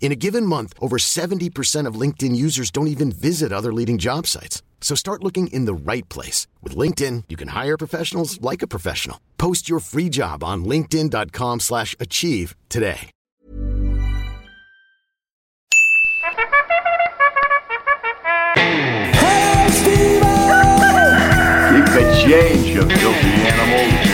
In 0.00 0.12
a 0.12 0.16
given 0.16 0.44
month, 0.44 0.74
over 0.80 0.98
70% 0.98 1.86
of 1.88 1.94
LinkedIn 1.94 2.36
users 2.36 2.70
don't 2.70 2.88
even 2.88 3.10
visit 3.10 3.52
other 3.52 3.72
leading 3.72 3.96
job 3.96 4.26
sites. 4.26 4.62
So 4.82 4.94
start 4.94 5.24
looking 5.24 5.46
in 5.46 5.64
the 5.64 5.72
right 5.74 6.06
place. 6.10 6.46
With 6.62 6.76
LinkedIn, 6.76 7.24
you 7.30 7.36
can 7.36 7.48
hire 7.48 7.78
professionals 7.78 8.38
like 8.42 8.60
a 8.60 8.66
professional. 8.66 9.18
Post 9.38 9.66
your 9.66 9.80
free 9.80 10.10
job 10.10 10.44
on 10.44 10.66
linkedin.com 10.66 11.60
slash 11.60 11.96
achieve 11.98 12.54
today. 12.68 13.10
Keep 21.70 21.86
the 21.86 22.22
change, 22.22 22.66
you 22.66 22.82
filthy 22.82 23.28
animals. 23.48 24.10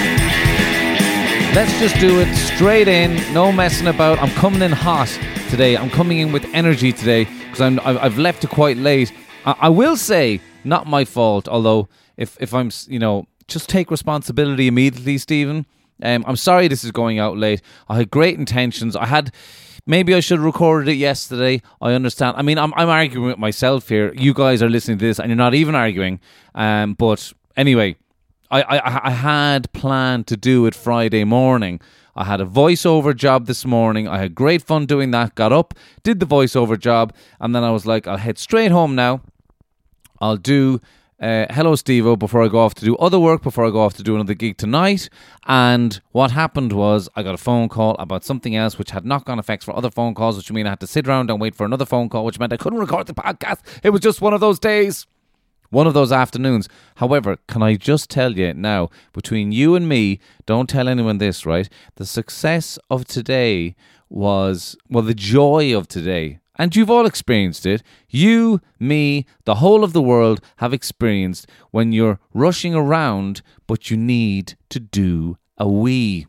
Let's 1.52 1.76
just 1.80 1.98
do 1.98 2.20
it 2.20 2.32
straight 2.36 2.86
in, 2.86 3.16
no 3.34 3.50
messing 3.50 3.88
about. 3.88 4.20
I'm 4.22 4.30
coming 4.30 4.62
in 4.62 4.70
hot 4.70 5.08
today. 5.50 5.76
I'm 5.76 5.90
coming 5.90 6.18
in 6.18 6.30
with 6.30 6.44
energy 6.52 6.92
today 6.92 7.24
because 7.24 7.60
I'm 7.60 7.80
I've 7.80 8.18
left 8.18 8.44
it 8.44 8.50
quite 8.50 8.76
late. 8.76 9.12
I, 9.44 9.56
I 9.62 9.68
will 9.68 9.96
say, 9.96 10.40
not 10.64 10.86
my 10.86 11.04
fault. 11.04 11.48
Although 11.48 11.88
if 12.16 12.36
if 12.40 12.54
I'm 12.54 12.70
you 12.86 13.00
know 13.00 13.26
just 13.48 13.68
take 13.68 13.90
responsibility 13.90 14.68
immediately, 14.68 15.18
Stephen. 15.18 15.66
Um, 16.02 16.24
I'm 16.26 16.36
sorry 16.36 16.68
this 16.68 16.84
is 16.84 16.92
going 16.92 17.18
out 17.18 17.36
late. 17.36 17.60
I 17.88 17.96
had 17.96 18.10
great 18.10 18.38
intentions. 18.38 18.96
I 18.96 19.06
had 19.06 19.34
maybe 19.86 20.14
I 20.14 20.20
should 20.20 20.38
have 20.38 20.44
recorded 20.44 20.88
it 20.88 20.94
yesterday. 20.94 21.60
I 21.82 21.92
understand. 21.92 22.36
I 22.36 22.42
mean, 22.42 22.56
I'm 22.56 22.72
I'm 22.74 22.88
arguing 22.88 23.26
with 23.26 23.38
myself 23.38 23.88
here. 23.88 24.14
You 24.14 24.32
guys 24.32 24.62
are 24.62 24.70
listening 24.70 24.98
to 24.98 25.04
this 25.04 25.18
and 25.18 25.28
you're 25.28 25.36
not 25.36 25.54
even 25.54 25.74
arguing. 25.74 26.20
Um, 26.54 26.94
but 26.94 27.32
anyway, 27.56 27.96
I, 28.50 28.62
I 28.62 29.08
I 29.08 29.10
had 29.10 29.72
planned 29.72 30.28
to 30.28 30.36
do 30.36 30.66
it 30.66 30.74
Friday 30.76 31.24
morning. 31.24 31.80
I 32.20 32.24
had 32.24 32.42
a 32.42 32.44
voiceover 32.44 33.16
job 33.16 33.46
this 33.46 33.64
morning. 33.64 34.06
I 34.06 34.18
had 34.18 34.34
great 34.34 34.60
fun 34.60 34.84
doing 34.84 35.10
that. 35.12 35.34
Got 35.34 35.54
up, 35.54 35.72
did 36.02 36.20
the 36.20 36.26
voiceover 36.26 36.78
job, 36.78 37.14
and 37.40 37.54
then 37.54 37.64
I 37.64 37.70
was 37.70 37.86
like, 37.86 38.06
I'll 38.06 38.18
head 38.18 38.36
straight 38.36 38.70
home 38.70 38.94
now. 38.94 39.22
I'll 40.20 40.36
do 40.36 40.82
uh, 41.18 41.46
Hello 41.48 41.72
Stevo 41.72 42.18
before 42.18 42.42
I 42.42 42.48
go 42.48 42.58
off 42.58 42.74
to 42.74 42.84
do 42.84 42.94
other 42.96 43.18
work, 43.18 43.42
before 43.42 43.64
I 43.64 43.70
go 43.70 43.80
off 43.80 43.94
to 43.94 44.02
do 44.02 44.16
another 44.16 44.34
gig 44.34 44.58
tonight. 44.58 45.08
And 45.46 45.98
what 46.12 46.30
happened 46.32 46.74
was 46.74 47.08
I 47.16 47.22
got 47.22 47.32
a 47.32 47.38
phone 47.38 47.70
call 47.70 47.96
about 47.98 48.22
something 48.22 48.54
else 48.54 48.76
which 48.76 48.90
had 48.90 49.06
knock 49.06 49.30
on 49.30 49.38
effects 49.38 49.64
for 49.64 49.74
other 49.74 49.90
phone 49.90 50.14
calls, 50.14 50.36
which 50.36 50.52
mean 50.52 50.66
I 50.66 50.70
had 50.70 50.80
to 50.80 50.86
sit 50.86 51.08
around 51.08 51.30
and 51.30 51.40
wait 51.40 51.54
for 51.54 51.64
another 51.64 51.86
phone 51.86 52.10
call, 52.10 52.26
which 52.26 52.38
meant 52.38 52.52
I 52.52 52.58
couldn't 52.58 52.80
record 52.80 53.06
the 53.06 53.14
podcast. 53.14 53.60
It 53.82 53.90
was 53.90 54.02
just 54.02 54.20
one 54.20 54.34
of 54.34 54.40
those 54.40 54.58
days 54.58 55.06
one 55.70 55.86
of 55.86 55.94
those 55.94 56.12
afternoons. 56.12 56.68
However, 56.96 57.38
can 57.48 57.62
I 57.62 57.76
just 57.76 58.10
tell 58.10 58.32
you 58.32 58.52
now, 58.54 58.90
between 59.12 59.52
you 59.52 59.74
and 59.74 59.88
me, 59.88 60.20
don't 60.46 60.68
tell 60.68 60.88
anyone 60.88 61.18
this, 61.18 61.46
right? 61.46 61.68
The 61.96 62.06
success 62.06 62.78
of 62.90 63.06
today 63.06 63.74
was, 64.08 64.76
well, 64.88 65.04
the 65.04 65.14
joy 65.14 65.76
of 65.76 65.88
today, 65.88 66.40
and 66.56 66.74
you've 66.76 66.90
all 66.90 67.06
experienced 67.06 67.64
it. 67.64 67.82
You, 68.08 68.60
me, 68.78 69.24
the 69.44 69.56
whole 69.56 69.82
of 69.82 69.92
the 69.92 70.02
world 70.02 70.40
have 70.56 70.74
experienced 70.74 71.46
when 71.70 71.92
you're 71.92 72.18
rushing 72.34 72.74
around, 72.74 73.40
but 73.66 73.90
you 73.90 73.96
need 73.96 74.56
to 74.68 74.80
do 74.80 75.38
a 75.56 75.68
wee 75.68 76.26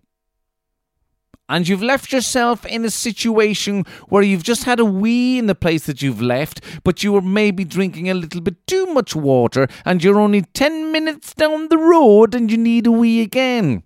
and 1.51 1.67
you've 1.67 1.84
left 1.84 2.13
yourself 2.13 2.66
in 2.66 2.85
a 2.85 2.89
situation 2.89 3.84
where 4.07 4.23
you've 4.23 4.41
just 4.41 4.63
had 4.63 4.79
a 4.79 4.85
wee 4.85 5.38
in 5.38 5.47
the 5.47 5.53
place 5.53 5.85
that 5.85 6.01
you've 6.01 6.22
left, 6.22 6.62
but 6.85 7.03
you 7.03 7.12
were 7.12 7.22
maybe 7.22 7.66
drinking 7.66 8.09
a 8.09 8.13
little 8.13 8.39
bit 8.39 8.66
too 8.66 8.85
much 8.88 9.17
water, 9.17 9.67
and 9.84 10.01
you're 10.01 10.19
only 10.19 10.44
10 10.44 10.94
minutes 10.94 11.34
down 11.34 11.67
the 11.67 11.78
road 11.78 12.34
and 12.34 12.50
you 12.50 12.57
need 12.57 12.88
a 12.88 12.91
wee 12.91 13.22
again. 13.22 13.84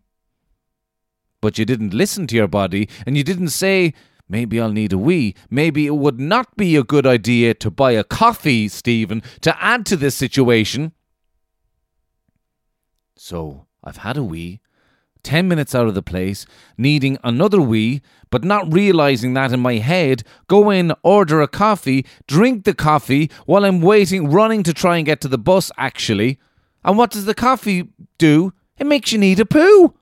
But 1.41 1.57
you 1.57 1.65
didn't 1.65 1.93
listen 1.93 2.27
to 2.27 2.35
your 2.35 2.47
body, 2.47 2.87
and 3.03 3.17
you 3.17 3.23
didn't 3.23 3.49
say, 3.49 3.93
Maybe 4.27 4.59
I'll 4.59 4.71
need 4.71 4.93
a 4.93 4.97
wee. 4.97 5.35
Maybe 5.51 5.85
it 5.85 5.95
would 5.95 6.19
not 6.19 6.55
be 6.57 6.75
a 6.75 6.83
good 6.83 7.05
idea 7.05 7.53
to 7.55 7.69
buy 7.69 7.91
a 7.91 8.03
coffee, 8.03 8.67
Stephen, 8.67 9.21
to 9.41 9.63
add 9.63 9.85
to 9.87 9.95
this 9.95 10.15
situation. 10.15 10.93
So 13.15 13.67
I've 13.83 13.97
had 13.97 14.17
a 14.17 14.23
wee. 14.23 14.61
10 15.25 15.47
minutes 15.47 15.75
out 15.75 15.87
of 15.87 15.95
the 15.95 16.01
place, 16.01 16.45
needing 16.77 17.17
another 17.23 17.59
wee, 17.59 18.01
but 18.29 18.45
not 18.45 18.71
realizing 18.71 19.33
that 19.33 19.51
in 19.51 19.59
my 19.59 19.75
head, 19.75 20.23
go 20.47 20.69
in, 20.69 20.93
order 21.03 21.41
a 21.41 21.47
coffee, 21.47 22.05
drink 22.27 22.63
the 22.63 22.73
coffee 22.73 23.29
while 23.45 23.65
I'm 23.65 23.81
waiting, 23.81 24.29
running 24.29 24.63
to 24.63 24.73
try 24.73 24.97
and 24.97 25.05
get 25.05 25.19
to 25.21 25.27
the 25.27 25.37
bus, 25.37 25.71
actually. 25.77 26.39
And 26.85 26.97
what 26.97 27.11
does 27.11 27.25
the 27.25 27.33
coffee 27.33 27.89
do? 28.17 28.53
It 28.77 28.87
makes 28.87 29.11
you 29.11 29.17
need 29.17 29.39
a 29.39 29.45
poo. 29.45 29.95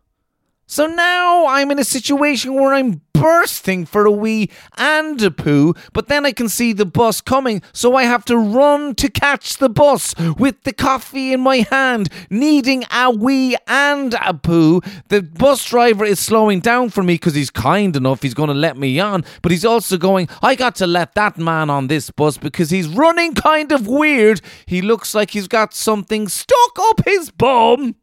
So 0.68 0.86
now 0.88 1.48
I'm 1.48 1.72
in 1.72 1.80
a 1.80 1.84
situation 1.84 2.54
where 2.54 2.74
I'm 2.74 3.02
bursting 3.24 3.86
for 3.86 4.06
a 4.06 4.12
wee 4.12 4.50
and 4.78 5.22
a 5.22 5.32
poo, 5.32 5.74
but 5.94 6.10
then 6.10 6.26
I 6.26 6.34
can 6.34 6.50
see 6.50 6.74
the 6.74 6.86
bus 6.86 7.22
coming, 7.22 7.62
so 7.72 7.96
I 7.96 8.04
have 8.04 8.26
to 8.26 8.38
run 8.38 8.96
to 8.96 9.10
catch 9.10 9.60
the 9.60 9.70
bus 9.70 10.14
with 10.38 10.64
the 10.64 10.74
coffee 10.74 11.32
in 11.32 11.40
my 11.40 11.60
hand, 11.60 12.10
needing 12.30 12.84
a 12.92 13.10
wee 13.10 13.56
and 13.66 14.14
a 14.16 14.34
poo. 14.34 14.82
The 15.08 15.22
bus 15.22 15.64
driver 15.64 16.04
is 16.04 16.20
slowing 16.20 16.60
down 16.60 16.90
for 16.90 17.02
me 17.02 17.14
because 17.14 17.34
he's 17.34 17.50
kind 17.50 17.96
enough, 17.96 18.22
he's 18.22 18.34
going 18.34 18.50
to 18.50 18.54
let 18.54 18.76
me 18.76 19.00
on, 19.00 19.24
but 19.42 19.54
he's 19.54 19.64
also 19.64 19.96
going, 19.96 20.28
I 20.42 20.56
got 20.56 20.76
to 20.76 20.86
let 20.86 21.16
that 21.16 21.38
man 21.38 21.70
on 21.70 21.88
this 21.88 22.10
bus 22.10 22.38
because 22.38 22.72
he's 22.72 22.90
running 22.90 23.36
kind 23.36 23.72
of 23.72 23.88
weird. 23.88 24.42
He 24.66 24.82
looks 24.82 25.16
like 25.16 25.32
he's 25.32 25.48
got 25.48 25.74
something 25.74 26.28
stuck 26.28 26.78
up 26.78 27.06
his 27.06 27.32
bum. 27.32 27.96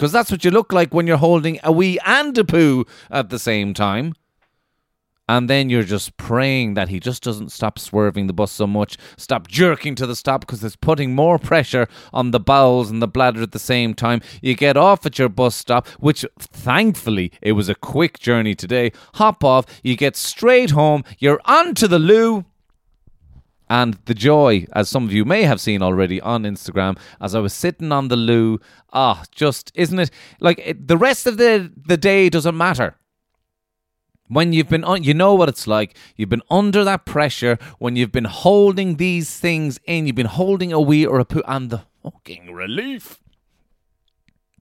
Because 0.00 0.12
that's 0.12 0.30
what 0.30 0.46
you 0.46 0.50
look 0.50 0.72
like 0.72 0.94
when 0.94 1.06
you're 1.06 1.18
holding 1.18 1.60
a 1.62 1.70
wee 1.70 1.98
and 2.06 2.38
a 2.38 2.42
poo 2.42 2.86
at 3.10 3.28
the 3.28 3.38
same 3.38 3.74
time. 3.74 4.14
And 5.28 5.46
then 5.46 5.68
you're 5.68 5.82
just 5.82 6.16
praying 6.16 6.72
that 6.72 6.88
he 6.88 6.98
just 6.98 7.22
doesn't 7.22 7.52
stop 7.52 7.78
swerving 7.78 8.26
the 8.26 8.32
bus 8.32 8.50
so 8.50 8.66
much, 8.66 8.96
stop 9.18 9.46
jerking 9.46 9.94
to 9.96 10.06
the 10.06 10.16
stop 10.16 10.40
because 10.40 10.64
it's 10.64 10.74
putting 10.74 11.14
more 11.14 11.38
pressure 11.38 11.86
on 12.14 12.30
the 12.30 12.40
bowels 12.40 12.90
and 12.90 13.02
the 13.02 13.08
bladder 13.08 13.42
at 13.42 13.52
the 13.52 13.58
same 13.58 13.92
time. 13.92 14.22
You 14.40 14.54
get 14.54 14.78
off 14.78 15.04
at 15.04 15.18
your 15.18 15.28
bus 15.28 15.54
stop, 15.54 15.86
which 15.98 16.24
thankfully 16.38 17.30
it 17.42 17.52
was 17.52 17.68
a 17.68 17.74
quick 17.74 18.18
journey 18.18 18.54
today. 18.54 18.92
Hop 19.16 19.44
off, 19.44 19.66
you 19.82 19.96
get 19.96 20.16
straight 20.16 20.70
home, 20.70 21.04
you're 21.18 21.42
onto 21.44 21.86
the 21.86 21.98
loo, 21.98 22.46
and 23.70 23.96
the 24.06 24.14
joy, 24.14 24.66
as 24.72 24.88
some 24.88 25.04
of 25.04 25.12
you 25.12 25.24
may 25.24 25.44
have 25.44 25.60
seen 25.60 25.80
already 25.80 26.20
on 26.20 26.42
Instagram, 26.42 26.98
as 27.20 27.36
I 27.36 27.38
was 27.38 27.54
sitting 27.54 27.92
on 27.92 28.08
the 28.08 28.16
loo, 28.16 28.58
ah, 28.92 29.22
just 29.30 29.70
isn't 29.76 29.98
it 29.98 30.10
like 30.40 30.60
it, 30.62 30.88
the 30.88 30.98
rest 30.98 31.26
of 31.26 31.36
the 31.36 31.72
the 31.76 31.96
day 31.96 32.28
doesn't 32.28 32.56
matter. 32.56 32.96
When 34.26 34.52
you've 34.52 34.68
been 34.68 34.84
on, 34.84 35.02
you 35.04 35.14
know 35.14 35.34
what 35.34 35.48
it's 35.48 35.66
like. 35.66 35.96
You've 36.16 36.28
been 36.28 36.42
under 36.50 36.84
that 36.84 37.04
pressure 37.04 37.58
when 37.78 37.96
you've 37.96 38.12
been 38.12 38.26
holding 38.26 38.96
these 38.96 39.38
things 39.38 39.80
in. 39.84 40.06
You've 40.06 40.16
been 40.16 40.26
holding 40.26 40.72
a 40.72 40.80
wee 40.80 41.06
or 41.06 41.20
a 41.20 41.24
poo, 41.24 41.42
and 41.46 41.70
the 41.70 41.82
fucking 42.02 42.52
relief. 42.52 43.20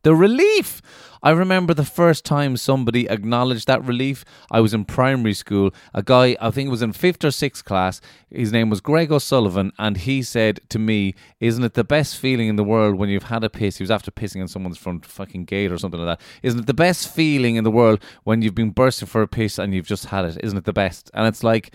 The 0.03 0.15
relief. 0.15 0.81
I 1.21 1.31
remember 1.31 1.73
the 1.73 1.83
first 1.83 2.23
time 2.23 2.55
somebody 2.55 3.09
acknowledged 3.09 3.67
that 3.67 3.83
relief. 3.83 4.23
I 4.49 4.61
was 4.61 4.73
in 4.73 4.85
primary 4.85 5.33
school. 5.33 5.71
A 5.93 6.01
guy, 6.01 6.37
I 6.39 6.49
think 6.51 6.67
it 6.67 6.71
was 6.71 6.81
in 6.81 6.93
fifth 6.93 7.25
or 7.25 7.31
sixth 7.31 7.65
class, 7.65 7.99
his 8.29 8.53
name 8.53 8.69
was 8.69 8.79
Greg 8.79 9.11
O'Sullivan, 9.11 9.73
and 9.77 9.97
he 9.97 10.21
said 10.23 10.61
to 10.69 10.79
me, 10.79 11.15
Isn't 11.41 11.63
it 11.65 11.73
the 11.73 11.83
best 11.83 12.17
feeling 12.17 12.47
in 12.47 12.55
the 12.55 12.63
world 12.63 12.95
when 12.95 13.09
you've 13.09 13.23
had 13.23 13.43
a 13.43 13.49
piss? 13.49 13.77
He 13.77 13.83
was 13.83 13.91
after 13.91 14.11
pissing 14.11 14.41
on 14.41 14.47
someone's 14.47 14.77
front 14.77 15.05
fucking 15.05 15.45
gate 15.45 15.71
or 15.71 15.77
something 15.77 15.99
like 15.99 16.17
that. 16.17 16.25
Isn't 16.41 16.61
it 16.61 16.67
the 16.67 16.73
best 16.73 17.13
feeling 17.13 17.57
in 17.57 17.65
the 17.65 17.71
world 17.71 18.01
when 18.23 18.41
you've 18.41 18.55
been 18.55 18.71
bursting 18.71 19.07
for 19.07 19.21
a 19.21 19.27
piss 19.27 19.57
and 19.57 19.73
you've 19.73 19.87
just 19.87 20.05
had 20.05 20.23
it? 20.23 20.37
Isn't 20.41 20.57
it 20.57 20.65
the 20.65 20.73
best? 20.73 21.11
And 21.13 21.27
it's 21.27 21.43
like, 21.43 21.73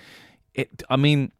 it. 0.55 0.83
I 0.89 0.97
mean, 0.97 1.33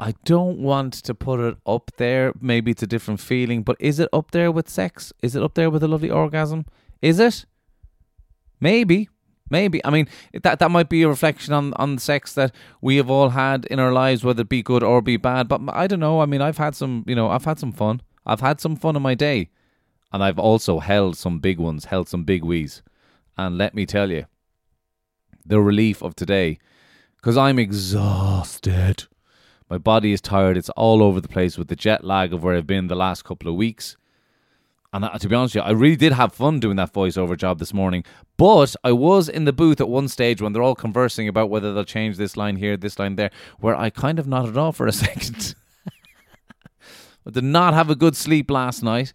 I 0.00 0.14
don't 0.24 0.58
want 0.58 0.94
to 0.94 1.14
put 1.14 1.40
it 1.40 1.58
up 1.66 1.90
there. 1.98 2.32
Maybe 2.40 2.70
it's 2.70 2.82
a 2.82 2.86
different 2.86 3.20
feeling, 3.20 3.62
but 3.62 3.76
is 3.78 4.00
it 4.00 4.08
up 4.14 4.30
there 4.30 4.50
with 4.50 4.68
sex? 4.68 5.12
Is 5.22 5.36
it 5.36 5.42
up 5.42 5.54
there 5.54 5.68
with 5.68 5.82
a 5.82 5.88
lovely 5.88 6.10
orgasm? 6.10 6.64
Is 7.02 7.20
it? 7.20 7.44
Maybe. 8.60 9.10
Maybe. 9.50 9.84
I 9.84 9.90
mean, 9.90 10.08
that 10.42 10.58
that 10.60 10.70
might 10.70 10.88
be 10.88 11.02
a 11.02 11.08
reflection 11.08 11.52
on 11.52 11.74
on 11.74 11.96
the 11.96 12.00
sex 12.00 12.32
that 12.34 12.54
we 12.80 12.96
have 12.96 13.10
all 13.10 13.30
had 13.30 13.66
in 13.66 13.78
our 13.78 13.92
lives, 13.92 14.24
whether 14.24 14.40
it 14.42 14.48
be 14.48 14.62
good 14.62 14.82
or 14.82 15.02
be 15.02 15.18
bad. 15.18 15.48
But 15.48 15.60
I 15.68 15.86
don't 15.86 16.00
know. 16.00 16.20
I 16.20 16.26
mean, 16.26 16.40
I've 16.40 16.58
had 16.58 16.74
some, 16.74 17.04
you 17.06 17.14
know, 17.14 17.28
I've 17.28 17.44
had 17.44 17.58
some 17.58 17.72
fun. 17.72 18.00
I've 18.24 18.40
had 18.40 18.60
some 18.60 18.76
fun 18.76 18.96
in 18.96 19.02
my 19.02 19.14
day, 19.14 19.50
and 20.12 20.22
I've 20.22 20.38
also 20.38 20.78
held 20.78 21.16
some 21.16 21.40
big 21.40 21.58
ones, 21.58 21.86
held 21.86 22.08
some 22.08 22.24
big 22.24 22.44
wees. 22.44 22.82
And 23.36 23.58
let 23.58 23.74
me 23.74 23.86
tell 23.86 24.10
you, 24.10 24.26
the 25.44 25.60
relief 25.60 26.00
of 26.00 26.14
today, 26.14 26.58
because 27.16 27.36
I'm 27.36 27.58
exhausted. 27.58 29.08
My 29.70 29.78
body 29.78 30.12
is 30.12 30.20
tired. 30.20 30.56
It's 30.56 30.68
all 30.70 31.00
over 31.00 31.20
the 31.20 31.28
place 31.28 31.56
with 31.56 31.68
the 31.68 31.76
jet 31.76 32.04
lag 32.04 32.32
of 32.32 32.42
where 32.42 32.56
I've 32.56 32.66
been 32.66 32.88
the 32.88 32.96
last 32.96 33.24
couple 33.24 33.48
of 33.48 33.54
weeks. 33.54 33.96
And 34.92 35.04
uh, 35.04 35.16
to 35.16 35.28
be 35.28 35.36
honest 35.36 35.54
with 35.54 35.62
you, 35.62 35.68
I 35.68 35.70
really 35.70 35.94
did 35.94 36.12
have 36.12 36.32
fun 36.34 36.58
doing 36.58 36.74
that 36.74 36.92
voiceover 36.92 37.36
job 37.36 37.60
this 37.60 37.72
morning. 37.72 38.04
But 38.36 38.74
I 38.82 38.90
was 38.90 39.28
in 39.28 39.44
the 39.44 39.52
booth 39.52 39.80
at 39.80 39.88
one 39.88 40.08
stage 40.08 40.42
when 40.42 40.52
they're 40.52 40.62
all 40.62 40.74
conversing 40.74 41.28
about 41.28 41.50
whether 41.50 41.72
they'll 41.72 41.84
change 41.84 42.16
this 42.16 42.36
line 42.36 42.56
here, 42.56 42.76
this 42.76 42.98
line 42.98 43.14
there, 43.14 43.30
where 43.60 43.76
I 43.76 43.90
kind 43.90 44.18
of 44.18 44.26
nodded 44.26 44.58
off 44.58 44.76
for 44.76 44.88
a 44.88 44.92
second. 45.06 45.54
I 47.26 47.30
did 47.30 47.44
not 47.44 47.72
have 47.72 47.90
a 47.90 47.94
good 47.94 48.16
sleep 48.16 48.50
last 48.50 48.82
night. 48.82 49.12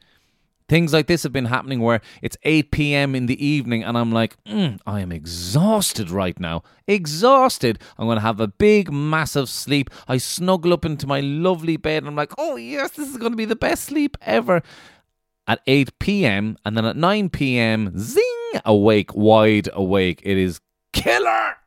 Things 0.67 0.93
like 0.93 1.05
this 1.05 1.21
have 1.21 1.31
been 1.31 1.45
happening 1.45 1.79
where 1.79 2.01
it's 2.23 2.37
8 2.43 2.71
p.m. 2.71 3.13
in 3.13 3.27
the 3.27 3.45
evening 3.45 3.83
and 3.83 3.95
I'm 3.95 4.11
like, 4.11 4.41
mm, 4.45 4.79
I 4.87 5.01
am 5.01 5.11
exhausted 5.11 6.09
right 6.09 6.39
now. 6.39 6.63
Exhausted. 6.87 7.79
I'm 7.99 8.07
going 8.07 8.17
to 8.17 8.21
have 8.21 8.39
a 8.39 8.47
big, 8.47 8.91
massive 8.91 9.47
sleep. 9.47 9.91
I 10.07 10.17
snuggle 10.17 10.73
up 10.73 10.83
into 10.83 11.05
my 11.05 11.19
lovely 11.19 11.77
bed 11.77 11.99
and 11.99 12.07
I'm 12.07 12.15
like, 12.15 12.33
oh, 12.39 12.55
yes, 12.55 12.91
this 12.91 13.09
is 13.09 13.17
going 13.17 13.31
to 13.31 13.37
be 13.37 13.45
the 13.45 13.55
best 13.55 13.83
sleep 13.83 14.17
ever. 14.21 14.63
At 15.47 15.61
8 15.67 15.99
p.m. 15.99 16.57
and 16.65 16.75
then 16.75 16.85
at 16.85 16.95
9 16.95 17.29
p.m., 17.29 17.93
zing, 17.99 18.61
awake, 18.65 19.13
wide 19.13 19.69
awake. 19.71 20.21
It 20.23 20.37
is 20.37 20.59
killer. 20.93 21.57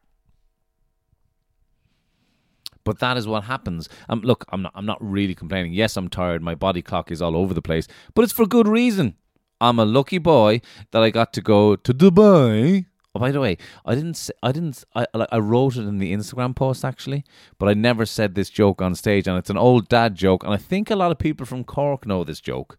But 2.89 3.01
that 3.01 3.19
is 3.19 3.29
what 3.29 3.45
happens. 3.45 3.87
Um, 4.09 4.23
look, 4.23 4.47
I'm 4.49 4.63
not. 4.63 4.73
I'm 4.75 4.87
not 4.87 4.97
really 5.03 5.35
complaining. 5.35 5.75
Yes, 5.75 5.95
I'm 5.99 6.09
tired. 6.09 6.41
My 6.43 6.55
body 6.55 6.81
clock 6.81 7.11
is 7.11 7.21
all 7.21 7.37
over 7.37 7.53
the 7.53 7.61
place, 7.61 7.87
but 8.15 8.23
it's 8.23 8.33
for 8.33 8.47
good 8.47 8.67
reason. 8.67 9.15
I'm 9.61 9.79
a 9.79 9.85
lucky 9.85 10.17
boy 10.17 10.63
that 10.93 11.03
I 11.03 11.11
got 11.11 11.35
to 11.35 11.43
go 11.43 11.77
to 11.77 11.93
Dubai. 11.93 12.87
Oh, 13.15 13.21
by 13.21 13.31
the 13.31 13.41
way, 13.41 13.59
I 13.85 13.95
didn't. 13.95 14.15
Say, 14.15 14.33
I 14.43 14.53
didn't. 14.53 14.85
I 14.95 15.05
I 15.31 15.39
wrote 15.39 15.77
it 15.77 15.83
in 15.83 15.99
the 15.99 16.15
Instagram 16.15 16.57
post 16.57 16.83
actually, 16.83 17.25
but 17.59 17.69
I 17.69 17.75
never 17.75 18.07
said 18.07 18.35
this 18.35 18.49
joke 18.49 18.81
on 18.81 18.95
stage, 18.95 19.29
and 19.29 19.37
it's 19.37 19.51
an 19.51 19.59
old 19.59 19.91
dad 19.91 20.15
joke, 20.15 20.43
and 20.43 20.55
I 20.55 20.57
think 20.57 20.91
a 20.91 20.97
lot 20.97 21.13
of 21.13 21.19
people 21.19 21.45
from 21.45 21.65
Cork 21.65 22.07
know 22.07 22.25
this 22.25 22.41
joke, 22.41 22.79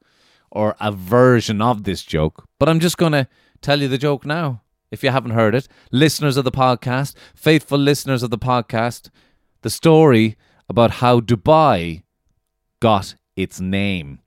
or 0.50 0.76
a 0.80 0.92
version 0.92 1.62
of 1.62 1.84
this 1.84 2.02
joke. 2.02 2.46
But 2.58 2.68
I'm 2.68 2.80
just 2.80 2.98
gonna 2.98 3.28
tell 3.62 3.80
you 3.80 3.88
the 3.88 4.00
joke 4.00 4.26
now. 4.26 4.64
If 4.90 5.04
you 5.04 5.12
haven't 5.12 5.38
heard 5.38 5.54
it, 5.54 5.68
listeners 5.92 6.36
of 6.36 6.46
the 6.46 6.52
podcast, 6.52 7.14
faithful 7.36 7.78
listeners 7.78 8.24
of 8.24 8.32
the 8.32 8.40
podcast, 8.40 9.12
the 9.62 9.70
story 9.70 10.38
about 10.68 10.92
how 10.92 11.20
Dubai 11.20 12.04
got 12.80 13.16
its 13.36 13.60
name. 13.60 14.20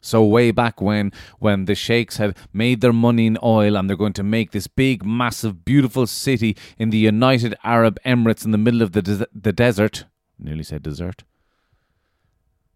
So 0.00 0.22
way 0.22 0.50
back 0.50 0.82
when, 0.82 1.12
when 1.38 1.64
the 1.64 1.74
sheikhs 1.74 2.18
had 2.18 2.36
made 2.52 2.82
their 2.82 2.92
money 2.92 3.26
in 3.26 3.38
oil 3.42 3.74
and 3.74 3.88
they're 3.88 3.96
going 3.96 4.12
to 4.14 4.22
make 4.22 4.50
this 4.50 4.66
big, 4.66 5.04
massive, 5.04 5.64
beautiful 5.64 6.06
city 6.06 6.56
in 6.78 6.90
the 6.90 6.98
United 6.98 7.54
Arab 7.64 7.98
Emirates 8.04 8.44
in 8.44 8.50
the 8.50 8.58
middle 8.58 8.82
of 8.82 8.92
the 8.92 9.00
des- 9.00 9.26
the 9.34 9.52
desert, 9.52 10.04
nearly 10.38 10.62
said 10.62 10.82
desert, 10.82 11.24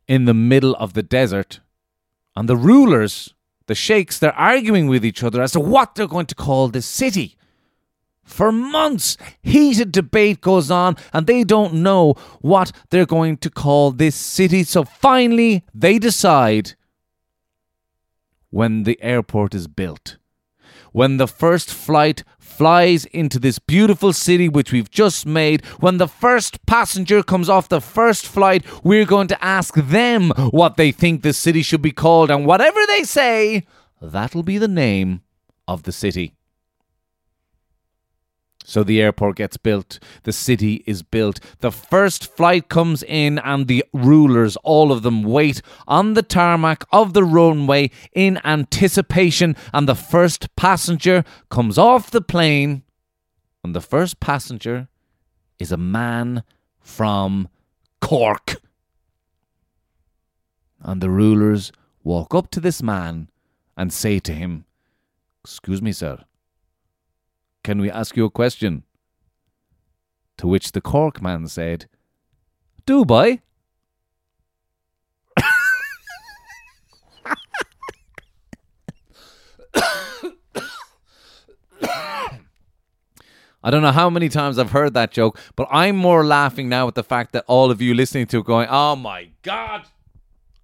in 0.06 0.24
the 0.24 0.32
middle 0.32 0.74
of 0.76 0.94
the 0.94 1.02
desert, 1.02 1.60
and 2.34 2.48
the 2.48 2.56
rulers, 2.56 3.34
the 3.66 3.74
sheikhs, 3.74 4.18
they're 4.18 4.32
arguing 4.32 4.86
with 4.86 5.04
each 5.04 5.22
other 5.22 5.42
as 5.42 5.52
to 5.52 5.60
what 5.60 5.94
they're 5.94 6.06
going 6.06 6.26
to 6.26 6.34
call 6.34 6.68
this 6.68 6.86
city. 6.86 7.36
For 8.28 8.52
months, 8.52 9.16
heated 9.42 9.90
debate 9.90 10.42
goes 10.42 10.70
on, 10.70 10.96
and 11.12 11.26
they 11.26 11.44
don't 11.44 11.74
know 11.74 12.12
what 12.40 12.70
they're 12.90 13.06
going 13.06 13.38
to 13.38 13.50
call 13.50 13.90
this 13.90 14.14
city. 14.14 14.62
So 14.64 14.84
finally, 14.84 15.64
they 15.74 15.98
decide 15.98 16.74
when 18.50 18.84
the 18.84 19.02
airport 19.02 19.54
is 19.54 19.66
built. 19.66 20.18
When 20.92 21.16
the 21.16 21.26
first 21.26 21.72
flight 21.72 22.22
flies 22.38 23.06
into 23.06 23.38
this 23.38 23.58
beautiful 23.58 24.12
city 24.12 24.48
which 24.48 24.72
we've 24.72 24.90
just 24.90 25.26
made, 25.26 25.64
when 25.80 25.96
the 25.96 26.08
first 26.08 26.64
passenger 26.66 27.22
comes 27.22 27.48
off 27.48 27.68
the 27.68 27.80
first 27.80 28.26
flight, 28.26 28.64
we're 28.84 29.04
going 29.06 29.28
to 29.28 29.44
ask 29.44 29.74
them 29.74 30.30
what 30.50 30.76
they 30.76 30.92
think 30.92 31.22
the 31.22 31.32
city 31.32 31.62
should 31.62 31.82
be 31.82 31.92
called, 31.92 32.30
and 32.30 32.46
whatever 32.46 32.80
they 32.86 33.04
say, 33.04 33.66
that'll 34.00 34.42
be 34.42 34.58
the 34.58 34.68
name 34.68 35.22
of 35.66 35.84
the 35.84 35.92
city. 35.92 36.34
So 38.68 38.84
the 38.84 39.00
airport 39.00 39.36
gets 39.36 39.56
built, 39.56 39.98
the 40.24 40.32
city 40.32 40.84
is 40.84 41.02
built. 41.02 41.40
The 41.60 41.72
first 41.72 42.36
flight 42.36 42.68
comes 42.68 43.02
in, 43.02 43.38
and 43.38 43.66
the 43.66 43.82
rulers, 43.94 44.56
all 44.56 44.92
of 44.92 45.02
them, 45.02 45.22
wait 45.22 45.62
on 45.86 46.12
the 46.12 46.22
tarmac 46.22 46.84
of 46.92 47.14
the 47.14 47.24
runway 47.24 47.90
in 48.12 48.38
anticipation. 48.44 49.56
And 49.72 49.88
the 49.88 49.94
first 49.94 50.54
passenger 50.54 51.24
comes 51.48 51.78
off 51.78 52.10
the 52.10 52.20
plane, 52.20 52.82
and 53.64 53.74
the 53.74 53.80
first 53.80 54.20
passenger 54.20 54.88
is 55.58 55.72
a 55.72 55.78
man 55.78 56.42
from 56.78 57.48
Cork. 58.02 58.60
And 60.82 61.00
the 61.00 61.08
rulers 61.08 61.72
walk 62.04 62.34
up 62.34 62.50
to 62.50 62.60
this 62.60 62.82
man 62.82 63.30
and 63.78 63.94
say 63.94 64.18
to 64.18 64.34
him, 64.34 64.66
Excuse 65.42 65.80
me, 65.80 65.92
sir. 65.92 66.18
Can 67.64 67.80
we 67.80 67.90
ask 67.90 68.16
you 68.16 68.24
a 68.24 68.30
question? 68.30 68.84
To 70.38 70.46
which 70.46 70.72
the 70.72 70.80
Cork 70.80 71.20
man 71.20 71.48
said, 71.48 71.86
Dubai. 72.86 73.40
I 83.62 83.70
don't 83.70 83.82
know 83.82 83.92
how 83.92 84.08
many 84.08 84.28
times 84.28 84.58
I've 84.58 84.70
heard 84.70 84.94
that 84.94 85.10
joke, 85.10 85.38
but 85.56 85.66
I'm 85.70 85.96
more 85.96 86.24
laughing 86.24 86.68
now 86.68 86.86
at 86.88 86.94
the 86.94 87.02
fact 87.02 87.32
that 87.32 87.44
all 87.48 87.70
of 87.70 87.82
you 87.82 87.92
listening 87.92 88.26
to 88.28 88.38
it 88.38 88.44
going, 88.44 88.68
oh 88.70 88.94
my 88.96 89.28
God. 89.42 89.82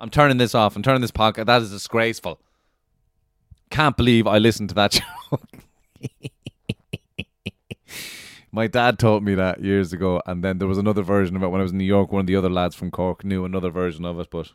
I'm 0.01 0.11
turning 0.11 0.37
this 0.39 0.55
off. 0.55 0.77
I'm 0.77 0.83
turning 0.83 1.01
this 1.01 1.11
podcast. 1.11 1.47
That 1.47 1.63
is 1.63 1.71
disgraceful. 1.71 2.41
Can't 3.71 3.97
believe 3.97 4.27
I 4.27 4.39
listened 4.39 4.69
to 4.71 4.75
that 4.77 4.91
joke. 5.31 5.43
My 8.55 8.69
dad 8.69 9.01
taught 9.01 9.25
me 9.25 9.35
that 9.35 9.65
years 9.65 9.93
ago, 9.93 10.23
and 10.27 10.45
then 10.45 10.59
there 10.59 10.69
was 10.69 10.79
another 10.79 11.03
version 11.03 11.35
of 11.35 11.43
it 11.43 11.49
when 11.49 11.61
I 11.61 11.65
was 11.65 11.73
in 11.73 11.79
New 11.79 11.83
York. 11.83 12.13
One 12.13 12.21
of 12.21 12.29
the 12.29 12.37
other 12.37 12.49
lads 12.49 12.77
from 12.77 12.93
Cork 12.93 13.25
knew 13.25 13.45
another 13.45 13.69
version 13.69 14.05
of 14.05 14.21
it, 14.21 14.29
but 14.31 14.53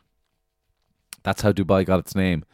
that's 1.22 1.42
how 1.42 1.52
Dubai 1.52 1.84
got 1.84 1.98
its 1.98 2.14
name. 2.14 2.46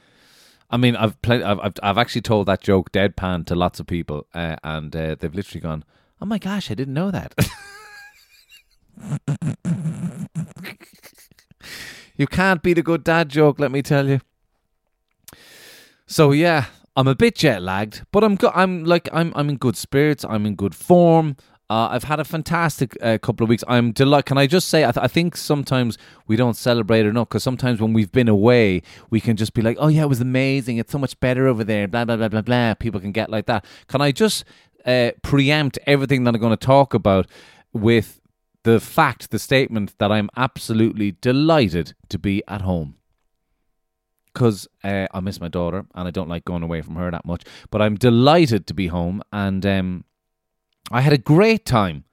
I 0.73 0.77
mean, 0.77 0.97
I've 0.97 1.23
played, 1.23 1.43
I've, 1.43 1.61
I've, 1.61 1.75
I've 1.85 1.99
actually 1.99 2.23
told 2.23 2.49
that 2.49 2.63
joke 2.63 2.91
deadpan 2.91 3.47
to 3.47 3.55
lots 3.55 3.79
of 3.79 3.87
people, 3.87 4.27
uh, 4.35 4.57
and 4.65 4.97
uh, 4.97 5.15
they've 5.15 5.33
literally 5.33 5.61
gone, 5.61 5.85
"Oh 6.21 6.27
my 6.27 6.39
gosh, 6.39 6.69
I 6.69 6.75
didn't 6.75 6.95
know 6.95 7.13
that." 7.13 7.33
you 12.17 12.27
can't 12.27 12.61
beat 12.61 12.79
a 12.79 12.83
good 12.83 13.05
dad 13.05 13.29
joke, 13.29 13.61
let 13.61 13.71
me 13.71 13.83
tell 13.83 14.09
you. 14.09 14.21
So 16.09 16.33
yeah, 16.33 16.65
I'm 16.97 17.07
a 17.07 17.15
bit 17.15 17.35
jet 17.35 17.63
lagged, 17.63 18.07
but 18.11 18.25
I'm 18.25 18.37
go- 18.37 18.53
I'm 18.55 18.85
like 18.85 19.09
I'm 19.13 19.33
I'm 19.37 19.51
in 19.51 19.57
good 19.57 19.77
spirits. 19.77 20.25
I'm 20.25 20.47
in 20.47 20.55
good 20.55 20.75
form. 20.75 21.37
Uh, 21.69 21.89
I've 21.91 22.05
had 22.05 22.21
a 22.21 22.25
fantastic 22.25 22.97
uh, 23.03 23.19
couple 23.19 23.43
of 23.43 23.49
weeks. 23.49 23.65
I'm 23.67 23.91
delighted. 23.91 24.27
Can 24.27 24.39
I 24.39 24.47
just 24.47 24.69
say, 24.69 24.85
I, 24.85 24.93
th- 24.93 25.03
I 25.03 25.09
think 25.09 25.37
sometimes 25.37 25.99
we 26.29 26.37
don't 26.37 26.55
celebrate 26.57 27.07
enough 27.07 27.29
because 27.29 27.43
sometimes 27.43 27.81
when 27.81 27.93
we've 27.93 28.13
been 28.13 28.29
away, 28.29 28.83
we 29.11 29.21
can 29.21 29.35
just 29.37 29.53
be 29.53 29.63
like, 29.63 29.77
oh, 29.81 29.89
yeah, 29.89 30.03
it 30.03 30.09
was 30.09 30.21
amazing. 30.21 30.77
It's 30.77 30.93
so 30.93 30.99
much 30.99 31.19
better 31.19 31.49
over 31.49 31.65
there. 31.65 31.89
Blah, 31.89 32.05
blah, 32.05 32.17
blah, 32.17 32.29
blah, 32.29 32.43
blah. 32.43 32.75
People 32.75 33.01
can 33.01 33.11
get 33.11 33.31
like 33.31 33.47
that. 33.47 33.65
Can 33.89 34.01
I 34.01 34.13
just 34.13 34.45
uh, 34.85 35.11
preempt 35.23 35.77
everything 35.89 36.23
that 36.23 36.37
I'm 36.37 36.41
going 36.41 36.57
to 36.57 36.67
talk 36.67 36.95
about 36.95 37.27
with 37.73 38.21
the 38.63 38.79
fact, 38.79 39.33
the 39.33 39.39
statement 39.41 39.99
that 39.99 40.13
I'm 40.13 40.31
absolutely 40.37 41.17
delighted 41.21 41.95
to 42.11 42.19
be 42.19 42.45
at 42.47 42.61
home? 42.61 42.95
Because 44.37 44.69
uh, 44.85 45.07
I 45.15 45.21
miss 45.21 45.41
my 45.41 45.49
daughter 45.49 45.87
and 45.95 46.07
I 46.07 46.11
don't 46.11 46.29
like 46.29 46.45
going 46.45 46.63
away 46.63 46.83
from 46.83 46.97
her 46.97 47.11
that 47.11 47.25
much. 47.25 47.43
But 47.71 47.81
I'm 47.81 47.95
delighted 47.95 48.67
to 48.67 48.75
be 48.75 48.89
home 48.89 49.23
and 49.33 49.65
um, 49.65 50.05
I 50.91 51.01
had 51.01 51.15
a 51.15 51.19
great 51.19 51.65
time. 51.65 52.05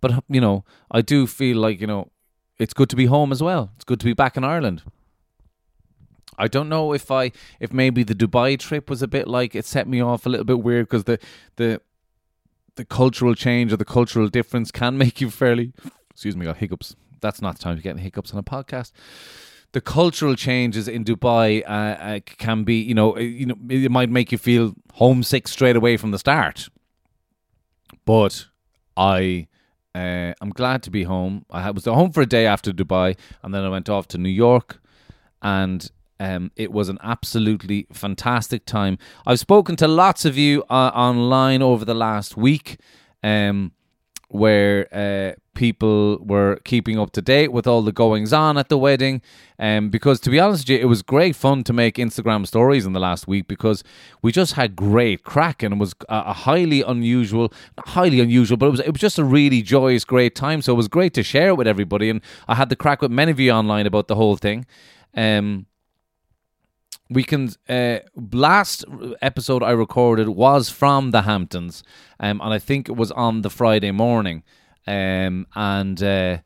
But, 0.00 0.24
you 0.30 0.40
know, 0.40 0.64
I 0.90 1.02
do 1.02 1.26
feel 1.26 1.58
like, 1.58 1.78
you 1.78 1.86
know, 1.86 2.08
it's 2.58 2.72
good 2.72 2.88
to 2.88 2.96
be 2.96 3.04
home 3.04 3.30
as 3.30 3.42
well. 3.42 3.72
It's 3.76 3.84
good 3.84 4.00
to 4.00 4.06
be 4.06 4.14
back 4.14 4.38
in 4.38 4.42
Ireland. 4.42 4.84
I 6.38 6.48
don't 6.48 6.70
know 6.70 6.94
if 6.94 7.10
I 7.10 7.32
if 7.60 7.74
maybe 7.74 8.04
the 8.04 8.14
Dubai 8.14 8.58
trip 8.58 8.88
was 8.88 9.02
a 9.02 9.08
bit 9.08 9.28
like 9.28 9.54
it 9.54 9.66
set 9.66 9.86
me 9.86 10.00
off 10.00 10.24
a 10.24 10.30
little 10.30 10.46
bit 10.46 10.62
weird 10.62 10.86
because 10.86 11.04
the 11.04 11.18
the 11.56 11.82
the 12.76 12.86
cultural 12.86 13.34
change 13.34 13.74
or 13.74 13.76
the 13.76 13.84
cultural 13.84 14.28
difference 14.28 14.70
can 14.70 14.96
make 15.04 15.20
you 15.20 15.28
fairly 15.28 15.74
excuse 16.10 16.36
me 16.36 16.46
got 16.46 16.56
hiccups. 16.56 16.96
That's 17.20 17.42
not 17.42 17.58
the 17.58 17.62
time 17.62 17.76
to 17.76 17.82
get 17.82 17.98
hiccups 17.98 18.32
on 18.32 18.38
a 18.38 18.42
podcast 18.42 18.92
the 19.72 19.80
cultural 19.80 20.34
changes 20.34 20.88
in 20.88 21.04
Dubai 21.04 21.62
uh, 21.62 21.68
uh, 21.68 22.20
can 22.38 22.64
be, 22.64 22.80
you 22.80 22.94
know, 22.94 23.16
uh, 23.16 23.20
you 23.20 23.46
know, 23.46 23.56
it 23.68 23.90
might 23.90 24.10
make 24.10 24.32
you 24.32 24.38
feel 24.38 24.74
homesick 24.94 25.46
straight 25.46 25.76
away 25.76 25.96
from 25.96 26.10
the 26.10 26.18
start. 26.18 26.68
But 28.04 28.46
I, 28.96 29.46
uh, 29.94 30.32
I'm 30.40 30.50
glad 30.50 30.82
to 30.84 30.90
be 30.90 31.04
home. 31.04 31.44
I 31.50 31.70
was 31.70 31.84
home 31.84 32.10
for 32.10 32.22
a 32.22 32.26
day 32.26 32.46
after 32.46 32.72
Dubai, 32.72 33.16
and 33.42 33.54
then 33.54 33.64
I 33.64 33.68
went 33.68 33.88
off 33.88 34.08
to 34.08 34.18
New 34.18 34.28
York, 34.28 34.80
and 35.42 35.88
um, 36.18 36.50
it 36.56 36.72
was 36.72 36.88
an 36.88 36.98
absolutely 37.02 37.86
fantastic 37.92 38.66
time. 38.66 38.98
I've 39.24 39.38
spoken 39.38 39.76
to 39.76 39.88
lots 39.88 40.24
of 40.24 40.36
you 40.36 40.64
uh, 40.68 40.90
online 40.94 41.62
over 41.62 41.84
the 41.84 41.94
last 41.94 42.36
week. 42.36 42.78
Um, 43.22 43.72
where 44.30 44.86
uh, 44.94 45.32
people 45.54 46.18
were 46.18 46.56
keeping 46.64 46.98
up 46.98 47.10
to 47.10 47.20
date 47.20 47.52
with 47.52 47.66
all 47.66 47.82
the 47.82 47.92
goings 47.92 48.32
on 48.32 48.56
at 48.56 48.68
the 48.68 48.78
wedding. 48.78 49.20
Um, 49.58 49.90
because 49.90 50.20
to 50.20 50.30
be 50.30 50.38
honest 50.38 50.62
with 50.62 50.70
you, 50.70 50.78
it 50.78 50.86
was 50.86 51.02
great 51.02 51.34
fun 51.34 51.64
to 51.64 51.72
make 51.72 51.96
Instagram 51.96 52.46
stories 52.46 52.86
in 52.86 52.92
the 52.92 53.00
last 53.00 53.26
week 53.26 53.48
because 53.48 53.82
we 54.22 54.30
just 54.30 54.54
had 54.54 54.76
great 54.76 55.24
crack 55.24 55.64
and 55.64 55.74
it 55.74 55.78
was 55.78 55.94
a, 56.08 56.22
a 56.26 56.32
highly 56.32 56.82
unusual, 56.82 57.52
highly 57.78 58.20
unusual, 58.20 58.56
but 58.56 58.66
it 58.66 58.70
was 58.70 58.80
it 58.80 58.92
was 58.92 59.00
just 59.00 59.18
a 59.18 59.24
really 59.24 59.62
joyous, 59.62 60.04
great 60.04 60.36
time. 60.36 60.62
So 60.62 60.72
it 60.72 60.76
was 60.76 60.88
great 60.88 61.12
to 61.14 61.22
share 61.24 61.48
it 61.48 61.56
with 61.56 61.66
everybody, 61.66 62.08
and 62.08 62.20
I 62.46 62.54
had 62.54 62.68
the 62.68 62.76
crack 62.76 63.02
with 63.02 63.10
many 63.10 63.32
of 63.32 63.40
you 63.40 63.50
online 63.50 63.86
about 63.86 64.06
the 64.06 64.14
whole 64.14 64.36
thing. 64.36 64.64
Um, 65.14 65.66
we 67.10 67.24
can 67.24 67.50
uh, 67.68 67.98
last 68.32 68.84
episode 69.20 69.62
I 69.62 69.72
recorded 69.72 70.28
was 70.28 70.70
from 70.70 71.10
the 71.10 71.22
Hamptons, 71.22 71.82
um, 72.20 72.40
and 72.40 72.54
I 72.54 72.58
think 72.58 72.88
it 72.88 72.92
was 72.92 73.10
on 73.12 73.42
the 73.42 73.50
Friday 73.50 73.90
morning, 73.90 74.44
um, 74.86 75.46
and 75.54 76.00
uh, 76.02 76.38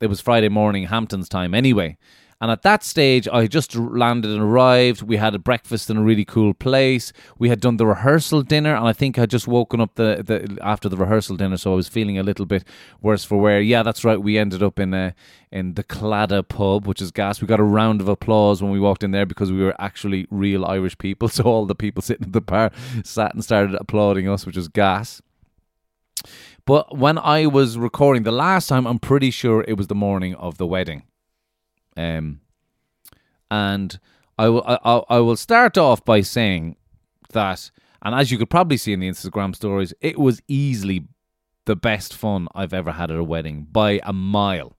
it 0.00 0.06
was 0.06 0.20
Friday 0.20 0.48
morning 0.48 0.84
Hamptons 0.84 1.28
time 1.28 1.54
anyway. 1.54 1.98
And 2.40 2.52
at 2.52 2.62
that 2.62 2.84
stage, 2.84 3.26
I 3.26 3.48
just 3.48 3.74
landed 3.74 4.30
and 4.30 4.40
arrived. 4.40 5.02
We 5.02 5.16
had 5.16 5.34
a 5.34 5.40
breakfast 5.40 5.90
in 5.90 5.96
a 5.96 6.02
really 6.02 6.24
cool 6.24 6.54
place. 6.54 7.12
We 7.36 7.48
had 7.48 7.60
done 7.60 7.78
the 7.78 7.86
rehearsal 7.86 8.42
dinner, 8.42 8.76
and 8.76 8.86
I 8.86 8.92
think 8.92 9.18
I 9.18 9.26
just 9.26 9.48
woken 9.48 9.80
up 9.80 9.96
the, 9.96 10.22
the 10.24 10.58
after 10.62 10.88
the 10.88 10.96
rehearsal 10.96 11.36
dinner, 11.36 11.56
so 11.56 11.72
I 11.72 11.76
was 11.76 11.88
feeling 11.88 12.16
a 12.16 12.22
little 12.22 12.46
bit 12.46 12.64
worse 13.02 13.24
for 13.24 13.40
wear. 13.40 13.60
Yeah, 13.60 13.82
that's 13.82 14.04
right. 14.04 14.22
We 14.22 14.38
ended 14.38 14.62
up 14.62 14.78
in 14.78 14.94
a, 14.94 15.16
in 15.50 15.74
the 15.74 15.82
Claddagh 15.82 16.48
pub, 16.48 16.86
which 16.86 17.02
is 17.02 17.10
gas. 17.10 17.40
We 17.40 17.48
got 17.48 17.58
a 17.58 17.64
round 17.64 18.00
of 18.00 18.08
applause 18.08 18.62
when 18.62 18.70
we 18.70 18.78
walked 18.78 19.02
in 19.02 19.10
there 19.10 19.26
because 19.26 19.50
we 19.50 19.60
were 19.60 19.74
actually 19.80 20.28
real 20.30 20.64
Irish 20.64 20.96
people. 20.98 21.28
So 21.38 21.44
all 21.44 21.66
the 21.66 21.74
people 21.76 22.02
sitting 22.02 22.26
at 22.26 22.32
the 22.32 22.40
bar 22.40 22.72
sat 23.04 23.32
and 23.32 23.44
started 23.44 23.76
applauding 23.76 24.28
us, 24.28 24.44
which 24.44 24.56
was 24.56 24.66
gas. 24.66 25.22
But 26.64 26.96
when 26.98 27.16
I 27.16 27.46
was 27.46 27.78
recording 27.78 28.24
the 28.24 28.32
last 28.32 28.66
time, 28.66 28.86
I'm 28.86 28.98
pretty 28.98 29.30
sure 29.30 29.64
it 29.68 29.76
was 29.76 29.86
the 29.86 29.94
morning 29.94 30.34
of 30.34 30.58
the 30.58 30.66
wedding. 30.66 31.04
Um, 31.98 32.40
and 33.50 33.98
I 34.38 34.48
will 34.48 34.62
I, 34.66 35.02
I 35.08 35.18
will 35.18 35.36
start 35.36 35.76
off 35.76 36.04
by 36.04 36.20
saying 36.20 36.76
that, 37.32 37.70
and 38.02 38.14
as 38.14 38.30
you 38.30 38.38
could 38.38 38.50
probably 38.50 38.76
see 38.76 38.92
in 38.92 39.00
the 39.00 39.08
Instagram 39.08 39.54
stories, 39.54 39.92
it 40.00 40.18
was 40.18 40.40
easily 40.46 41.08
the 41.64 41.76
best 41.76 42.14
fun 42.14 42.48
I've 42.54 42.72
ever 42.72 42.92
had 42.92 43.10
at 43.10 43.18
a 43.18 43.24
wedding 43.24 43.66
by 43.70 44.00
a 44.04 44.12
mile. 44.12 44.76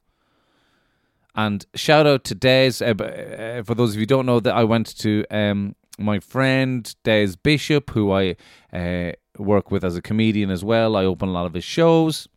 And 1.36 1.66
shout 1.76 2.08
out 2.08 2.24
to 2.26 2.36
Des. 2.36 2.82
Uh, 2.82 2.96
uh, 3.04 3.64
for 3.64 3.76
those 3.76 3.92
of 3.92 3.96
you 3.96 4.02
who 4.02 4.06
don't 4.08 4.26
know, 4.26 4.40
that 4.40 4.56
I 4.56 4.64
went 4.64 4.98
to 5.00 5.26
um, 5.30 5.76
my 6.00 6.20
friend 6.20 6.94
Des 7.04 7.34
Bishop, 7.44 7.92
who 7.92 8.12
I 8.12 8.36
uh, 8.74 9.12
work 9.38 9.72
with 9.72 9.84
as 9.84 9.96
a 9.96 10.02
comedian 10.02 10.50
as 10.50 10.64
well. 10.64 10.96
I 10.96 11.04
open 11.04 11.30
a 11.30 11.34
lot 11.34 11.46
of 11.46 11.54
his 11.54 11.64
shows. 11.64 12.28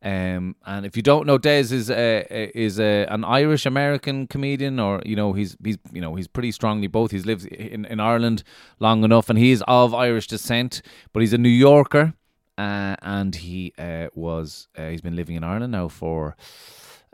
Um, 0.00 0.54
and 0.64 0.86
if 0.86 0.96
you 0.96 1.02
don't 1.02 1.26
know, 1.26 1.38
Des 1.38 1.72
is 1.72 1.90
a, 1.90 2.24
is 2.56 2.78
a, 2.78 3.06
an 3.06 3.24
Irish 3.24 3.66
American 3.66 4.28
comedian, 4.28 4.78
or 4.78 5.02
you 5.04 5.16
know 5.16 5.32
he's 5.32 5.56
he's 5.64 5.78
you 5.92 6.00
know 6.00 6.14
he's 6.14 6.28
pretty 6.28 6.52
strongly 6.52 6.86
both. 6.86 7.10
He's 7.10 7.26
lived 7.26 7.46
in, 7.46 7.84
in 7.84 7.98
Ireland 7.98 8.44
long 8.78 9.02
enough, 9.02 9.28
and 9.28 9.38
he 9.38 9.50
is 9.50 9.62
of 9.66 9.94
Irish 9.94 10.28
descent, 10.28 10.82
but 11.12 11.20
he's 11.20 11.32
a 11.32 11.38
New 11.38 11.48
Yorker, 11.48 12.14
uh, 12.56 12.94
and 13.02 13.34
he 13.34 13.72
uh, 13.76 14.08
was 14.14 14.68
uh, 14.76 14.88
he's 14.88 15.00
been 15.00 15.16
living 15.16 15.34
in 15.34 15.42
Ireland 15.42 15.72
now 15.72 15.88
for 15.88 16.36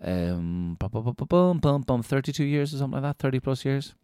um, 0.03 0.77
bum, 0.79 1.61
bum, 1.61 1.83
bum, 1.83 2.03
32 2.03 2.45
years 2.45 2.75
or 2.75 2.79
something 2.79 3.03
like 3.03 3.17
that, 3.17 3.23
30 3.23 3.41
plus 3.41 3.65
years. 3.65 3.95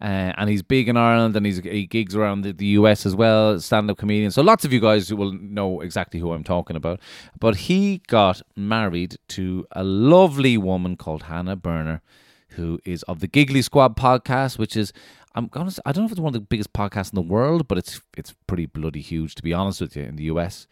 Uh, 0.00 0.32
and 0.36 0.50
he's 0.50 0.62
big 0.62 0.88
in 0.88 0.96
Ireland 0.96 1.36
and 1.36 1.46
he's, 1.46 1.58
he 1.58 1.86
gigs 1.86 2.14
around 2.14 2.42
the, 2.42 2.52
the 2.52 2.66
US 2.66 3.06
as 3.06 3.14
well, 3.14 3.58
stand 3.60 3.90
up 3.90 3.96
comedian. 3.96 4.30
So 4.30 4.42
lots 4.42 4.64
of 4.64 4.72
you 4.72 4.80
guys 4.80 5.12
will 5.12 5.32
know 5.32 5.80
exactly 5.80 6.20
who 6.20 6.32
I'm 6.32 6.44
talking 6.44 6.76
about. 6.76 7.00
But 7.40 7.56
he 7.56 8.02
got 8.06 8.42
married 8.54 9.16
to 9.28 9.66
a 9.72 9.82
lovely 9.82 10.58
woman 10.58 10.96
called 10.96 11.24
Hannah 11.24 11.56
Berner, 11.56 12.02
who 12.50 12.78
is 12.84 13.02
of 13.04 13.20
the 13.20 13.26
Giggly 13.26 13.62
Squad 13.62 13.96
podcast, 13.96 14.58
which 14.58 14.76
is 14.76 14.92
I'm 15.34 15.50
say, 15.70 15.82
I 15.84 15.92
don't 15.92 16.02
know 16.02 16.06
if 16.06 16.12
it's 16.12 16.20
one 16.20 16.30
of 16.30 16.40
the 16.40 16.40
biggest 16.40 16.72
podcasts 16.72 17.12
in 17.12 17.16
the 17.16 17.22
world, 17.22 17.68
but 17.68 17.76
it's 17.76 18.00
it's 18.16 18.34
pretty 18.46 18.66
bloody 18.66 19.02
huge 19.02 19.34
to 19.36 19.42
be 19.42 19.52
honest 19.52 19.82
with 19.82 19.94
you 19.94 20.02
in 20.04 20.16
the 20.16 20.24
US. 20.24 20.66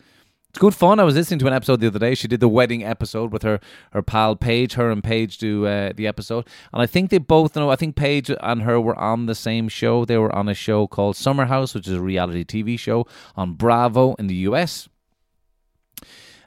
It's 0.54 0.60
good 0.60 0.72
fun. 0.72 1.00
I 1.00 1.02
was 1.02 1.16
listening 1.16 1.40
to 1.40 1.48
an 1.48 1.52
episode 1.52 1.80
the 1.80 1.88
other 1.88 1.98
day. 1.98 2.14
She 2.14 2.28
did 2.28 2.38
the 2.38 2.46
wedding 2.46 2.84
episode 2.84 3.32
with 3.32 3.42
her 3.42 3.58
her 3.90 4.02
pal 4.02 4.36
Paige. 4.36 4.74
Her 4.74 4.88
and 4.88 5.02
Paige 5.02 5.38
do 5.38 5.66
uh, 5.66 5.92
the 5.96 6.06
episode, 6.06 6.46
and 6.72 6.80
I 6.80 6.86
think 6.86 7.10
they 7.10 7.18
both 7.18 7.56
know. 7.56 7.70
I 7.70 7.74
think 7.74 7.96
Paige 7.96 8.30
and 8.40 8.62
her 8.62 8.80
were 8.80 8.96
on 8.96 9.26
the 9.26 9.34
same 9.34 9.66
show. 9.68 10.04
They 10.04 10.16
were 10.16 10.32
on 10.32 10.48
a 10.48 10.54
show 10.54 10.86
called 10.86 11.16
Summer 11.16 11.46
House, 11.46 11.74
which 11.74 11.88
is 11.88 11.94
a 11.94 12.00
reality 12.00 12.44
TV 12.44 12.78
show 12.78 13.04
on 13.34 13.54
Bravo 13.54 14.14
in 14.14 14.28
the 14.28 14.36
US. 14.46 14.88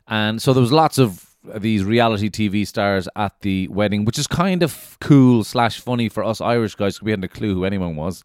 And 0.08 0.42
so 0.42 0.54
there 0.54 0.62
was 0.62 0.72
lots 0.72 0.98
of 0.98 1.36
these 1.58 1.84
reality 1.84 2.30
TV 2.30 2.66
stars 2.66 3.10
at 3.18 3.42
the 3.42 3.68
wedding, 3.68 4.06
which 4.06 4.18
is 4.18 4.26
kind 4.26 4.64
of 4.64 4.96
cool 5.02 5.44
slash 5.44 5.82
funny 5.82 6.08
for 6.08 6.24
us 6.24 6.40
Irish 6.40 6.76
guys 6.76 6.94
because 6.94 7.04
we 7.04 7.12
hadn't 7.12 7.26
a 7.26 7.28
clue 7.28 7.54
who 7.54 7.66
anyone 7.66 7.98
was. 7.98 8.24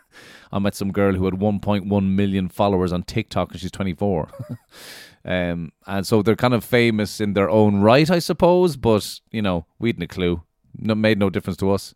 I 0.52 0.60
met 0.60 0.76
some 0.76 0.92
girl 0.92 1.12
who 1.14 1.24
had 1.24 1.34
1.1 1.34 2.14
million 2.14 2.48
followers 2.48 2.92
on 2.92 3.02
TikTok 3.02 3.50
and 3.50 3.60
she's 3.60 3.72
24. 3.72 4.28
Um, 5.24 5.72
and 5.86 6.06
so 6.06 6.22
they're 6.22 6.36
kind 6.36 6.54
of 6.54 6.64
famous 6.64 7.20
in 7.20 7.32
their 7.32 7.48
own 7.48 7.80
right, 7.80 8.10
I 8.10 8.18
suppose. 8.18 8.76
But 8.76 9.20
you 9.30 9.42
know, 9.42 9.66
we 9.78 9.88
hadn't 9.90 10.02
a 10.02 10.06
clue. 10.06 10.42
No, 10.76 10.94
made 10.94 11.18
no 11.18 11.30
difference 11.30 11.56
to 11.58 11.70
us. 11.70 11.94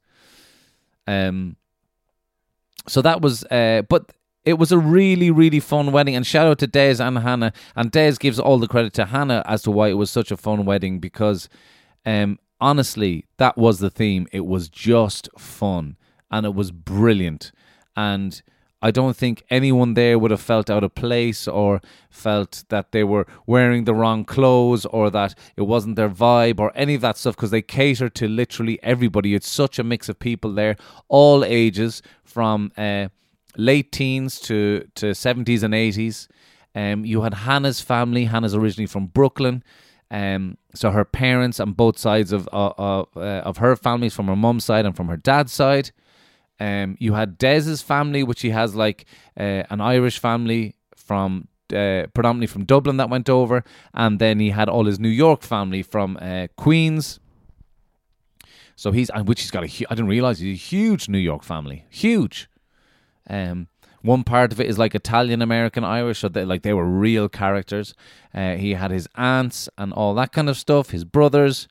Um. 1.06 1.56
So 2.86 3.02
that 3.02 3.20
was, 3.20 3.44
uh, 3.44 3.82
but 3.88 4.12
it 4.44 4.58
was 4.58 4.72
a 4.72 4.78
really, 4.78 5.30
really 5.30 5.60
fun 5.60 5.92
wedding. 5.92 6.16
And 6.16 6.26
shout 6.26 6.46
out 6.46 6.58
to 6.60 6.66
Des 6.66 7.02
and 7.02 7.18
Hannah. 7.18 7.52
And 7.76 7.90
Des 7.90 8.14
gives 8.18 8.38
all 8.38 8.58
the 8.58 8.66
credit 8.66 8.94
to 8.94 9.06
Hannah 9.06 9.42
as 9.44 9.62
to 9.62 9.70
why 9.70 9.88
it 9.88 9.94
was 9.98 10.10
such 10.10 10.30
a 10.30 10.38
fun 10.38 10.64
wedding 10.64 11.00
because, 11.00 11.50
um, 12.06 12.38
honestly, 12.60 13.26
that 13.36 13.58
was 13.58 13.78
the 13.78 13.90
theme. 13.90 14.26
It 14.32 14.46
was 14.46 14.70
just 14.70 15.28
fun 15.36 15.96
and 16.30 16.46
it 16.46 16.54
was 16.54 16.70
brilliant. 16.70 17.52
And 17.94 18.40
I 18.80 18.90
don't 18.92 19.16
think 19.16 19.42
anyone 19.50 19.94
there 19.94 20.18
would 20.18 20.30
have 20.30 20.40
felt 20.40 20.70
out 20.70 20.84
of 20.84 20.94
place 20.94 21.48
or 21.48 21.80
felt 22.10 22.64
that 22.68 22.92
they 22.92 23.02
were 23.02 23.26
wearing 23.46 23.84
the 23.84 23.94
wrong 23.94 24.24
clothes 24.24 24.86
or 24.86 25.10
that 25.10 25.34
it 25.56 25.62
wasn't 25.62 25.96
their 25.96 26.08
vibe 26.08 26.60
or 26.60 26.70
any 26.76 26.94
of 26.94 27.00
that 27.00 27.16
stuff 27.16 27.34
because 27.34 27.50
they 27.50 27.62
cater 27.62 28.08
to 28.08 28.28
literally 28.28 28.78
everybody. 28.82 29.34
It's 29.34 29.48
such 29.48 29.78
a 29.78 29.84
mix 29.84 30.08
of 30.08 30.18
people 30.18 30.52
there, 30.52 30.76
all 31.08 31.44
ages, 31.44 32.02
from 32.24 32.70
uh, 32.76 33.08
late 33.56 33.90
teens 33.90 34.38
to, 34.40 34.88
to 34.94 35.06
70s 35.06 35.62
and 35.64 35.74
80s. 35.74 36.28
Um, 36.74 37.04
you 37.04 37.22
had 37.22 37.34
Hannah's 37.34 37.80
family. 37.80 38.26
Hannah's 38.26 38.54
originally 38.54 38.86
from 38.86 39.06
Brooklyn. 39.06 39.64
Um, 40.10 40.56
so 40.74 40.90
her 40.90 41.04
parents 41.04 41.58
on 41.60 41.72
both 41.72 41.98
sides 41.98 42.32
of 42.32 42.48
uh, 42.52 42.68
uh, 42.68 43.04
of 43.16 43.58
her 43.58 43.76
families, 43.76 44.14
from 44.14 44.26
her 44.26 44.36
mum's 44.36 44.64
side 44.64 44.86
and 44.86 44.96
from 44.96 45.08
her 45.08 45.16
dad's 45.16 45.52
side. 45.52 45.90
Um, 46.60 46.96
you 46.98 47.14
had 47.14 47.38
Des's 47.38 47.82
family, 47.82 48.22
which 48.22 48.40
he 48.42 48.50
has 48.50 48.74
like 48.74 49.06
uh, 49.38 49.62
an 49.70 49.80
Irish 49.80 50.18
family 50.18 50.74
from 50.96 51.48
uh, 51.72 52.06
predominantly 52.14 52.46
from 52.46 52.64
Dublin 52.64 52.96
that 52.96 53.10
went 53.10 53.28
over, 53.28 53.64
and 53.94 54.18
then 54.18 54.40
he 54.40 54.50
had 54.50 54.68
all 54.68 54.86
his 54.86 54.98
New 54.98 55.08
York 55.08 55.42
family 55.42 55.82
from 55.82 56.18
uh, 56.20 56.48
Queens. 56.56 57.20
So 58.76 58.92
he's 58.92 59.10
which 59.24 59.40
he's 59.40 59.50
got 59.50 59.64
a 59.64 59.86
I 59.90 59.94
didn't 59.94 60.08
realize 60.08 60.38
he's 60.38 60.56
a 60.56 60.64
huge 60.76 61.08
New 61.08 61.18
York 61.18 61.42
family, 61.42 61.84
huge. 61.90 62.48
Um, 63.28 63.68
one 64.02 64.24
part 64.24 64.52
of 64.52 64.60
it 64.60 64.66
is 64.68 64.78
like 64.78 64.94
Italian 64.94 65.42
American 65.42 65.84
Irish, 65.84 66.20
so 66.20 66.28
they 66.28 66.44
like 66.44 66.62
they 66.62 66.72
were 66.72 66.86
real 66.86 67.28
characters. 67.28 67.94
Uh, 68.32 68.54
he 68.54 68.74
had 68.74 68.90
his 68.90 69.08
aunts 69.16 69.68
and 69.76 69.92
all 69.92 70.14
that 70.14 70.32
kind 70.32 70.48
of 70.48 70.56
stuff, 70.56 70.90
his 70.90 71.04
brothers. 71.04 71.68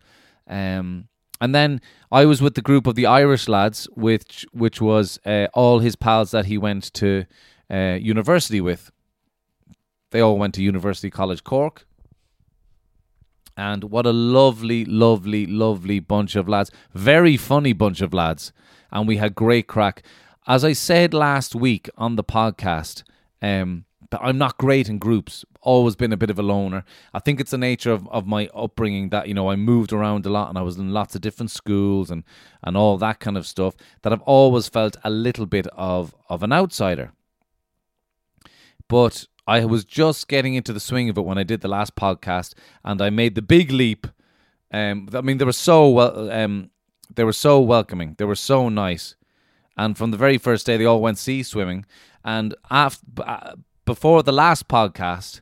Um, 0.48 1.08
and 1.40 1.54
then 1.54 1.82
I 2.12 2.26
was 2.26 2.42
with 2.42 2.56
the 2.56 2.62
group 2.62 2.88
of 2.88 2.96
the 2.96 3.06
Irish 3.06 3.48
lads, 3.48 3.88
which 3.96 4.46
which 4.52 4.82
was 4.82 5.20
uh, 5.26 5.48
all 5.54 5.80
his 5.80 5.96
pals 5.96 6.32
that 6.32 6.46
he 6.46 6.58
went 6.58 6.94
to 6.94 7.26
uh, 7.72 7.98
university 8.00 8.62
with. 8.62 8.92
They 10.12 10.22
all 10.22 10.38
went 10.38 10.56
to 10.56 10.64
University 10.64 11.10
College 11.10 11.44
Cork. 11.44 11.86
And 13.58 13.86
what 13.86 14.06
a 14.06 14.12
lovely, 14.14 14.86
lovely, 14.86 15.48
lovely 15.48 16.00
bunch 16.00 16.36
of 16.36 16.48
lads. 16.48 16.72
Very 16.94 17.38
funny 17.38 17.74
bunch 17.74 18.02
of 18.02 18.14
lads. 18.14 18.54
And 18.92 19.08
we 19.08 19.18
had 19.18 19.34
great 19.34 19.68
crack. 19.68 20.04
As 20.46 20.64
I 20.64 20.74
said 20.74 21.14
last 21.14 21.56
week 21.56 21.90
on 21.98 22.16
the 22.16 22.24
podcast, 22.24 23.04
um, 23.42 23.86
I'm 24.12 24.38
not 24.38 24.58
great 24.58 24.88
in 24.88 25.00
groups 25.00 25.44
always 25.68 25.98
been 25.98 26.14
a 26.14 26.18
bit 26.18 26.30
of 26.30 26.40
a 26.40 26.44
loner. 26.44 26.86
I 27.14 27.20
think 27.20 27.42
it's 27.42 27.52
the 27.52 27.58
nature 27.58 27.92
of, 27.92 28.08
of 28.08 28.26
my 28.26 28.48
upbringing 28.56 29.10
that, 29.10 29.28
you 29.28 29.34
know, 29.34 29.50
I 29.50 29.58
moved 29.58 29.92
around 29.92 30.26
a 30.26 30.30
lot 30.30 30.48
and 30.48 30.58
I 30.58 30.62
was 30.62 30.78
in 30.78 30.94
lots 30.94 31.14
of 31.14 31.22
different 31.22 31.52
schools 31.52 32.10
and, 32.10 32.24
and 32.64 32.78
all 32.78 32.98
that 32.98 33.20
kind 33.20 33.38
of 33.38 33.46
stuff 33.46 33.76
that 34.02 34.14
I've 34.14 34.22
always 34.22 34.70
felt 34.70 34.96
a 35.04 35.10
little 35.10 35.46
bit 35.46 35.68
of, 35.74 36.16
of 36.30 36.42
an 36.42 36.54
outsider. 36.54 37.12
But 38.88 39.26
I 39.46 39.66
was 39.66 39.84
just 39.84 40.30
getting 40.30 40.54
into 40.56 40.72
the 40.72 40.80
swing 40.80 41.10
of 41.10 41.18
it 41.18 41.26
when 41.26 41.38
I 41.38 41.44
did 41.44 41.60
the 41.60 41.68
last 41.68 41.96
podcast 41.96 42.54
and 42.86 43.02
I 43.02 43.10
made 43.10 43.36
the 43.36 43.42
big 43.42 43.70
leap. 43.70 44.08
Um, 44.72 45.10
I 45.14 45.20
mean, 45.20 45.38
they 45.38 45.46
were 45.46 45.52
so 45.52 45.90
well, 45.90 46.32
um, 46.32 46.72
they 47.14 47.26
were 47.26 47.34
so 47.34 47.60
welcoming. 47.60 48.16
They 48.18 48.26
were 48.26 48.36
so 48.36 48.70
nice. 48.70 49.16
And 49.76 49.98
from 49.98 50.12
the 50.12 50.18
very 50.18 50.38
first 50.38 50.66
day, 50.66 50.78
they 50.78 50.86
all 50.86 51.02
went 51.02 51.18
sea 51.18 51.44
swimming. 51.44 51.86
And 52.24 52.56
after, 52.70 53.06
uh, 53.18 53.56
before 53.86 54.24
the 54.24 54.32
last 54.32 54.68
podcast, 54.70 55.42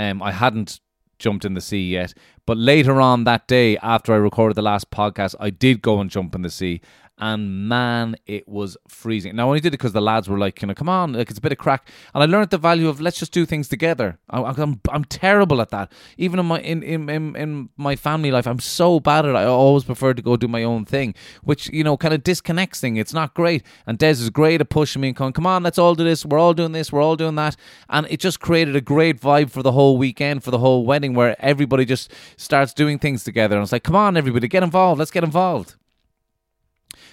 um, 0.00 0.22
I 0.22 0.32
hadn't 0.32 0.80
jumped 1.18 1.44
in 1.44 1.54
the 1.54 1.60
sea 1.60 1.90
yet. 1.90 2.14
But 2.46 2.56
later 2.56 3.00
on 3.00 3.24
that 3.24 3.46
day, 3.46 3.76
after 3.78 4.12
I 4.12 4.16
recorded 4.16 4.56
the 4.56 4.62
last 4.62 4.90
podcast, 4.90 5.34
I 5.38 5.50
did 5.50 5.82
go 5.82 6.00
and 6.00 6.10
jump 6.10 6.34
in 6.34 6.42
the 6.42 6.50
sea 6.50 6.80
and 7.20 7.68
man, 7.68 8.16
it 8.26 8.48
was 8.48 8.76
freezing. 8.88 9.36
Now, 9.36 9.44
I 9.44 9.48
only 9.48 9.60
did 9.60 9.68
it 9.68 9.78
because 9.78 9.92
the 9.92 10.00
lads 10.00 10.28
were 10.28 10.38
like, 10.38 10.62
you 10.62 10.68
know, 10.68 10.74
come 10.74 10.88
on, 10.88 11.12
like 11.12 11.28
it's 11.28 11.38
a 11.38 11.42
bit 11.42 11.52
of 11.52 11.58
crack. 11.58 11.88
And 12.14 12.22
I 12.22 12.26
learned 12.26 12.50
the 12.50 12.58
value 12.58 12.88
of 12.88 13.00
let's 13.00 13.18
just 13.18 13.32
do 13.32 13.44
things 13.44 13.68
together. 13.68 14.18
I, 14.30 14.42
I'm 14.42 14.80
I'm 14.90 15.04
terrible 15.04 15.60
at 15.60 15.70
that. 15.70 15.92
Even 16.16 16.40
in 16.40 16.46
my 16.46 16.60
in, 16.60 16.82
in 16.82 17.08
in 17.08 17.36
in 17.36 17.68
my 17.76 17.94
family 17.94 18.30
life, 18.30 18.46
I'm 18.46 18.58
so 18.58 19.00
bad 19.00 19.26
at 19.26 19.32
it. 19.32 19.36
I 19.36 19.44
always 19.44 19.84
prefer 19.84 20.14
to 20.14 20.22
go 20.22 20.36
do 20.36 20.48
my 20.48 20.62
own 20.62 20.84
thing, 20.84 21.14
which 21.42 21.68
you 21.68 21.84
know 21.84 21.96
kind 21.96 22.14
of 22.14 22.24
disconnects 22.24 22.80
thing. 22.80 22.96
It's 22.96 23.12
not 23.12 23.34
great. 23.34 23.62
And 23.86 23.98
Des 23.98 24.10
is 24.12 24.30
great 24.30 24.60
at 24.60 24.70
pushing 24.70 25.02
me 25.02 25.08
and 25.08 25.16
going, 25.16 25.32
come 25.34 25.46
on, 25.46 25.62
let's 25.62 25.78
all 25.78 25.94
do 25.94 26.04
this. 26.04 26.24
We're 26.24 26.38
all 26.38 26.54
doing 26.54 26.72
this. 26.72 26.90
We're 26.90 27.02
all 27.02 27.16
doing 27.16 27.34
that. 27.34 27.56
And 27.90 28.06
it 28.10 28.20
just 28.20 28.40
created 28.40 28.76
a 28.76 28.80
great 28.80 29.20
vibe 29.20 29.50
for 29.50 29.62
the 29.62 29.72
whole 29.72 29.98
weekend, 29.98 30.42
for 30.42 30.50
the 30.50 30.58
whole 30.58 30.86
wedding, 30.86 31.14
where 31.14 31.36
everybody 31.38 31.84
just 31.84 32.12
starts 32.36 32.72
doing 32.72 32.98
things 32.98 33.24
together. 33.24 33.56
And 33.56 33.62
it's 33.62 33.72
like, 33.72 33.84
come 33.84 33.96
on, 33.96 34.16
everybody, 34.16 34.48
get 34.48 34.62
involved. 34.62 34.98
Let's 34.98 35.10
get 35.10 35.24
involved. 35.24 35.76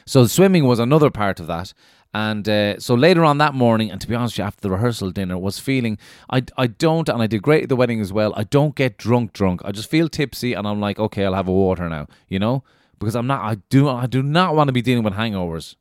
So 0.07 0.25
swimming 0.25 0.63
was 0.63 0.79
another 0.79 1.11
part 1.11 1.41
of 1.41 1.47
that. 1.47 1.73
And 2.13 2.47
uh, 2.47 2.79
so 2.79 2.95
later 2.95 3.25
on 3.25 3.39
that 3.39 3.53
morning, 3.53 3.91
and 3.91 3.99
to 3.99 4.07
be 4.07 4.15
honest 4.15 4.37
you, 4.37 4.43
after 4.45 4.61
the 4.61 4.71
rehearsal 4.71 5.11
dinner, 5.11 5.37
was 5.37 5.59
feeling 5.59 5.97
I 6.31 6.43
I 6.57 6.67
don't, 6.67 7.09
and 7.09 7.21
I 7.21 7.27
did 7.27 7.41
great 7.41 7.63
at 7.63 7.69
the 7.69 7.75
wedding 7.75 7.99
as 7.99 8.13
well. 8.13 8.33
I 8.37 8.45
don't 8.45 8.73
get 8.73 8.97
drunk, 8.97 9.33
drunk. 9.33 9.61
I 9.65 9.73
just 9.73 9.89
feel 9.89 10.07
tipsy, 10.07 10.53
and 10.53 10.65
I'm 10.65 10.79
like, 10.79 10.97
okay, 10.97 11.25
I'll 11.25 11.33
have 11.33 11.49
a 11.49 11.51
water 11.51 11.89
now, 11.89 12.07
you 12.29 12.39
know, 12.39 12.63
because 12.97 13.15
I'm 13.17 13.27
not. 13.27 13.41
I 13.43 13.55
do 13.69 13.89
I 13.89 14.07
do 14.07 14.23
not 14.23 14.55
want 14.55 14.69
to 14.69 14.71
be 14.71 14.81
dealing 14.81 15.03
with 15.03 15.15
hangovers. 15.15 15.75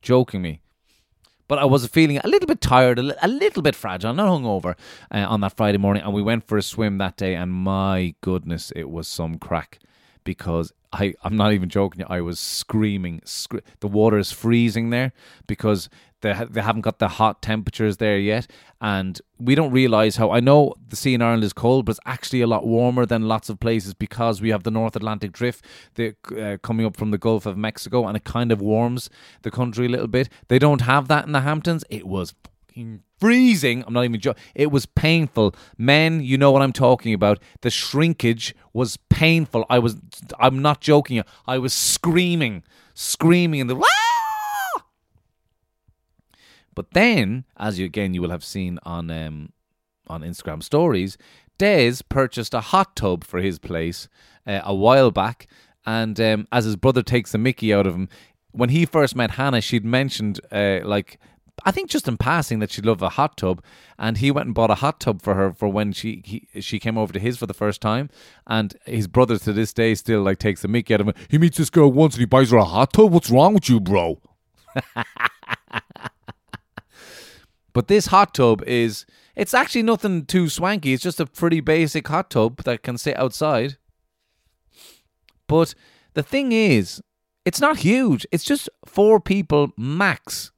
Joking 0.00 0.40
me. 0.40 0.62
But 1.46 1.58
I 1.58 1.66
was 1.66 1.86
feeling 1.86 2.16
a 2.16 2.28
little 2.28 2.46
bit 2.46 2.62
tired, 2.62 2.98
a, 2.98 3.02
li- 3.02 3.20
a 3.20 3.28
little 3.28 3.60
bit 3.60 3.74
fragile, 3.74 4.14
not 4.14 4.28
hungover 4.28 4.76
uh, 5.10 5.26
on 5.28 5.40
that 5.42 5.56
Friday 5.56 5.78
morning. 5.78 6.02
And 6.02 6.14
we 6.14 6.22
went 6.22 6.46
for 6.46 6.56
a 6.56 6.62
swim 6.62 6.96
that 6.98 7.18
day, 7.18 7.34
and 7.34 7.52
my 7.52 8.14
goodness, 8.22 8.72
it 8.74 8.88
was 8.88 9.06
some 9.06 9.36
crack 9.36 9.80
because 10.24 10.72
I, 10.92 11.14
I'm 11.22 11.36
not 11.36 11.52
even 11.52 11.68
joking. 11.68 12.04
I 12.08 12.20
was 12.20 12.40
screaming. 12.40 13.20
Scre- 13.24 13.58
the 13.80 13.88
water 13.88 14.18
is 14.18 14.32
freezing 14.32 14.90
there 14.90 15.12
because 15.46 15.88
they, 16.22 16.34
ha- 16.34 16.46
they 16.50 16.60
haven't 16.60 16.82
got 16.82 16.98
the 16.98 17.08
hot 17.08 17.42
temperatures 17.42 17.98
there 17.98 18.18
yet. 18.18 18.50
And 18.80 19.20
we 19.38 19.54
don't 19.54 19.70
realize 19.70 20.16
how. 20.16 20.30
I 20.32 20.40
know 20.40 20.74
the 20.88 20.96
sea 20.96 21.14
in 21.14 21.22
Ireland 21.22 21.44
is 21.44 21.52
cold, 21.52 21.86
but 21.86 21.92
it's 21.92 22.00
actually 22.06 22.40
a 22.40 22.46
lot 22.46 22.66
warmer 22.66 23.06
than 23.06 23.28
lots 23.28 23.48
of 23.48 23.60
places 23.60 23.94
because 23.94 24.40
we 24.40 24.50
have 24.50 24.64
the 24.64 24.70
North 24.70 24.96
Atlantic 24.96 25.32
drift 25.32 25.64
the, 25.94 26.14
uh, 26.36 26.56
coming 26.62 26.84
up 26.84 26.96
from 26.96 27.10
the 27.12 27.18
Gulf 27.18 27.46
of 27.46 27.56
Mexico 27.56 28.06
and 28.06 28.16
it 28.16 28.24
kind 28.24 28.50
of 28.50 28.60
warms 28.60 29.10
the 29.42 29.50
country 29.50 29.86
a 29.86 29.88
little 29.88 30.08
bit. 30.08 30.28
They 30.48 30.58
don't 30.58 30.82
have 30.82 31.08
that 31.08 31.24
in 31.26 31.32
the 31.32 31.42
Hamptons. 31.42 31.84
It 31.88 32.06
was 32.06 32.34
fucking 32.70 33.02
freezing. 33.18 33.84
I'm 33.86 33.92
not 33.92 34.04
even 34.04 34.20
joking. 34.20 34.42
It 34.54 34.70
was 34.70 34.86
painful. 34.86 35.54
Men, 35.76 36.22
you 36.22 36.38
know 36.38 36.50
what 36.50 36.62
I'm 36.62 36.72
talking 36.72 37.14
about. 37.14 37.38
The 37.62 37.70
shrinkage 37.70 38.54
was 38.72 38.96
painful. 39.08 39.66
I 39.68 39.78
was, 39.78 39.96
I'm 40.38 40.62
not 40.62 40.80
joking. 40.80 41.22
I 41.46 41.58
was 41.58 41.72
screaming, 41.72 42.62
screaming 42.94 43.60
in 43.60 43.66
the. 43.66 43.84
But 46.74 46.92
then, 46.92 47.44
as 47.58 47.78
you 47.78 47.84
again 47.84 48.14
you 48.14 48.22
will 48.22 48.30
have 48.30 48.44
seen 48.44 48.78
on 48.84 49.10
um, 49.10 49.52
on 50.06 50.22
Instagram 50.22 50.62
stories, 50.62 51.18
Des 51.58 51.96
purchased 52.08 52.54
a 52.54 52.60
hot 52.60 52.96
tub 52.96 53.24
for 53.24 53.40
his 53.40 53.58
place 53.58 54.08
uh, 54.46 54.60
a 54.64 54.74
while 54.74 55.10
back, 55.10 55.48
and 55.84 56.18
um, 56.20 56.48
as 56.52 56.64
his 56.64 56.76
brother 56.76 57.02
takes 57.02 57.32
the 57.32 57.38
Mickey 57.38 57.74
out 57.74 57.86
of 57.86 57.94
him, 57.94 58.08
when 58.52 58.70
he 58.70 58.86
first 58.86 59.14
met 59.14 59.32
Hannah, 59.32 59.60
she'd 59.60 59.84
mentioned 59.84 60.40
uh, 60.50 60.78
like 60.84 61.18
I 61.64 61.70
think 61.70 61.90
just 61.90 62.08
in 62.08 62.16
passing 62.16 62.58
that 62.60 62.70
she'd 62.70 62.86
love 62.86 63.02
a 63.02 63.10
hot 63.10 63.36
tub, 63.36 63.62
and 63.98 64.18
he 64.18 64.30
went 64.30 64.46
and 64.46 64.54
bought 64.54 64.70
a 64.70 64.76
hot 64.76 65.00
tub 65.00 65.20
for 65.22 65.34
her 65.34 65.52
for 65.52 65.68
when 65.68 65.92
she 65.92 66.22
he, 66.24 66.46
she 66.60 66.78
came 66.78 66.96
over 66.96 67.12
to 67.12 67.18
his 67.18 67.36
for 67.36 67.46
the 67.46 67.54
first 67.54 67.80
time, 67.80 68.08
and 68.46 68.76
his 68.86 69.06
brother 69.06 69.38
to 69.38 69.52
this 69.52 69.72
day 69.72 69.94
still 69.94 70.22
like 70.22 70.38
takes 70.38 70.62
the 70.62 70.68
mickey 70.68 70.94
out 70.94 71.00
of 71.00 71.08
him. 71.08 71.14
He 71.28 71.38
meets 71.38 71.58
this 71.58 71.70
girl 71.70 71.92
once 71.92 72.14
and 72.14 72.20
he 72.20 72.26
buys 72.26 72.50
her 72.50 72.56
a 72.56 72.64
hot 72.64 72.92
tub. 72.92 73.12
What's 73.12 73.30
wrong 73.30 73.54
with 73.54 73.68
you, 73.68 73.80
bro? 73.80 74.20
but 77.72 77.88
this 77.88 78.06
hot 78.06 78.34
tub 78.34 78.62
is 78.66 79.04
it's 79.36 79.54
actually 79.54 79.82
nothing 79.82 80.26
too 80.26 80.48
swanky. 80.48 80.92
It's 80.92 81.02
just 81.02 81.20
a 81.20 81.26
pretty 81.26 81.60
basic 81.60 82.06
hot 82.08 82.30
tub 82.30 82.62
that 82.64 82.82
can 82.82 82.98
sit 82.98 83.16
outside. 83.16 83.76
But 85.46 85.74
the 86.14 86.22
thing 86.22 86.52
is, 86.52 87.02
it's 87.44 87.60
not 87.60 87.78
huge. 87.78 88.26
It's 88.30 88.44
just 88.44 88.68
four 88.86 89.20
people 89.20 89.72
max. 89.76 90.52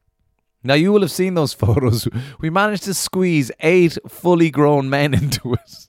Now 0.65 0.75
you 0.75 0.93
will 0.93 1.01
have 1.01 1.11
seen 1.11 1.35
those 1.35 1.53
photos. 1.63 2.09
We 2.41 2.51
managed 2.51 2.85
to 2.85 2.95
squeeze 2.95 3.51
eight 3.61 3.99
fully 4.09 4.51
grown 4.51 4.89
men 4.89 5.15
into 5.23 5.55
it. 5.55 5.87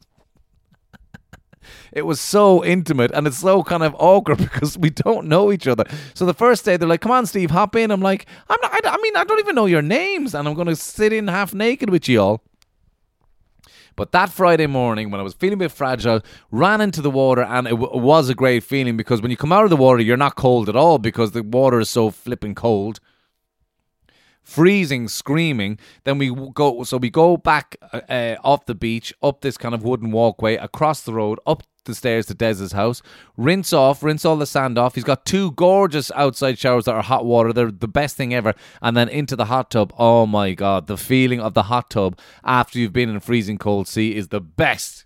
it 1.92 2.06
was 2.06 2.20
so 2.20 2.64
intimate 2.66 3.12
and 3.14 3.28
it's 3.28 3.38
so 3.40 3.64
kind 3.64 3.84
of 3.84 3.96
awkward 4.00 4.38
because 4.50 4.78
we 4.78 4.90
don't 4.90 5.28
know 5.28 5.52
each 5.52 5.68
other. 5.68 5.86
So 6.14 6.26
the 6.26 6.34
first 6.34 6.66
day 6.66 6.78
they're 6.78 6.90
like, 6.90 7.02
"Come 7.02 7.12
on, 7.12 7.26
Steve, 7.26 7.52
hop 7.52 7.76
in." 7.76 7.92
I'm 7.92 8.02
like, 8.02 8.26
"I'm 8.50 8.58
not. 8.62 8.74
I, 8.74 8.80
I 8.90 8.98
mean, 9.02 9.16
I 9.16 9.24
don't 9.24 9.40
even 9.40 9.56
know 9.56 9.68
your 9.68 9.82
names, 9.82 10.34
and 10.34 10.48
I'm 10.48 10.54
going 10.56 10.68
to 10.68 10.76
sit 10.76 11.14
in 11.14 11.28
half 11.28 11.54
naked 11.54 11.90
with 11.90 12.10
you 12.10 12.22
all." 12.22 12.44
But 13.96 14.12
that 14.12 14.30
Friday 14.30 14.66
morning, 14.66 15.12
when 15.12 15.20
I 15.20 15.24
was 15.24 15.36
feeling 15.36 15.54
a 15.54 15.58
bit 15.58 15.72
fragile, 15.72 16.22
ran 16.50 16.82
into 16.82 17.00
the 17.00 17.12
water, 17.12 17.44
and 17.44 17.68
it, 17.68 17.72
w- 17.78 17.92
it 17.94 18.02
was 18.02 18.28
a 18.28 18.34
great 18.34 18.64
feeling 18.64 18.98
because 18.98 19.22
when 19.22 19.30
you 19.30 19.38
come 19.38 19.52
out 19.52 19.66
of 19.66 19.70
the 19.70 19.78
water, 19.78 20.02
you're 20.02 20.18
not 20.18 20.36
cold 20.36 20.68
at 20.68 20.76
all 20.76 20.98
because 20.98 21.34
the 21.34 21.44
water 21.44 21.80
is 21.80 21.92
so 21.92 22.10
flipping 22.10 22.56
cold 22.56 23.00
freezing, 24.44 25.08
screaming. 25.08 25.80
Then 26.04 26.18
we 26.18 26.34
go, 26.54 26.84
so 26.84 26.98
we 26.98 27.10
go 27.10 27.38
back 27.38 27.78
uh, 27.92 28.02
uh, 28.10 28.36
off 28.44 28.66
the 28.66 28.76
beach, 28.76 29.14
up 29.24 29.42
this 29.42 29.58
kind 29.58 29.74
of 29.74 29.84
wooden 29.84 30.12
walkway, 30.12 30.56
across 30.58 31.02
the 31.02 31.14
road, 31.14 31.40
up 31.48 31.64
the 31.86 31.96
stairs 31.96 32.26
to 32.28 32.34
Des's 32.34 32.72
house, 32.72 33.02
rinse 33.38 33.74
off, 33.74 34.04
rinse 34.04 34.26
all 34.26 34.38
the 34.38 34.46
sand 34.46 34.78
off. 34.78 34.96
He's 34.96 35.04
got 35.04 35.26
two 35.26 35.52
gorgeous 35.52 36.12
outside 36.12 36.58
showers 36.58 36.86
that 36.86 36.96
are 36.96 37.04
hot 37.04 37.26
water. 37.26 37.52
They're 37.54 37.72
the 37.72 37.88
best 37.88 38.16
thing 38.16 38.34
ever. 38.34 38.54
And 38.82 38.96
then 38.96 39.10
into 39.10 39.36
the 39.36 39.46
hot 39.46 39.72
tub. 39.72 39.94
Oh 39.98 40.26
my 40.26 40.54
God, 40.54 40.88
the 40.88 40.98
feeling 40.98 41.40
of 41.40 41.54
the 41.54 41.64
hot 41.64 41.90
tub 41.90 42.18
after 42.44 42.80
you've 42.80 42.94
been 42.94 43.10
in 43.10 43.20
freezing 43.20 43.58
cold 43.58 43.88
sea 43.88 44.16
is 44.16 44.30
the 44.30 44.42
best. 44.42 45.06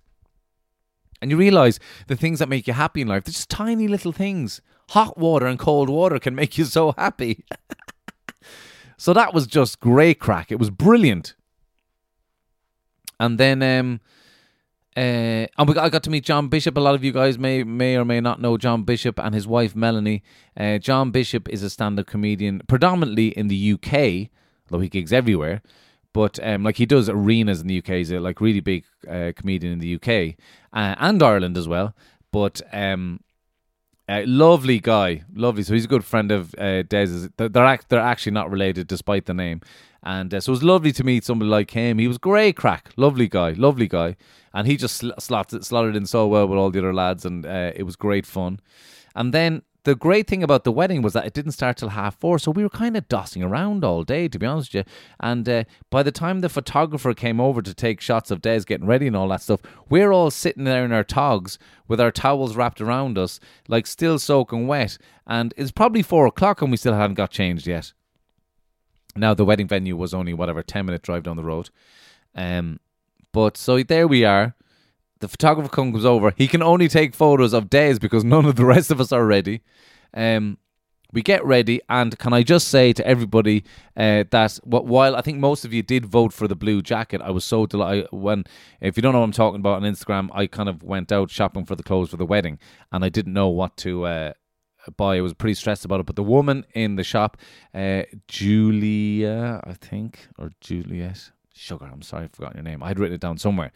And 1.22 1.32
you 1.32 1.38
realize 1.38 1.80
the 2.08 2.16
things 2.16 2.40
that 2.40 2.50
make 2.50 2.68
you 2.68 2.74
happy 2.74 3.02
in 3.02 3.08
life, 3.08 3.24
they're 3.24 3.34
just 3.34 3.50
tiny 3.50 3.88
little 3.88 4.12
things. 4.12 4.62
Hot 4.92 5.18
water 5.18 5.48
and 5.48 5.58
cold 5.60 5.90
water 5.90 6.20
can 6.20 6.36
make 6.36 6.58
you 6.58 6.66
so 6.66 6.94
happy. 6.98 7.44
So 8.98 9.14
that 9.14 9.34
was 9.34 9.48
just 9.48 9.80
great 9.80 10.20
crack. 10.20 10.52
It 10.52 10.60
was 10.60 10.70
brilliant. 10.70 11.36
And 13.20 13.40
then 13.40 13.62
um 13.64 14.00
uh, 14.96 15.46
and 15.60 15.68
we 15.68 15.76
got, 15.76 15.86
I 15.86 15.90
got 15.90 16.02
to 16.04 16.10
meet 16.10 16.26
John 16.26 16.48
Bishop. 16.48 16.76
A 16.76 16.80
lot 16.80 16.96
of 16.96 17.04
you 17.04 17.12
guys 17.12 17.38
may 17.38 17.64
may 17.64 17.96
or 17.96 18.04
may 18.04 18.20
not 18.20 18.42
know 18.42 18.58
John 18.58 18.82
Bishop 18.82 19.20
and 19.20 19.36
his 19.36 19.46
wife 19.46 19.76
Melanie. 19.76 20.24
Uh, 20.60 20.80
John 20.80 21.12
Bishop 21.12 21.48
is 21.50 21.62
a 21.62 21.70
stand-up 21.70 22.08
comedian, 22.08 22.64
predominantly 22.68 23.28
in 23.28 23.48
the 23.48 23.74
UK, 23.74 24.32
though 24.70 24.80
he 24.80 24.90
gigs 24.90 25.14
everywhere. 25.14 25.62
But 26.14 26.40
um, 26.42 26.64
like 26.64 26.78
he 26.78 26.88
does 26.88 27.10
arenas 27.10 27.62
in 27.62 27.68
the 27.68 27.78
UK. 27.78 27.90
He's 27.90 28.12
a 28.12 28.20
like 28.20 28.42
really 28.42 28.60
big 28.60 28.86
uh, 29.08 29.34
comedian 29.36 29.74
in 29.74 29.80
the 29.80 29.96
UK 29.96 30.36
uh, 30.74 30.96
and 30.98 31.22
Ireland 31.22 31.58
as 31.58 31.68
well. 31.68 31.96
But 32.32 32.64
um, 32.74 33.20
uh, 34.10 34.24
lovely 34.26 34.80
guy, 34.80 35.24
lovely. 35.34 35.64
So 35.64 35.74
he's 35.74 35.86
a 35.86 35.90
good 35.90 36.06
friend 36.06 36.32
of 36.32 36.56
uh, 36.58 36.84
Des's. 36.84 37.30
They're 37.38 37.50
they're, 37.50 37.66
act- 37.66 37.90
they're 37.90 38.00
actually 38.00 38.32
not 38.34 38.50
related, 38.50 38.88
despite 38.88 39.26
the 39.26 39.34
name. 39.34 39.62
And 40.04 40.34
uh, 40.34 40.40
so 40.40 40.52
it 40.52 40.54
was 40.54 40.64
lovely 40.64 40.92
to 40.94 41.04
meet 41.04 41.26
somebody 41.26 41.50
like 41.50 41.72
him. 41.72 41.98
He 41.98 42.08
was 42.08 42.18
great 42.18 42.56
crack, 42.56 42.92
lovely 42.96 43.28
guy, 43.28 43.52
lovely 43.52 43.88
guy, 43.88 44.16
and 44.54 44.66
he 44.68 44.78
just 44.78 44.96
sl- 44.96 45.12
slotted, 45.20 45.66
slotted 45.66 45.96
in 45.96 46.06
so 46.06 46.28
well 46.28 46.48
with 46.48 46.58
all 46.58 46.70
the 46.70 46.80
other 46.80 46.94
lads, 46.94 47.26
and 47.26 47.46
uh, 47.46 47.72
it 47.76 47.84
was 47.84 47.96
great 47.96 48.26
fun. 48.26 48.60
And 49.16 49.34
then 49.34 49.64
the 49.88 49.96
great 49.96 50.28
thing 50.28 50.44
about 50.44 50.66
the 50.66 50.72
wedding 50.72 51.02
was 51.02 51.14
that 51.14 51.26
it 51.26 51.32
didn't 51.32 51.54
start 51.54 51.78
till 51.78 51.88
half 51.88 52.20
four, 52.20 52.38
so 52.38 52.52
we 52.52 52.62
were 52.62 52.70
kind 52.70 52.98
of 52.98 53.08
dossing 53.08 53.42
around 53.42 53.86
all 53.86 54.04
day, 54.04 54.28
to 54.28 54.38
be 54.38 54.46
honest 54.46 54.74
with 54.74 54.86
you. 54.86 54.94
And 55.22 55.48
uh, 55.48 55.64
by 55.90 56.04
the 56.04 56.12
time 56.12 56.42
the 56.42 56.50
photographer 56.50 57.14
came 57.14 57.40
over 57.40 57.62
to 57.62 57.74
take 57.74 58.02
shots 58.02 58.30
of 58.30 58.42
Des 58.42 58.66
getting 58.66 58.86
ready 58.86 59.08
and 59.08 59.16
all 59.16 59.30
that 59.30 59.42
stuff, 59.42 59.62
we're 59.88 60.12
all 60.12 60.30
sitting 60.30 60.66
there 60.66 60.84
in 60.84 60.92
our 60.92 61.06
togs 61.06 61.58
with 61.88 62.02
our 62.02 62.12
towels 62.12 62.58
wrapped 62.58 62.82
around 62.82 63.18
us, 63.18 63.40
like 63.70 63.88
still 63.88 64.20
soaking 64.20 64.68
wet. 64.68 64.98
And 65.26 65.54
it's 65.56 65.72
probably 65.72 66.02
four 66.02 66.28
o'clock, 66.28 66.62
and 66.62 66.70
we 66.70 66.76
still 66.76 66.94
hadn't 66.94 67.14
got 67.14 67.32
changed 67.32 67.66
yet. 67.66 67.94
Now 69.16 69.34
the 69.34 69.46
wedding 69.46 69.70
venue 69.70 69.96
was 69.96 70.14
only 70.14 70.34
whatever 70.34 70.64
ten 70.64 70.86
minute 70.86 71.02
drive 71.02 71.24
down 71.24 71.38
the 71.38 71.46
road, 71.46 71.70
um, 72.36 72.82
But 73.32 73.56
so 73.56 73.82
there 73.84 74.06
we 74.06 74.26
are. 74.26 74.54
The 75.20 75.28
photographer 75.28 75.70
comes 75.70 76.06
over. 76.06 76.34
He 76.38 76.48
can 76.48 76.62
only 76.62 76.88
take 76.88 77.16
photos 77.16 77.54
of 77.54 77.70
Des 77.70 77.98
because 78.00 78.24
none 78.24 78.46
of 78.46 78.56
the 78.56 78.66
rest 78.66 78.92
of 78.92 79.02
us 79.02 79.12
are 79.12 79.26
ready. 79.26 79.62
Um, 80.14 80.58
we 81.14 81.22
get 81.22 81.44
ready, 81.46 81.80
and 81.88 82.18
can 82.20 82.34
I 82.34 82.44
just 82.44 82.68
say 82.68 82.92
to 82.94 83.08
everybody 83.08 83.64
uh, 83.96 84.26
that 84.30 84.60
while 84.64 85.16
I 85.16 85.22
think 85.22 85.40
most 85.40 85.64
of 85.64 85.74
you 85.74 85.82
did 85.82 86.06
vote 86.06 86.34
for 86.34 86.48
the 86.48 86.56
blue 86.56 86.82
jacket, 86.82 87.22
I 87.22 87.32
was 87.32 87.46
so 87.46 87.66
delighted 87.66 88.08
when, 88.12 88.44
if 88.82 88.98
you 88.98 89.02
don't 89.02 89.14
know 89.14 89.20
what 89.20 89.26
I'm 89.26 89.32
talking 89.32 89.62
about 89.62 89.82
on 89.82 89.84
Instagram, 89.84 90.30
I 90.34 90.48
kind 90.48 90.68
of 90.68 90.84
went 90.84 91.12
out 91.12 91.32
shopping 91.32 91.66
for 91.66 91.76
the 91.76 91.84
clothes 91.84 92.10
for 92.10 92.18
the 92.18 92.26
wedding, 92.26 92.60
and 92.92 93.06
I 93.06 93.10
didn't 93.10 93.34
know 93.34 93.48
what 93.48 93.78
to 93.78 94.06
uh, 94.06 94.34
buy. 94.98 95.18
I 95.18 95.22
was 95.22 95.34
pretty 95.34 95.54
stressed 95.54 95.86
about 95.86 96.02
it, 96.02 96.06
but 96.06 96.18
the 96.18 96.24
woman 96.24 96.66
in 96.74 96.98
the 96.98 97.04
shop, 97.04 97.38
uh, 97.74 98.04
Julia, 98.28 99.62
I 99.64 99.74
think, 99.74 100.28
or 100.38 100.52
Juliet 100.60 101.32
Sugar, 101.54 101.90
I'm 101.92 102.02
sorry, 102.02 102.26
I 102.26 102.28
forgot 102.28 102.54
your 102.54 102.64
name. 102.64 102.84
I 102.84 102.90
had 102.90 103.00
written 103.00 103.16
it 103.16 103.22
down 103.22 103.38
somewhere. 103.38 103.72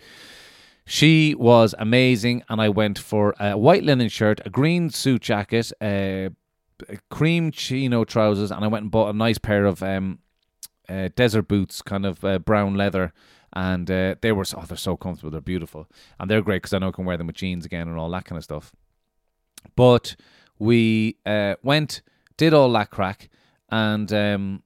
She 0.86 1.36
was 1.36 1.76
amazing, 1.78 2.44
and 2.50 2.60
I 2.60 2.70
went 2.70 2.98
for 3.00 3.36
a 3.40 3.58
white 3.58 3.84
linen 3.84 4.10
shirt, 4.10 4.42
a 4.46 4.50
green 4.50 4.90
suit 4.90 5.22
jacket, 5.22 5.72
uh, 5.80 6.30
cream 7.10 7.52
chino 7.52 8.04
trousers, 8.04 8.52
and 8.52 8.66
I 8.66 8.68
went 8.68 8.84
and 8.84 8.92
bought 8.92 9.14
a 9.14 9.18
nice 9.18 9.38
pair 9.38 9.66
of 9.66 9.84
um, 9.84 10.20
uh, 10.90 11.10
desert 11.16 11.48
boots, 11.48 11.82
kind 11.82 12.06
of 12.06 12.24
uh, 12.26 12.40
brown 12.40 12.76
leather. 12.76 13.14
And 13.54 13.92
uh, 13.92 14.16
they 14.22 14.32
were 14.32 14.46
oh, 14.56 14.64
they're 14.66 14.78
so 14.78 14.96
comfortable, 14.96 15.30
they're 15.32 15.42
beautiful, 15.42 15.88
and 16.20 16.30
they're 16.30 16.42
great 16.42 16.62
because 16.62 16.74
I 16.74 16.80
know 16.80 16.88
I 16.88 16.92
can 16.92 17.06
wear 17.06 17.18
them 17.18 17.28
with 17.28 17.36
jeans 17.36 17.66
again 17.66 17.90
and 17.90 17.98
all 17.98 18.10
that 18.12 18.24
kind 18.24 18.38
of 18.38 18.44
stuff. 18.46 18.72
But 19.76 20.16
we 20.58 21.18
uh, 21.26 21.56
went, 21.62 22.02
did 22.38 22.54
all 22.54 22.72
that 22.72 22.92
crack, 22.92 23.30
and 23.70 24.12
um, 24.14 24.64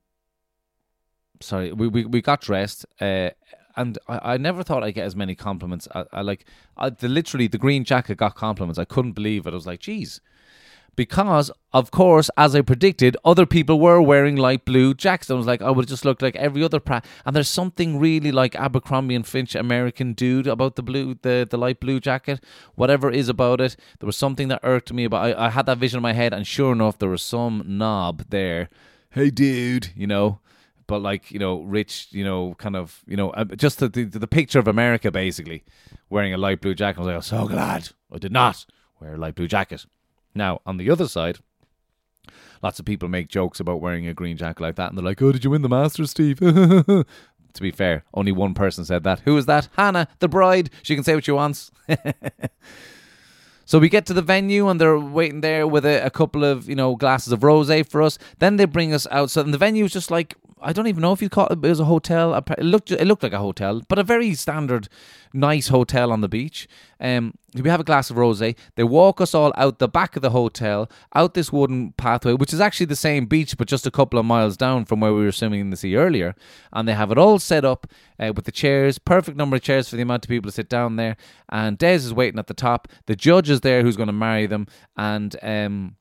sorry, 1.42 1.72
we, 1.72 1.88
we, 1.88 2.06
we 2.06 2.22
got 2.22 2.42
dressed. 2.42 2.86
Uh, 3.02 3.32
and 3.76 3.98
I, 4.08 4.34
I 4.34 4.38
never 4.38 4.64
thought 4.64 4.84
I'd 4.84 4.96
get 4.96 5.06
as 5.06 5.16
many 5.16 5.36
compliments. 5.36 5.88
I, 5.94 6.06
I 6.12 6.22
like 6.22 6.46
I, 6.78 6.90
the 6.90 7.08
literally 7.08 7.48
the 7.48 7.58
green 7.58 7.84
jacket 7.84 8.18
got 8.18 8.36
compliments. 8.36 8.80
I 8.80 8.86
couldn't 8.86 9.14
believe 9.14 9.46
it. 9.46 9.52
I 9.52 9.56
was 9.56 9.68
like, 9.68 9.80
geez, 9.80 10.22
because 10.96 11.52
of 11.74 11.92
course, 11.92 12.30
as 12.38 12.56
I 12.56 12.62
predicted, 12.62 13.18
other 13.26 13.46
people 13.46 13.80
were 13.80 14.02
wearing 14.02 14.38
light 14.38 14.66
blue 14.66 14.94
jackets. 14.94 15.30
I 15.30 15.34
was 15.34 15.46
like, 15.46 15.62
I 15.62 15.70
would 15.70 15.88
just 15.88 16.06
look 16.06 16.22
like 16.22 16.36
every 16.38 16.64
other 16.64 16.80
pra. 16.80 17.02
And 17.26 17.36
there's 17.36 17.50
something 17.50 18.00
really 18.00 18.32
like 18.32 18.56
Abercrombie 18.56 19.16
and 19.16 19.28
Finch 19.28 19.56
American 19.56 20.14
dude 20.14 20.48
about 20.48 20.76
the 20.76 20.84
blue, 20.84 21.18
the 21.22 21.48
the 21.50 21.58
light 21.58 21.80
blue 21.80 22.00
jacket. 22.00 22.44
Whatever 22.76 23.12
is 23.12 23.30
about 23.30 23.62
it, 23.62 23.76
there 24.00 24.08
was 24.08 24.18
something 24.18 24.48
that 24.48 24.62
irked 24.64 24.94
me. 24.94 25.08
But 25.08 25.18
I, 25.18 25.48
I 25.48 25.50
had 25.50 25.66
that 25.66 25.78
vision 25.78 25.98
in 25.98 26.04
my 26.04 26.14
head, 26.14 26.34
and 26.34 26.48
sure 26.48 26.72
enough, 26.72 26.98
there 27.00 27.10
was 27.10 27.22
some 27.22 27.64
knob 27.66 28.26
there. 28.30 28.70
Hey, 29.10 29.30
dude, 29.30 29.92
you 29.96 30.08
know 30.08 30.40
but 30.88 31.02
like 31.02 31.32
you 31.32 31.40
know, 31.40 31.62
rich, 31.62 32.08
you 32.12 32.24
know, 32.24 32.56
kind 32.58 32.76
of, 32.76 33.02
you 33.08 33.18
know, 33.18 33.32
uh, 33.32 33.46
just 33.46 33.80
the, 33.80 33.90
the, 33.90 34.04
the 34.06 34.28
picture 34.28 34.60
of 34.60 34.68
America 34.68 35.12
basically 35.12 35.64
wearing 36.10 36.34
a 36.34 36.38
light 36.38 36.62
blue 36.62 36.76
jacket. 36.76 37.00
I 37.00 37.04
was 37.04 37.14
like, 37.16 37.24
so 37.24 37.48
glad 37.48 37.90
I 38.12 38.18
did 38.18 38.32
not 38.32 38.66
wear 39.00 39.16
a 39.16 39.18
light 39.18 39.36
blue 39.36 39.48
jacket. 39.48 39.86
Now, 40.34 40.62
on 40.66 40.78
the 40.78 40.90
other 40.90 41.08
side, 41.08 41.40
lots 42.62 42.80
of 42.80 42.86
people 42.86 43.10
make 43.10 43.30
jokes 43.30 43.60
about 43.60 43.82
wearing 43.82 44.08
a 44.08 44.14
green 44.14 44.38
jacket 44.38 44.62
like 44.62 44.76
that, 44.76 44.90
and 44.90 44.98
they're 44.98 45.06
like, 45.06 45.22
"Oh, 45.22 45.32
did 45.32 45.44
you 45.44 45.50
win 45.50 45.62
the 45.62 45.70
Masters, 45.70 46.12
Steve?" 46.12 46.40
to 46.40 47.06
be 47.62 47.72
fair, 47.72 48.04
only 48.14 48.32
one 48.32 48.54
person 48.54 48.86
said 48.86 49.04
that. 49.04 49.22
Who 49.22 49.38
is 49.38 49.46
that? 49.46 49.70
Hannah, 49.78 50.08
the 50.20 50.28
bride. 50.28 50.70
She 50.84 50.96
can 50.96 51.04
say 51.04 51.16
what 51.16 51.26
she 51.26 51.32
wants. 51.32 51.72
So 53.66 53.80
we 53.80 53.90
get 53.90 54.06
to 54.06 54.14
the 54.14 54.22
venue 54.22 54.70
and 54.70 54.80
they're 54.80 55.00
waiting 55.00 55.42
there 55.42 55.66
with 55.66 55.86
a, 55.86 56.06
a 56.06 56.12
couple 56.12 56.44
of 56.44 56.70
you 56.70 56.76
know 56.76 56.96
glasses 56.96 57.34
of 57.34 57.40
rosé 57.40 57.88
for 57.88 58.02
us. 58.02 58.18
Then 58.38 58.58
they 58.58 58.66
bring 58.66 58.94
us 58.94 59.08
out. 59.10 59.32
So 59.32 59.42
the 59.42 59.58
venue 59.58 59.86
is 59.86 59.92
just 59.92 60.12
like 60.12 60.36
I 60.66 60.74
don't 60.74 60.88
even 60.88 61.04
know 61.04 61.14
if 61.14 61.22
you 61.22 61.30
call 61.30 61.46
it, 61.48 61.64
it 61.64 61.70
was 61.70 61.80
a 61.80 61.86
hotel. 61.86 62.34
It 62.34 62.60
looked 62.64 62.90
it 62.90 63.06
looked 63.06 63.22
like 63.22 63.34
a 63.34 63.38
hotel, 63.38 63.84
but 63.88 64.00
a 64.00 64.04
very 64.04 64.34
standard, 64.34 64.90
nice 65.32 65.68
hotel 65.68 66.12
on 66.12 66.22
the 66.22 66.28
beach. 66.28 66.68
Um, 67.00 67.36
we 67.54 67.70
have 67.70 67.80
a 67.80 67.84
glass 67.84 68.10
of 68.10 68.18
rosé. 68.18 68.58
They 68.76 68.84
walk 68.84 69.22
us 69.22 69.36
all 69.36 69.54
out 69.58 69.78
the 69.78 69.88
back 69.88 70.16
of 70.16 70.24
the 70.24 70.32
hotel, 70.32 70.90
out 71.14 71.36
this 71.36 71.54
wooden 71.54 71.92
pathway, 71.94 72.34
which 72.34 72.52
is 72.52 72.60
actually 72.60 72.88
the 72.88 72.96
same 72.96 73.28
beach, 73.28 73.56
but 73.60 73.68
just 73.68 73.86
a 73.86 73.92
couple 73.92 74.18
of 74.18 74.26
miles 74.26 74.58
down 74.58 74.86
from 74.86 75.02
where 75.02 75.14
we 75.14 75.24
were 75.24 75.32
swimming 75.32 75.62
in 75.62 75.70
the 75.70 75.78
sea 75.78 75.96
earlier. 75.96 76.34
And 76.74 76.88
they 76.88 76.94
have 76.94 77.12
it 77.12 77.20
all 77.20 77.38
set 77.38 77.64
up 77.64 77.86
uh, 78.20 78.34
with 78.36 78.46
the 78.46 78.52
chairs, 78.52 78.98
perfect 78.98 79.38
number 79.38 79.58
of 79.58 79.62
chairs 79.62 79.88
for 79.88 79.98
the 79.98 80.02
amount 80.02 80.26
of 80.26 80.30
people 80.30 80.50
to 80.50 80.56
sit 80.56 80.68
down 80.68 80.96
there. 80.96 81.16
And 81.48 81.78
Des 81.78 81.96
is 81.96 82.14
waiting 82.14 82.40
at 82.40 82.48
the 82.48 82.56
top. 82.56 82.88
The 83.06 83.16
judge 83.16 83.52
is 83.52 83.62
there, 83.62 83.84
who's 83.84 83.98
going 83.98 84.08
to 84.08 84.14
marry 84.14 84.48
them, 84.48 84.66
and 84.98 85.36
um, 85.44 85.98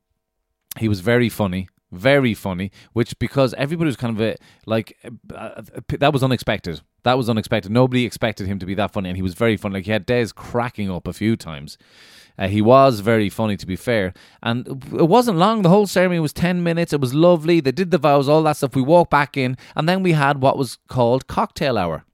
he 0.79 0.88
was 0.88 1.00
very 1.00 1.29
funny 1.29 1.68
very 1.94 2.35
funny. 2.35 2.70
Which 2.92 3.18
because 3.18 3.54
everybody 3.54 3.87
was 3.87 3.96
kind 3.96 4.14
of 4.16 4.20
a, 4.20 4.37
like 4.66 4.96
uh, 5.35 5.62
that 5.98 6.12
was 6.12 6.22
unexpected. 6.22 6.80
That 7.02 7.16
was 7.16 7.28
unexpected. 7.28 7.70
Nobody 7.70 8.04
expected 8.04 8.46
him 8.46 8.59
to 8.59 8.66
be 8.66 8.74
that 8.74 8.92
funny, 8.92 9.11
and 9.11 9.16
he 9.16 9.22
was 9.22 9.35
very 9.35 9.57
funny. 9.57 9.74
Like 9.74 9.87
he 9.87 9.92
had 9.92 10.07
Des 10.07 10.28
cracking 10.35 10.90
up 10.90 11.07
a 11.07 11.12
few 11.12 11.37
times. 11.37 11.78
Uh, 12.37 12.48
he 12.48 12.61
was 12.61 12.98
very 13.00 13.28
funny, 13.28 13.57
to 13.57 13.66
be 13.66 13.76
fair. 13.76 14.12
And 14.42 14.66
it 14.66 15.09
wasn't 15.09 15.38
long. 15.38 15.62
The 15.62 15.68
whole 15.68 15.87
ceremony 15.87 16.18
was 16.18 16.33
10 16.33 16.64
minutes. 16.64 16.92
It 16.92 17.00
was 17.00 17.14
lovely. 17.14 17.61
They 17.61 17.70
did 17.70 17.92
the 17.92 17.98
vows, 17.98 18.28
all 18.28 18.42
that 18.42 18.57
stuff. 18.57 18.74
We 18.74 18.83
walked 18.83 19.12
back 19.12 19.37
in, 19.37 19.57
and 19.76 19.88
then 19.88 20.02
we 20.02 20.12
had 20.12 20.42
what 20.42 20.59
was 20.59 20.78
called 20.88 21.28
cocktail 21.28 21.78
hour 21.78 22.04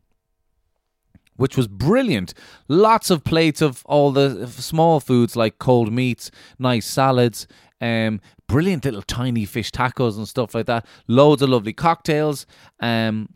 which 1.40 1.56
was 1.56 1.66
brilliant. 1.66 2.34
Lots 2.68 3.08
of 3.08 3.24
plates 3.24 3.62
of 3.62 3.82
all 3.86 4.12
the 4.12 4.46
small 4.46 5.00
foods 5.00 5.36
like 5.36 5.58
cold 5.58 5.90
meats, 5.90 6.30
nice 6.58 6.84
salads, 6.84 7.46
um, 7.80 8.20
brilliant 8.50 8.84
little 8.84 9.02
tiny 9.02 9.44
fish 9.44 9.70
tacos 9.70 10.16
and 10.16 10.28
stuff 10.28 10.54
like 10.56 10.66
that. 10.66 10.84
Loads 11.06 11.40
of 11.40 11.48
lovely 11.48 11.72
cocktails. 11.72 12.46
Um, 12.80 13.28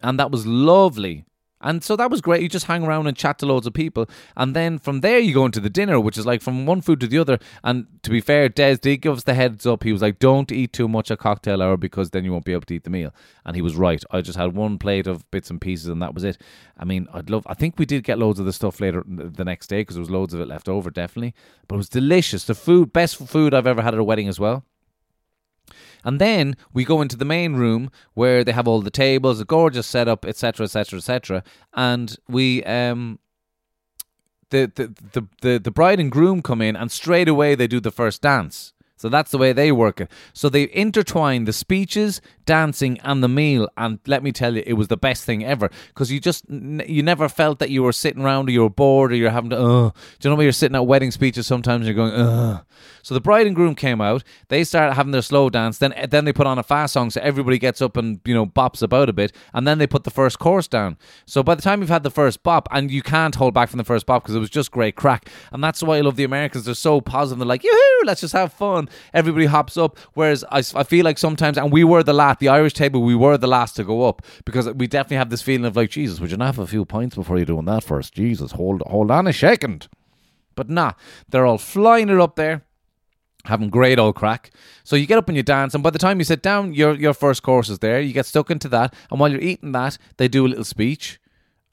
and 0.00 0.18
that 0.20 0.30
was 0.30 0.46
lovely. 0.46 1.24
And 1.60 1.84
so 1.84 1.94
that 1.96 2.10
was 2.10 2.20
great. 2.20 2.42
You 2.42 2.48
just 2.48 2.66
hang 2.66 2.84
around 2.84 3.06
and 3.06 3.16
chat 3.16 3.38
to 3.40 3.46
loads 3.46 3.66
of 3.66 3.74
people. 3.74 4.08
And 4.36 4.56
then 4.56 4.78
from 4.78 5.00
there, 5.00 5.18
you 5.18 5.34
go 5.34 5.44
into 5.44 5.60
the 5.60 5.68
dinner, 5.68 6.00
which 6.00 6.16
is 6.16 6.26
like 6.26 6.40
from 6.40 6.64
one 6.64 6.80
food 6.80 7.00
to 7.00 7.06
the 7.06 7.18
other. 7.18 7.38
And 7.62 7.86
to 8.02 8.10
be 8.10 8.20
fair, 8.20 8.48
Des 8.48 8.76
did 8.76 8.98
give 8.98 9.16
us 9.16 9.24
the 9.24 9.34
heads 9.34 9.66
up. 9.66 9.82
He 9.82 9.92
was 9.92 10.02
like, 10.02 10.18
don't 10.18 10.50
eat 10.50 10.72
too 10.72 10.88
much 10.88 11.10
at 11.10 11.18
cocktail 11.18 11.60
hour 11.60 11.76
because 11.76 12.10
then 12.10 12.24
you 12.24 12.32
won't 12.32 12.44
be 12.44 12.52
able 12.52 12.62
to 12.62 12.74
eat 12.74 12.84
the 12.84 12.90
meal. 12.90 13.12
And 13.44 13.56
he 13.56 13.62
was 13.62 13.76
right. 13.76 14.02
I 14.10 14.22
just 14.22 14.38
had 14.38 14.54
one 14.54 14.78
plate 14.78 15.06
of 15.06 15.30
bits 15.30 15.50
and 15.50 15.60
pieces 15.60 15.88
and 15.88 16.00
that 16.00 16.14
was 16.14 16.24
it. 16.24 16.38
I 16.78 16.84
mean, 16.84 17.08
I'd 17.12 17.28
love, 17.28 17.46
I 17.46 17.54
think 17.54 17.78
we 17.78 17.84
did 17.84 18.04
get 18.04 18.18
loads 18.18 18.40
of 18.40 18.46
the 18.46 18.52
stuff 18.52 18.80
later 18.80 19.04
the 19.06 19.44
next 19.44 19.66
day 19.66 19.82
because 19.82 19.96
there 19.96 20.00
was 20.00 20.10
loads 20.10 20.32
of 20.32 20.40
it 20.40 20.48
left 20.48 20.68
over, 20.68 20.90
definitely. 20.90 21.34
But 21.68 21.74
it 21.74 21.78
was 21.78 21.88
delicious. 21.90 22.44
The 22.44 22.54
food, 22.54 22.92
best 22.92 23.16
food 23.16 23.52
I've 23.52 23.66
ever 23.66 23.82
had 23.82 23.94
at 23.94 24.00
a 24.00 24.04
wedding 24.04 24.28
as 24.28 24.40
well. 24.40 24.64
And 26.04 26.20
then 26.20 26.56
we 26.72 26.84
go 26.84 27.02
into 27.02 27.16
the 27.16 27.24
main 27.24 27.54
room 27.54 27.90
where 28.14 28.44
they 28.44 28.52
have 28.52 28.68
all 28.68 28.80
the 28.80 28.90
tables, 28.90 29.40
a 29.40 29.44
gorgeous 29.44 29.86
setup, 29.86 30.24
etc., 30.24 30.64
etc., 30.64 30.98
etc. 30.98 31.44
And 31.74 32.16
we 32.28 32.64
um 32.64 33.18
the, 34.50 34.70
the 34.74 34.94
the 35.12 35.26
the 35.42 35.58
the 35.58 35.70
bride 35.70 36.00
and 36.00 36.10
groom 36.10 36.42
come 36.42 36.60
in 36.60 36.76
and 36.76 36.90
straight 36.90 37.28
away 37.28 37.54
they 37.54 37.66
do 37.66 37.80
the 37.80 37.92
first 37.92 38.22
dance. 38.22 38.72
So 38.96 39.08
that's 39.08 39.30
the 39.30 39.38
way 39.38 39.54
they 39.54 39.72
work 39.72 40.02
it. 40.02 40.10
So 40.34 40.50
they 40.50 40.68
intertwine 40.74 41.46
the 41.46 41.54
speeches, 41.54 42.20
dancing, 42.50 42.98
and 43.04 43.22
the 43.22 43.28
meal. 43.28 43.68
And 43.76 44.00
let 44.06 44.24
me 44.24 44.32
tell 44.32 44.56
you, 44.56 44.64
it 44.66 44.72
was 44.72 44.88
the 44.88 44.96
best 44.96 45.24
thing 45.24 45.44
ever 45.44 45.70
because 45.88 46.10
you 46.10 46.18
just 46.18 46.44
you 46.50 47.02
never 47.02 47.28
felt 47.28 47.60
that 47.60 47.70
you 47.70 47.82
were 47.82 47.92
sitting 47.92 48.22
around 48.22 48.48
or 48.48 48.52
you 48.52 48.62
were 48.62 48.70
bored 48.70 49.12
or 49.12 49.14
you're 49.14 49.30
having 49.30 49.50
to. 49.50 49.56
Do 49.56 49.92
you 50.22 50.30
know 50.30 50.36
when 50.36 50.44
you're 50.44 50.52
sitting 50.52 50.74
at 50.74 50.86
wedding 50.86 51.12
speeches? 51.12 51.46
Sometimes 51.46 51.86
you're 51.86 51.94
going. 51.94 52.60
So 53.02 53.14
the 53.14 53.20
bride 53.20 53.46
and 53.46 53.54
groom 53.54 53.74
came 53.74 54.00
out. 54.00 54.24
They 54.48 54.64
started 54.64 54.94
having 54.94 55.12
their 55.12 55.22
slow 55.22 55.48
dance. 55.48 55.78
Then 55.78 55.92
eh, 55.92 56.06
then 56.06 56.24
they 56.24 56.32
put 56.32 56.46
on 56.46 56.58
a 56.58 56.62
fast 56.62 56.92
song, 56.92 57.10
so 57.10 57.20
everybody 57.22 57.58
gets 57.58 57.80
up 57.80 57.96
and 57.96 58.20
you 58.24 58.34
know 58.34 58.46
bops 58.46 58.82
about 58.82 59.08
a 59.08 59.12
bit. 59.12 59.32
And 59.54 59.66
then 59.66 59.78
they 59.78 59.86
put 59.86 60.04
the 60.04 60.10
first 60.10 60.38
course 60.38 60.66
down. 60.66 60.98
So 61.26 61.42
by 61.42 61.54
the 61.54 61.62
time 61.62 61.80
you've 61.80 61.88
had 61.88 62.02
the 62.02 62.10
first 62.10 62.42
bop, 62.42 62.68
and 62.72 62.90
you 62.90 63.02
can't 63.02 63.34
hold 63.34 63.54
back 63.54 63.68
from 63.68 63.78
the 63.78 63.84
first 63.84 64.06
bop 64.06 64.22
because 64.22 64.34
it 64.34 64.40
was 64.40 64.50
just 64.50 64.70
great 64.70 64.96
crack. 64.96 65.28
And 65.52 65.62
that's 65.62 65.82
why 65.82 65.98
I 65.98 66.00
love 66.00 66.16
the 66.16 66.24
Americans. 66.24 66.64
They're 66.64 66.74
so 66.74 67.00
positive. 67.00 67.38
They're 67.38 67.46
like, 67.46 67.62
yoo 67.62 67.70
let's 68.04 68.22
just 68.22 68.32
have 68.32 68.52
fun 68.52 68.88
everybody 69.20 69.46
hops 69.46 69.76
up. 69.76 69.98
Whereas 70.14 70.44
I, 70.50 70.58
I 70.74 70.84
feel 70.84 71.04
like 71.04 71.18
sometimes, 71.18 71.58
and 71.58 71.72
we 71.72 71.84
were 71.84 72.02
the 72.02 72.12
last, 72.12 72.39
the 72.40 72.48
Irish 72.48 72.74
table, 72.74 73.02
we 73.02 73.14
were 73.14 73.38
the 73.38 73.46
last 73.46 73.76
to 73.76 73.84
go 73.84 74.08
up 74.08 74.22
because 74.44 74.68
we 74.72 74.86
definitely 74.86 75.18
have 75.18 75.30
this 75.30 75.42
feeling 75.42 75.66
of 75.66 75.76
like, 75.76 75.90
Jesus, 75.90 76.20
would 76.20 76.30
you 76.30 76.36
not 76.36 76.46
have 76.46 76.58
a 76.58 76.66
few 76.66 76.84
points 76.84 77.14
before 77.14 77.36
you're 77.36 77.46
doing 77.46 77.66
that 77.66 77.84
first? 77.84 78.14
Jesus, 78.14 78.52
hold 78.52 78.82
hold 78.86 79.10
on 79.10 79.26
a 79.26 79.32
second. 79.32 79.88
But 80.56 80.68
nah, 80.68 80.92
they're 81.28 81.46
all 81.46 81.58
flying 81.58 82.08
it 82.08 82.20
up 82.20 82.36
there 82.36 82.64
having 83.44 83.70
great 83.70 83.98
old 83.98 84.14
crack. 84.16 84.50
So 84.84 84.96
you 84.96 85.06
get 85.06 85.18
up 85.18 85.28
and 85.28 85.36
you 85.36 85.42
dance, 85.42 85.74
and 85.74 85.82
by 85.82 85.90
the 85.90 85.98
time 85.98 86.18
you 86.18 86.24
sit 86.24 86.42
down, 86.42 86.74
your 86.74 86.94
your 86.94 87.14
first 87.14 87.42
course 87.42 87.68
is 87.68 87.78
there. 87.78 88.00
You 88.00 88.12
get 88.12 88.26
stuck 88.26 88.50
into 88.50 88.68
that, 88.68 88.94
and 89.10 89.20
while 89.20 89.30
you're 89.30 89.40
eating 89.40 89.72
that, 89.72 89.98
they 90.16 90.28
do 90.28 90.46
a 90.46 90.48
little 90.48 90.64
speech, 90.64 91.20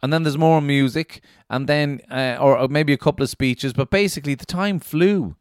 and 0.02 0.12
then 0.12 0.24
there's 0.24 0.38
more 0.38 0.62
music, 0.62 1.22
and 1.50 1.68
then 1.68 2.02
uh, 2.12 2.38
or, 2.40 2.58
or, 2.58 2.68
maybe 2.68 2.94
a 2.94 2.98
couple 2.98 3.24
of 3.24 3.30
speeches. 3.30 3.74
But 3.74 3.90
basically, 3.90 4.36
the 4.36 4.46
time 4.46 4.80
flew. 4.80 5.36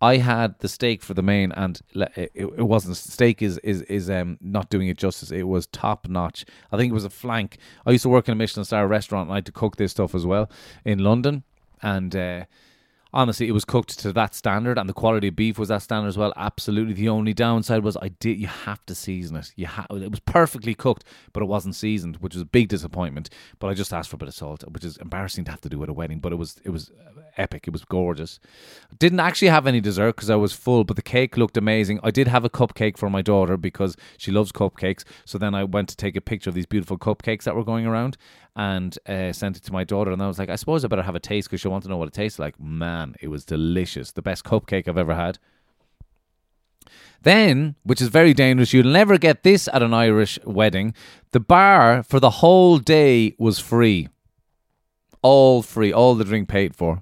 I 0.00 0.18
had 0.18 0.58
the 0.58 0.68
steak 0.68 1.02
for 1.02 1.14
the 1.14 1.22
main, 1.22 1.52
and 1.52 1.80
it, 1.94 2.30
it 2.34 2.66
wasn't 2.66 2.96
steak 2.96 3.40
is 3.40 3.58
is 3.58 3.82
is 3.82 4.10
um 4.10 4.36
not 4.40 4.68
doing 4.68 4.88
it 4.88 4.98
justice. 4.98 5.30
It 5.30 5.44
was 5.44 5.66
top 5.68 6.08
notch. 6.08 6.44
I 6.70 6.76
think 6.76 6.90
it 6.90 6.94
was 6.94 7.04
a 7.04 7.10
flank. 7.10 7.58
I 7.86 7.92
used 7.92 8.02
to 8.02 8.08
work 8.08 8.28
in 8.28 8.32
a 8.32 8.36
Michelin 8.36 8.64
star 8.64 8.86
restaurant, 8.86 9.28
and 9.28 9.32
I 9.32 9.36
had 9.36 9.46
to 9.46 9.52
cook 9.52 9.76
this 9.76 9.92
stuff 9.92 10.14
as 10.14 10.26
well 10.26 10.50
in 10.84 10.98
London, 11.00 11.44
and. 11.82 12.14
Uh, 12.14 12.44
honestly, 13.12 13.48
it 13.48 13.52
was 13.52 13.64
cooked 13.64 13.98
to 13.98 14.12
that 14.12 14.34
standard, 14.34 14.78
and 14.78 14.88
the 14.88 14.92
quality 14.92 15.28
of 15.28 15.36
beef 15.36 15.58
was 15.58 15.68
that 15.68 15.80
standard 15.80 16.08
as 16.08 16.18
well. 16.18 16.34
Absolutely. 16.36 16.92
The 16.92 17.08
only 17.08 17.32
downside 17.32 17.82
was 17.82 17.96
I 17.96 18.08
did 18.08 18.38
you 18.38 18.46
have 18.46 18.84
to 18.86 18.94
season 18.94 19.36
it. 19.36 19.52
You 19.56 19.66
ha- 19.66 19.86
it 19.90 20.10
was 20.10 20.20
perfectly 20.20 20.74
cooked, 20.74 21.04
but 21.32 21.42
it 21.42 21.46
wasn't 21.46 21.74
seasoned, 21.74 22.16
which 22.18 22.34
was 22.34 22.42
a 22.42 22.46
big 22.46 22.68
disappointment. 22.68 23.30
But 23.58 23.68
I 23.68 23.74
just 23.74 23.92
asked 23.94 24.10
for 24.10 24.16
a 24.16 24.18
bit 24.18 24.28
of 24.28 24.34
salt, 24.34 24.64
which 24.68 24.84
is 24.84 24.98
embarrassing 24.98 25.44
to 25.44 25.50
have 25.50 25.62
to 25.62 25.70
do 25.70 25.82
at 25.82 25.88
a 25.88 25.94
wedding. 25.94 26.18
But 26.18 26.32
it 26.32 26.36
was 26.36 26.60
it 26.64 26.70
was 26.70 26.90
epic. 27.36 27.66
It 27.66 27.72
was 27.72 27.84
gorgeous. 27.84 28.38
Didn't 28.98 29.20
actually 29.20 29.48
have 29.48 29.66
any 29.66 29.80
dessert 29.80 30.16
because 30.16 30.30
I 30.30 30.36
was 30.36 30.52
full, 30.52 30.84
but 30.84 30.96
the 30.96 31.02
cake 31.02 31.36
looked 31.36 31.56
amazing. 31.56 32.00
I 32.02 32.10
did 32.10 32.28
have 32.28 32.44
a 32.44 32.50
cupcake 32.50 32.96
for 32.96 33.10
my 33.10 33.22
daughter 33.22 33.56
because 33.56 33.96
she 34.18 34.30
loves 34.30 34.52
cupcakes. 34.52 35.04
So 35.24 35.38
then 35.38 35.54
I 35.54 35.64
went 35.64 35.88
to 35.90 35.96
take 35.96 36.16
a 36.16 36.20
picture 36.20 36.50
of 36.50 36.54
these 36.54 36.66
beautiful 36.66 36.98
cupcakes 36.98 37.44
that 37.44 37.56
were 37.56 37.64
going 37.64 37.86
around 37.86 38.16
and 38.54 38.98
uh, 39.06 39.32
sent 39.32 39.56
it 39.56 39.62
to 39.64 39.72
my 39.72 39.84
daughter. 39.84 40.10
And 40.10 40.22
I 40.22 40.26
was 40.26 40.38
like, 40.38 40.48
I 40.48 40.56
suppose 40.56 40.84
I 40.84 40.88
better 40.88 41.02
have 41.02 41.14
a 41.14 41.20
taste 41.20 41.48
because 41.48 41.60
she'll 41.60 41.70
want 41.70 41.84
to 41.84 41.90
know 41.90 41.96
what 41.96 42.08
it 42.08 42.14
tastes 42.14 42.38
like. 42.38 42.58
Man, 42.60 43.14
it 43.20 43.28
was 43.28 43.44
delicious. 43.44 44.12
The 44.12 44.22
best 44.22 44.44
cupcake 44.44 44.88
I've 44.88 44.98
ever 44.98 45.14
had. 45.14 45.38
Then, 47.22 47.74
which 47.82 48.00
is 48.00 48.08
very 48.08 48.34
dangerous, 48.34 48.72
you'll 48.72 48.86
never 48.86 49.18
get 49.18 49.42
this 49.42 49.68
at 49.72 49.82
an 49.82 49.92
Irish 49.92 50.38
wedding. 50.44 50.94
The 51.32 51.40
bar 51.40 52.02
for 52.02 52.20
the 52.20 52.30
whole 52.30 52.78
day 52.78 53.34
was 53.38 53.58
free. 53.58 54.08
All 55.22 55.62
free, 55.62 55.92
all 55.92 56.14
the 56.14 56.24
drink 56.24 56.48
paid 56.48 56.76
for. 56.76 57.00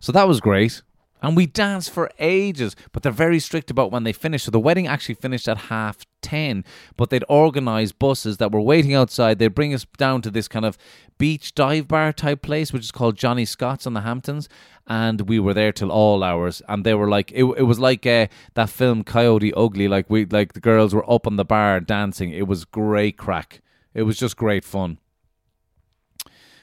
So 0.00 0.12
that 0.12 0.28
was 0.28 0.40
great. 0.40 0.82
And 1.20 1.36
we 1.36 1.46
danced 1.46 1.90
for 1.90 2.10
ages, 2.20 2.76
but 2.92 3.02
they're 3.02 3.10
very 3.10 3.40
strict 3.40 3.70
about 3.70 3.90
when 3.90 4.04
they 4.04 4.12
finish. 4.12 4.44
So 4.44 4.52
the 4.52 4.60
wedding 4.60 4.86
actually 4.86 5.16
finished 5.16 5.48
at 5.48 5.58
half 5.58 6.06
10, 6.22 6.64
but 6.96 7.10
they'd 7.10 7.24
organize 7.28 7.90
buses 7.90 8.36
that 8.36 8.52
were 8.52 8.60
waiting 8.60 8.94
outside. 8.94 9.38
They'd 9.38 9.54
bring 9.54 9.74
us 9.74 9.84
down 9.96 10.22
to 10.22 10.30
this 10.30 10.46
kind 10.46 10.64
of 10.64 10.78
beach 11.18 11.54
dive 11.56 11.88
bar 11.88 12.12
type 12.12 12.42
place, 12.42 12.72
which 12.72 12.84
is 12.84 12.92
called 12.92 13.16
Johnny 13.16 13.44
Scott's 13.44 13.86
on 13.86 13.94
the 13.94 14.02
Hamptons. 14.02 14.48
And 14.86 15.22
we 15.22 15.40
were 15.40 15.54
there 15.54 15.72
till 15.72 15.90
all 15.90 16.22
hours. 16.22 16.62
And 16.68 16.84
they 16.84 16.94
were 16.94 17.08
like, 17.08 17.32
it, 17.32 17.44
it 17.44 17.64
was 17.64 17.80
like 17.80 18.06
uh, 18.06 18.28
that 18.54 18.70
film 18.70 19.02
Coyote 19.02 19.52
Ugly. 19.54 19.88
Like 19.88 20.08
we, 20.08 20.24
like 20.24 20.52
the 20.52 20.60
girls 20.60 20.94
were 20.94 21.08
up 21.10 21.26
on 21.26 21.34
the 21.34 21.44
bar 21.44 21.80
dancing. 21.80 22.30
It 22.30 22.46
was 22.46 22.64
great 22.64 23.16
crack. 23.18 23.60
It 23.92 24.02
was 24.02 24.16
just 24.16 24.36
great 24.36 24.64
fun. 24.64 24.98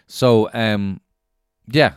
So, 0.07 0.49
um, 0.53 1.01
yeah, 1.67 1.93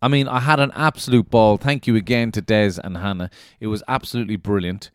I 0.00 0.08
mean, 0.08 0.28
I 0.28 0.40
had 0.40 0.60
an 0.60 0.72
absolute 0.74 1.30
ball. 1.30 1.56
Thank 1.56 1.86
you 1.86 1.96
again 1.96 2.32
to 2.32 2.40
Des 2.40 2.74
and 2.82 2.96
Hannah. 2.96 3.30
It 3.60 3.66
was 3.66 3.82
absolutely 3.88 4.36
brilliant. 4.36 4.90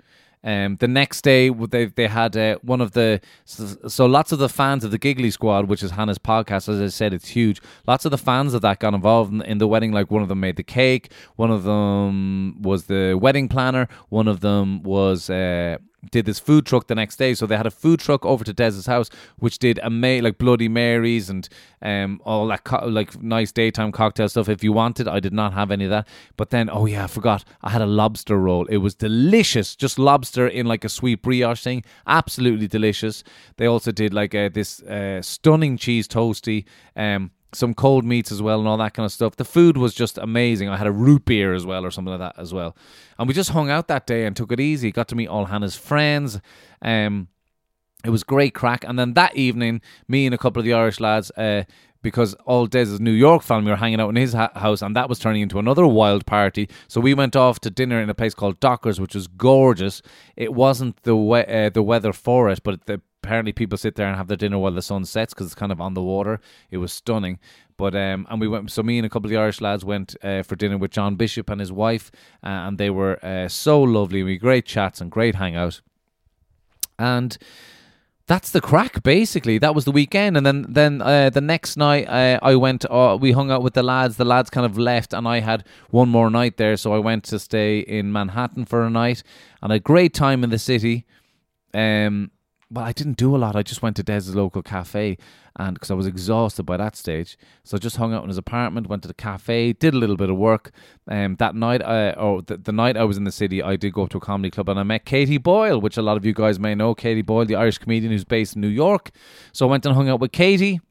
Um, 0.45 0.75
the 0.75 0.89
next 0.89 1.21
day, 1.21 1.49
they 1.49 1.85
they 1.85 2.07
had 2.07 2.35
uh, 2.35 2.57
one 2.61 2.81
of 2.81 2.91
the 2.91 3.21
so, 3.45 3.65
so, 3.87 4.05
lots 4.05 4.33
of 4.33 4.39
the 4.39 4.49
fans 4.49 4.83
of 4.83 4.91
the 4.91 4.97
Giggly 4.97 5.31
Squad, 5.31 5.69
which 5.69 5.81
is 5.81 5.91
Hannah's 5.91 6.17
podcast. 6.17 6.67
As 6.67 6.81
I 6.81 6.87
said, 6.87 7.13
it's 7.13 7.29
huge. 7.29 7.61
Lots 7.87 8.03
of 8.03 8.11
the 8.11 8.17
fans 8.17 8.53
of 8.53 8.61
that 8.61 8.79
got 8.79 8.93
involved 8.93 9.31
in, 9.31 9.41
in 9.43 9.57
the 9.59 9.69
wedding. 9.69 9.93
Like 9.93 10.11
one 10.11 10.21
of 10.21 10.27
them 10.27 10.41
made 10.41 10.57
the 10.57 10.63
cake, 10.63 11.13
one 11.37 11.49
of 11.49 11.63
them 11.63 12.61
was 12.61 12.85
the 12.85 13.17
wedding 13.19 13.47
planner, 13.47 13.87
one 14.09 14.27
of 14.27 14.41
them 14.41 14.83
was. 14.83 15.29
Uh, 15.29 15.77
did 16.11 16.25
this 16.25 16.39
food 16.39 16.65
truck 16.65 16.87
the 16.87 16.95
next 16.95 17.17
day. 17.17 17.33
So 17.33 17.45
they 17.45 17.57
had 17.57 17.67
a 17.67 17.71
food 17.71 17.99
truck 17.99 18.25
over 18.25 18.43
to 18.43 18.53
Des's 18.53 18.85
house, 18.85 19.09
which 19.37 19.59
did 19.59 19.79
amazing 19.83 20.23
like 20.23 20.37
Bloody 20.37 20.67
Marys 20.67 21.29
and 21.29 21.47
um 21.81 22.21
all 22.23 22.47
that 22.47 22.63
co- 22.63 22.85
like 22.87 23.21
nice 23.21 23.51
daytime 23.51 23.91
cocktail 23.91 24.29
stuff. 24.29 24.49
If 24.49 24.63
you 24.63 24.73
wanted, 24.73 25.07
I 25.07 25.19
did 25.19 25.33
not 25.33 25.53
have 25.53 25.71
any 25.71 25.85
of 25.85 25.89
that. 25.91 26.07
But 26.37 26.49
then, 26.49 26.69
oh 26.69 26.85
yeah, 26.85 27.05
I 27.05 27.07
forgot. 27.07 27.43
I 27.61 27.69
had 27.69 27.81
a 27.81 27.85
lobster 27.85 28.37
roll. 28.37 28.65
It 28.67 28.77
was 28.77 28.95
delicious, 28.95 29.75
just 29.75 29.99
lobster 29.99 30.47
in 30.47 30.65
like 30.65 30.83
a 30.85 30.89
sweet 30.89 31.21
brioche 31.21 31.63
thing. 31.63 31.83
Absolutely 32.07 32.67
delicious. 32.67 33.23
They 33.57 33.65
also 33.65 33.91
did 33.91 34.13
like 34.13 34.35
uh, 34.35 34.49
this 34.53 34.81
uh, 34.83 35.21
stunning 35.21 35.77
cheese 35.77 36.07
toasty. 36.07 36.65
Um, 36.95 37.31
some 37.55 37.73
cold 37.73 38.03
meats 38.05 38.31
as 38.31 38.41
well 38.41 38.59
and 38.59 38.67
all 38.67 38.77
that 38.77 38.93
kind 38.93 39.05
of 39.05 39.11
stuff. 39.11 39.35
The 39.35 39.45
food 39.45 39.77
was 39.77 39.93
just 39.93 40.17
amazing. 40.17 40.69
I 40.69 40.77
had 40.77 40.87
a 40.87 40.91
root 40.91 41.25
beer 41.25 41.53
as 41.53 41.65
well 41.65 41.85
or 41.85 41.91
something 41.91 42.11
like 42.11 42.19
that 42.19 42.41
as 42.41 42.53
well. 42.53 42.75
And 43.17 43.27
we 43.27 43.33
just 43.33 43.51
hung 43.51 43.69
out 43.69 43.87
that 43.87 44.07
day 44.07 44.25
and 44.25 44.35
took 44.35 44.51
it 44.51 44.59
easy. 44.59 44.91
Got 44.91 45.07
to 45.09 45.15
meet 45.15 45.27
all 45.27 45.45
Hannah's 45.45 45.75
friends. 45.75 46.39
Um, 46.81 47.27
it 48.03 48.09
was 48.09 48.23
great 48.23 48.53
crack. 48.53 48.83
And 48.83 48.99
then 48.99 49.13
that 49.13 49.35
evening, 49.35 49.81
me 50.07 50.25
and 50.25 50.35
a 50.35 50.37
couple 50.37 50.59
of 50.59 50.65
the 50.65 50.73
Irish 50.73 50.99
lads, 50.99 51.31
uh, 51.31 51.63
because 52.01 52.33
all 52.45 52.65
Des's 52.67 52.99
New 52.99 53.11
York 53.11 53.43
family 53.43 53.71
were 53.71 53.77
hanging 53.77 54.01
out 54.01 54.09
in 54.09 54.17
his 54.17 54.33
ha- 54.33 54.51
house, 54.55 54.81
and 54.81 54.93
that 54.93 55.07
was 55.07 55.19
turning 55.19 55.41
into 55.41 55.57
another 55.57 55.87
wild 55.87 56.25
party. 56.25 56.69
So 56.89 56.99
we 56.99 57.13
went 57.13 57.35
off 57.37 57.61
to 57.61 57.69
dinner 57.69 58.01
in 58.01 58.09
a 58.09 58.13
place 58.13 58.33
called 58.33 58.59
Dockers, 58.59 58.99
which 58.99 59.15
was 59.15 59.27
gorgeous. 59.27 60.01
It 60.35 60.53
wasn't 60.53 61.01
the 61.03 61.15
we- 61.15 61.45
uh, 61.45 61.69
the 61.69 61.81
weather 61.81 62.11
for 62.11 62.49
it, 62.49 62.61
but 62.61 62.87
the 62.87 63.01
apparently 63.23 63.53
people 63.53 63.77
sit 63.77 63.95
there 63.95 64.07
and 64.07 64.17
have 64.17 64.27
their 64.27 64.37
dinner 64.37 64.59
while 64.59 64.71
the 64.71 64.81
sun 64.81 65.05
sets 65.05 65.33
because 65.33 65.47
it's 65.47 65.55
kind 65.55 65.71
of 65.71 65.79
on 65.79 65.93
the 65.93 66.01
water. 66.01 66.41
It 66.69 66.77
was 66.77 66.91
stunning. 66.91 67.39
But 67.77 67.95
um, 67.95 68.27
and 68.29 68.39
we 68.39 68.47
went. 68.47 68.69
So 68.71 68.83
me 68.83 68.99
and 68.99 69.05
a 69.05 69.09
couple 69.09 69.27
of 69.27 69.31
the 69.31 69.37
Irish 69.37 69.61
lads 69.61 69.83
went 69.83 70.15
uh, 70.21 70.43
for 70.43 70.55
dinner 70.55 70.77
with 70.77 70.91
John 70.91 71.15
Bishop 71.15 71.49
and 71.49 71.59
his 71.59 71.71
wife, 71.71 72.11
uh, 72.43 72.67
and 72.67 72.77
they 72.77 72.89
were 72.89 73.23
uh, 73.25 73.47
so 73.47 73.81
lovely. 73.81 74.21
We 74.23 74.37
great 74.37 74.65
chats 74.65 75.01
and 75.01 75.09
great 75.09 75.35
hangout. 75.35 75.81
And 76.99 77.37
that's 78.25 78.51
the 78.51 78.61
crack 78.61 79.03
basically 79.03 79.57
that 79.57 79.75
was 79.75 79.83
the 79.83 79.91
weekend 79.91 80.37
and 80.37 80.45
then 80.45 80.65
then 80.69 81.01
uh, 81.01 81.29
the 81.29 81.41
next 81.41 81.75
night 81.75 82.07
uh, 82.07 82.39
i 82.41 82.55
went 82.55 82.85
uh, 82.89 83.17
we 83.19 83.33
hung 83.33 83.51
out 83.51 83.61
with 83.61 83.73
the 83.73 83.83
lads 83.83 84.15
the 84.15 84.23
lads 84.23 84.49
kind 84.49 84.65
of 84.65 84.77
left 84.77 85.13
and 85.13 85.27
i 85.27 85.41
had 85.41 85.65
one 85.89 86.07
more 86.07 86.29
night 86.29 86.55
there 86.55 86.77
so 86.77 86.93
i 86.93 86.97
went 86.97 87.25
to 87.25 87.37
stay 87.37 87.79
in 87.79 88.13
manhattan 88.13 88.63
for 88.63 88.85
a 88.85 88.89
night 88.89 89.23
and 89.61 89.73
a 89.73 89.79
great 89.79 90.13
time 90.13 90.41
in 90.41 90.49
the 90.51 90.57
city 90.57 91.05
um 91.73 92.31
well, 92.73 92.85
I 92.85 92.91
didn't 92.91 93.17
do 93.17 93.35
a 93.35 93.37
lot. 93.37 93.55
I 93.55 93.61
just 93.61 93.83
went 93.83 93.95
to 93.97 94.03
Des's 94.03 94.35
local 94.35 94.63
cafe, 94.63 95.17
and 95.55 95.75
because 95.75 95.91
I 95.91 95.93
was 95.93 96.07
exhausted 96.07 96.63
by 96.63 96.75
that 96.77 96.95
stage, 96.95 97.37
so 97.63 97.77
I 97.77 97.79
just 97.79 97.97
hung 97.97 98.13
out 98.13 98.23
in 98.23 98.29
his 98.29 98.37
apartment, 98.37 98.87
went 98.87 99.03
to 99.03 99.07
the 99.07 99.13
cafe, 99.13 99.73
did 99.73 99.93
a 99.93 99.97
little 99.97 100.17
bit 100.17 100.31
of 100.31 100.37
work. 100.37 100.71
Um, 101.07 101.35
that 101.35 101.53
night, 101.55 101.83
I, 101.83 102.13
or 102.13 102.41
the, 102.41 102.57
the 102.57 102.71
night 102.71 102.97
I 102.97 103.03
was 103.03 103.17
in 103.17 103.25
the 103.25 103.31
city, 103.31 103.61
I 103.61 103.75
did 103.75 103.93
go 103.93 104.03
up 104.03 104.09
to 104.09 104.17
a 104.17 104.21
comedy 104.21 104.49
club, 104.49 104.69
and 104.69 104.79
I 104.79 104.83
met 104.83 105.05
Katie 105.05 105.37
Boyle, 105.37 105.79
which 105.79 105.97
a 105.97 106.01
lot 106.01 106.17
of 106.17 106.25
you 106.25 106.33
guys 106.33 106.59
may 106.59 106.73
know. 106.73 106.95
Katie 106.95 107.21
Boyle, 107.21 107.45
the 107.45 107.55
Irish 107.55 107.77
comedian 107.77 108.11
who's 108.11 108.25
based 108.25 108.55
in 108.55 108.61
New 108.61 108.67
York. 108.69 109.11
So 109.51 109.67
I 109.67 109.71
went 109.71 109.85
and 109.85 109.93
hung 109.93 110.09
out 110.09 110.19
with 110.19 110.31
Katie, 110.31 110.81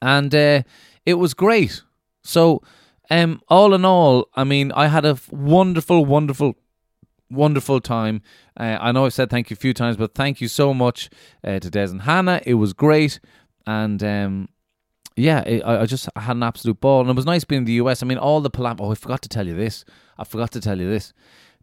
and 0.00 0.32
uh, 0.32 0.62
it 1.04 1.14
was 1.14 1.34
great. 1.34 1.82
So, 2.22 2.62
um, 3.10 3.40
all 3.48 3.74
in 3.74 3.84
all, 3.84 4.28
I 4.34 4.44
mean, 4.44 4.70
I 4.72 4.86
had 4.86 5.04
a 5.04 5.18
wonderful, 5.32 6.04
wonderful 6.04 6.56
wonderful 7.30 7.80
time. 7.80 8.22
Uh, 8.56 8.78
I 8.80 8.92
know 8.92 9.06
I've 9.06 9.14
said 9.14 9.30
thank 9.30 9.50
you 9.50 9.54
a 9.54 9.58
few 9.58 9.74
times, 9.74 9.96
but 9.96 10.14
thank 10.14 10.40
you 10.40 10.48
so 10.48 10.72
much 10.74 11.10
uh, 11.44 11.58
to 11.58 11.70
Des 11.70 11.90
and 11.90 12.02
Hannah. 12.02 12.40
It 12.44 12.54
was 12.54 12.72
great, 12.72 13.20
and 13.66 14.02
um, 14.02 14.48
yeah, 15.16 15.40
it, 15.40 15.62
I, 15.64 15.82
I, 15.82 15.86
just 15.86 16.08
had 16.16 16.36
an 16.36 16.42
absolute 16.42 16.80
ball, 16.80 17.00
and 17.00 17.10
it 17.10 17.16
was 17.16 17.26
nice 17.26 17.44
being 17.44 17.60
in 17.60 17.64
the 17.64 17.72
US. 17.74 18.02
I 18.02 18.06
mean, 18.06 18.18
all 18.18 18.40
the 18.40 18.50
palam. 18.50 18.76
Oh, 18.80 18.92
I 18.92 18.94
forgot 18.94 19.22
to 19.22 19.28
tell 19.28 19.46
you 19.46 19.54
this. 19.54 19.84
I 20.16 20.24
forgot 20.24 20.50
to 20.52 20.60
tell 20.60 20.78
you 20.78 20.88
this 20.88 21.12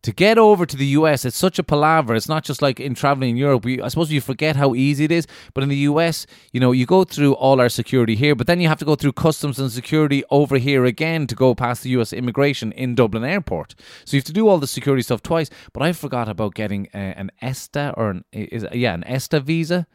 to 0.03 0.11
get 0.11 0.37
over 0.37 0.65
to 0.65 0.77
the 0.77 0.85
US, 0.87 1.25
it's 1.25 1.37
such 1.37 1.57
a 1.57 1.63
palaver. 1.63 2.13
It's 2.15 2.29
not 2.29 2.43
just 2.43 2.61
like 2.61 2.79
in 2.79 2.93
traveling 2.93 3.31
in 3.31 3.37
Europe. 3.37 3.65
We, 3.65 3.81
I 3.81 3.87
suppose 3.87 4.11
you 4.11 4.21
forget 4.21 4.55
how 4.55 4.75
easy 4.75 5.05
it 5.05 5.11
is. 5.11 5.25
But 5.53 5.63
in 5.63 5.69
the 5.69 5.77
US, 5.89 6.27
you 6.51 6.59
know, 6.59 6.71
you 6.71 6.85
go 6.85 7.03
through 7.03 7.33
all 7.33 7.59
our 7.59 7.69
security 7.69 8.15
here, 8.15 8.35
but 8.35 8.45
then 8.47 8.59
you 8.59 8.67
have 8.67 8.77
to 8.79 8.85
go 8.85 8.95
through 8.95 9.13
customs 9.13 9.57
and 9.57 9.71
security 9.71 10.23
over 10.29 10.57
here 10.57 10.85
again 10.85 11.25
to 11.27 11.35
go 11.35 11.55
past 11.55 11.81
the 11.81 11.89
US 11.91 12.13
immigration 12.13 12.71
in 12.73 12.93
Dublin 12.93 13.23
Airport. 13.23 13.73
So 14.05 14.15
you 14.15 14.19
have 14.19 14.25
to 14.25 14.33
do 14.33 14.47
all 14.47 14.59
the 14.59 14.67
security 14.67 15.01
stuff 15.01 15.23
twice. 15.23 15.49
But 15.73 15.81
I 15.81 15.91
forgot 15.91 16.29
about 16.29 16.53
getting 16.53 16.87
uh, 16.93 16.97
an 16.97 17.31
ESTA 17.41 17.93
or 17.97 18.11
an 18.11 18.25
is 18.31 18.65
yeah 18.73 18.93
an 18.93 19.03
ESTA 19.05 19.39
visa. 19.39 19.87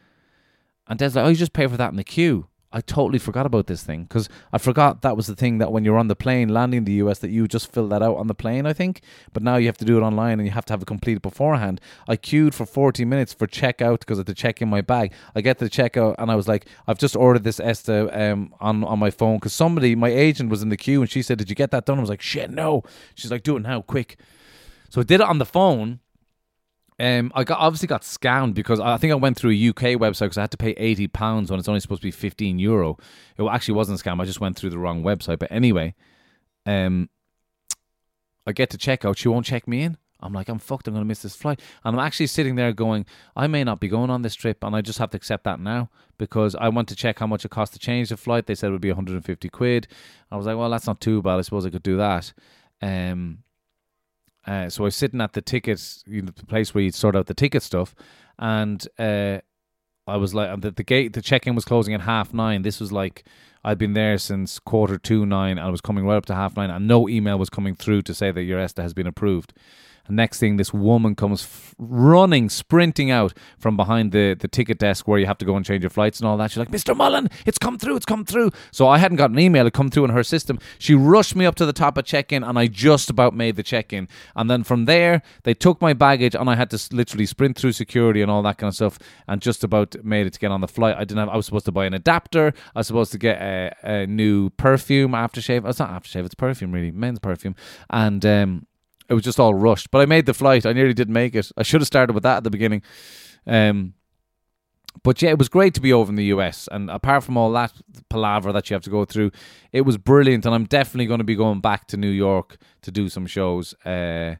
And 0.87 0.99
Des 0.99 1.09
like, 1.09 1.25
oh, 1.25 1.29
you 1.29 1.35
just 1.35 1.53
pay 1.53 1.67
for 1.67 1.77
that 1.77 1.91
in 1.91 1.95
the 1.95 2.03
queue. 2.03 2.47
I 2.73 2.81
totally 2.81 3.19
forgot 3.19 3.45
about 3.45 3.67
this 3.67 3.83
thing 3.83 4.03
because 4.03 4.29
I 4.53 4.57
forgot 4.57 5.01
that 5.01 5.17
was 5.17 5.27
the 5.27 5.35
thing 5.35 5.57
that 5.57 5.71
when 5.71 5.83
you're 5.83 5.97
on 5.97 6.07
the 6.07 6.15
plane 6.15 6.49
landing 6.49 6.79
in 6.79 6.83
the 6.85 6.93
US 6.93 7.19
that 7.19 7.29
you 7.29 7.47
just 7.47 7.71
fill 7.71 7.87
that 7.89 8.01
out 8.01 8.15
on 8.15 8.27
the 8.27 8.33
plane, 8.33 8.65
I 8.65 8.73
think. 8.73 9.01
But 9.33 9.43
now 9.43 9.57
you 9.57 9.65
have 9.67 9.77
to 9.79 9.85
do 9.85 9.97
it 9.97 10.01
online 10.01 10.39
and 10.39 10.47
you 10.47 10.51
have 10.51 10.65
to 10.65 10.73
have 10.73 10.81
it 10.81 10.87
completed 10.87 11.21
beforehand. 11.21 11.81
I 12.07 12.15
queued 12.15 12.55
for 12.55 12.65
40 12.65 13.03
minutes 13.03 13.33
for 13.33 13.45
checkout 13.45 13.99
because 13.99 14.19
I 14.19 14.21
had 14.21 14.27
to 14.27 14.33
check 14.33 14.61
in 14.61 14.69
my 14.69 14.81
bag. 14.81 15.13
I 15.35 15.41
get 15.41 15.59
the 15.59 15.69
checkout 15.69 16.15
and 16.17 16.31
I 16.31 16.35
was 16.35 16.47
like, 16.47 16.65
I've 16.87 16.99
just 16.99 17.15
ordered 17.15 17.43
this 17.43 17.59
ESTA 17.59 18.31
um, 18.31 18.53
on, 18.61 18.83
on 18.83 18.99
my 18.99 19.11
phone 19.11 19.37
because 19.37 19.53
somebody, 19.53 19.95
my 19.95 20.09
agent 20.09 20.49
was 20.49 20.61
in 20.61 20.69
the 20.69 20.77
queue 20.77 21.01
and 21.01 21.09
she 21.09 21.21
said, 21.21 21.37
Did 21.37 21.49
you 21.49 21.55
get 21.55 21.71
that 21.71 21.85
done? 21.85 21.97
I 21.97 22.01
was 22.01 22.09
like, 22.09 22.21
Shit, 22.21 22.49
no. 22.51 22.83
She's 23.15 23.31
like, 23.31 23.43
Do 23.43 23.57
it 23.57 23.61
now, 23.61 23.81
quick. 23.81 24.17
So 24.89 25.01
I 25.01 25.03
did 25.03 25.21
it 25.21 25.27
on 25.27 25.39
the 25.39 25.45
phone 25.45 25.99
um, 27.01 27.31
I 27.33 27.43
got 27.43 27.59
obviously 27.59 27.87
got 27.87 28.03
scammed 28.03 28.53
because 28.53 28.79
I 28.79 28.97
think 28.97 29.11
I 29.11 29.15
went 29.15 29.35
through 29.35 29.51
a 29.51 29.69
UK 29.69 29.99
website 29.99 30.25
because 30.25 30.37
I 30.37 30.41
had 30.41 30.51
to 30.51 30.57
pay 30.57 30.71
eighty 30.71 31.07
pounds 31.07 31.49
when 31.49 31.59
it's 31.59 31.67
only 31.67 31.79
supposed 31.79 32.01
to 32.01 32.07
be 32.07 32.11
fifteen 32.11 32.59
euro. 32.59 32.97
It 33.37 33.43
actually 33.43 33.73
wasn't 33.73 33.99
a 33.99 34.03
scam. 34.03 34.21
I 34.21 34.25
just 34.25 34.39
went 34.39 34.55
through 34.55 34.69
the 34.69 34.77
wrong 34.77 35.01
website. 35.01 35.39
But 35.39 35.51
anyway, 35.51 35.95
um, 36.65 37.09
I 38.45 38.51
get 38.51 38.69
to 38.69 38.77
check 38.77 39.03
out. 39.03 39.17
She 39.17 39.27
won't 39.27 39.45
check 39.45 39.67
me 39.67 39.81
in. 39.81 39.97
I'm 40.23 40.33
like, 40.33 40.49
I'm 40.49 40.59
fucked. 40.59 40.87
I'm 40.87 40.93
going 40.93 41.03
to 41.03 41.07
miss 41.07 41.23
this 41.23 41.35
flight. 41.35 41.59
And 41.83 41.95
I'm 41.95 42.05
actually 42.05 42.27
sitting 42.27 42.55
there 42.55 42.71
going, 42.73 43.07
I 43.35 43.47
may 43.47 43.63
not 43.63 43.79
be 43.79 43.87
going 43.87 44.11
on 44.11 44.21
this 44.21 44.35
trip, 44.35 44.63
and 44.63 44.75
I 44.75 44.81
just 44.81 44.99
have 44.99 45.09
to 45.11 45.17
accept 45.17 45.43
that 45.45 45.59
now 45.59 45.89
because 46.19 46.53
I 46.55 46.69
want 46.69 46.87
to 46.89 46.95
check 46.95 47.17
how 47.17 47.25
much 47.27 47.43
it 47.43 47.49
cost 47.49 47.73
to 47.73 47.79
change 47.79 48.09
the 48.09 48.17
flight. 48.17 48.45
They 48.45 48.53
said 48.53 48.67
it 48.67 48.71
would 48.71 48.81
be 48.81 48.89
150 48.89 49.49
quid. 49.49 49.87
I 50.31 50.37
was 50.37 50.45
like, 50.45 50.57
well, 50.57 50.69
that's 50.69 50.85
not 50.85 51.01
too 51.01 51.23
bad. 51.23 51.39
I 51.39 51.41
suppose 51.41 51.65
I 51.65 51.71
could 51.71 51.81
do 51.81 51.97
that. 51.97 52.33
Um, 52.81 53.39
uh, 54.45 54.69
so 54.69 54.83
I 54.83 54.85
was 54.85 54.95
sitting 54.95 55.21
at 55.21 55.33
the 55.33 55.41
tickets, 55.41 56.03
you 56.07 56.21
know, 56.21 56.31
the 56.35 56.45
place 56.45 56.73
where 56.73 56.83
you 56.83 56.91
sort 56.91 57.15
out 57.15 57.27
the 57.27 57.33
ticket 57.33 57.63
stuff, 57.63 57.95
and 58.39 58.85
uh, 58.97 59.39
I 60.07 60.17
was 60.17 60.33
like, 60.33 60.61
the, 60.61 60.71
the 60.71 60.83
gate, 60.83 61.13
the 61.13 61.21
check 61.21 61.45
in 61.45 61.55
was 61.55 61.65
closing 61.65 61.93
at 61.93 62.01
half 62.01 62.33
nine. 62.33 62.63
This 62.63 62.79
was 62.79 62.91
like, 62.91 63.23
I'd 63.63 63.77
been 63.77 63.93
there 63.93 64.17
since 64.17 64.57
quarter 64.59 64.97
to 64.97 65.25
nine. 65.25 65.57
and 65.57 65.67
I 65.67 65.69
was 65.69 65.81
coming 65.81 66.05
right 66.05 66.17
up 66.17 66.25
to 66.27 66.35
half 66.35 66.55
nine, 66.55 66.71
and 66.71 66.87
no 66.87 67.07
email 67.07 67.37
was 67.37 67.49
coming 67.49 67.75
through 67.75 68.01
to 68.03 68.13
say 68.13 68.31
that 68.31 68.43
your 68.43 68.59
ESTA 68.59 68.81
has 68.81 68.93
been 68.93 69.07
approved. 69.07 69.53
And 70.07 70.15
next 70.15 70.39
thing, 70.39 70.57
this 70.57 70.73
woman 70.73 71.15
comes 71.15 71.43
f- 71.43 71.75
running, 71.77 72.49
sprinting 72.49 73.11
out 73.11 73.33
from 73.57 73.77
behind 73.77 74.11
the, 74.11 74.35
the 74.39 74.47
ticket 74.47 74.79
desk 74.79 75.07
where 75.07 75.19
you 75.19 75.25
have 75.25 75.37
to 75.39 75.45
go 75.45 75.55
and 75.55 75.65
change 75.65 75.83
your 75.83 75.89
flights 75.89 76.19
and 76.19 76.27
all 76.27 76.37
that. 76.37 76.51
She's 76.51 76.57
like, 76.57 76.71
Mr. 76.71 76.95
Mullen, 76.95 77.29
it's 77.45 77.57
come 77.57 77.77
through, 77.77 77.95
it's 77.95 78.05
come 78.05 78.25
through. 78.25 78.51
So 78.71 78.87
I 78.87 78.97
hadn't 78.97 79.17
got 79.17 79.31
an 79.31 79.39
email, 79.39 79.67
it 79.67 79.73
come 79.73 79.89
through 79.89 80.05
in 80.05 80.11
her 80.11 80.23
system. 80.23 80.59
She 80.79 80.93
rushed 80.95 81.35
me 81.35 81.45
up 81.45 81.55
to 81.55 81.65
the 81.65 81.73
top 81.73 81.97
of 81.97 82.05
check 82.05 82.31
in, 82.31 82.43
and 82.43 82.57
I 82.57 82.67
just 82.67 83.09
about 83.09 83.33
made 83.33 83.55
the 83.55 83.63
check 83.63 83.93
in. 83.93 84.07
And 84.35 84.49
then 84.49 84.63
from 84.63 84.85
there, 84.85 85.21
they 85.43 85.53
took 85.53 85.81
my 85.81 85.93
baggage, 85.93 86.35
and 86.35 86.49
I 86.49 86.55
had 86.55 86.69
to 86.71 86.95
literally 86.95 87.25
sprint 87.25 87.57
through 87.57 87.73
security 87.73 88.21
and 88.21 88.31
all 88.31 88.41
that 88.43 88.57
kind 88.57 88.69
of 88.69 88.75
stuff, 88.75 88.99
and 89.27 89.41
just 89.41 89.63
about 89.63 89.95
made 90.03 90.27
it 90.27 90.33
to 90.33 90.39
get 90.39 90.51
on 90.51 90.61
the 90.61 90.67
flight. 90.67 90.95
I 90.95 91.05
didn't 91.05 91.19
have. 91.19 91.29
I 91.29 91.35
was 91.35 91.45
supposed 91.45 91.65
to 91.65 91.71
buy 91.71 91.85
an 91.85 91.93
adapter. 91.93 92.53
I 92.75 92.79
was 92.79 92.87
supposed 92.87 93.11
to 93.11 93.17
get 93.17 93.41
a, 93.41 93.75
a 93.83 94.07
new 94.07 94.49
perfume 94.51 95.11
aftershave. 95.11 95.67
It's 95.67 95.79
not 95.79 95.89
aftershave; 95.89 96.25
it's 96.25 96.35
perfume, 96.35 96.71
really, 96.71 96.91
men's 96.91 97.19
perfume, 97.19 97.55
and 97.89 98.25
um, 98.25 98.67
it 99.11 99.13
was 99.13 99.23
just 99.23 99.41
all 99.41 99.53
rushed. 99.53 99.91
But 99.91 99.99
I 99.99 100.05
made 100.05 100.25
the 100.25 100.33
flight. 100.33 100.65
I 100.65 100.71
nearly 100.71 100.93
didn't 100.93 101.13
make 101.13 101.35
it. 101.35 101.51
I 101.57 101.63
should 101.63 101.81
have 101.81 101.87
started 101.87 102.13
with 102.13 102.23
that 102.23 102.37
at 102.37 102.43
the 102.45 102.49
beginning. 102.49 102.81
Um, 103.45 103.93
but 105.03 105.21
yeah, 105.21 105.31
it 105.31 105.37
was 105.37 105.49
great 105.49 105.73
to 105.73 105.81
be 105.81 105.91
over 105.91 106.09
in 106.09 106.15
the 106.15 106.25
US. 106.25 106.69
And 106.71 106.89
apart 106.89 107.25
from 107.25 107.35
all 107.35 107.51
that 107.51 107.73
palaver 108.09 108.53
that 108.53 108.69
you 108.69 108.73
have 108.73 108.83
to 108.83 108.89
go 108.89 109.03
through, 109.03 109.31
it 109.73 109.81
was 109.81 109.97
brilliant. 109.97 110.45
And 110.45 110.55
I'm 110.55 110.63
definitely 110.63 111.07
going 111.07 111.17
to 111.17 111.25
be 111.25 111.35
going 111.35 111.59
back 111.59 111.87
to 111.87 111.97
New 111.97 112.09
York 112.09 112.55
to 112.83 112.91
do 112.91 113.09
some 113.09 113.27
shows. 113.27 113.73
Uh, 113.85 114.35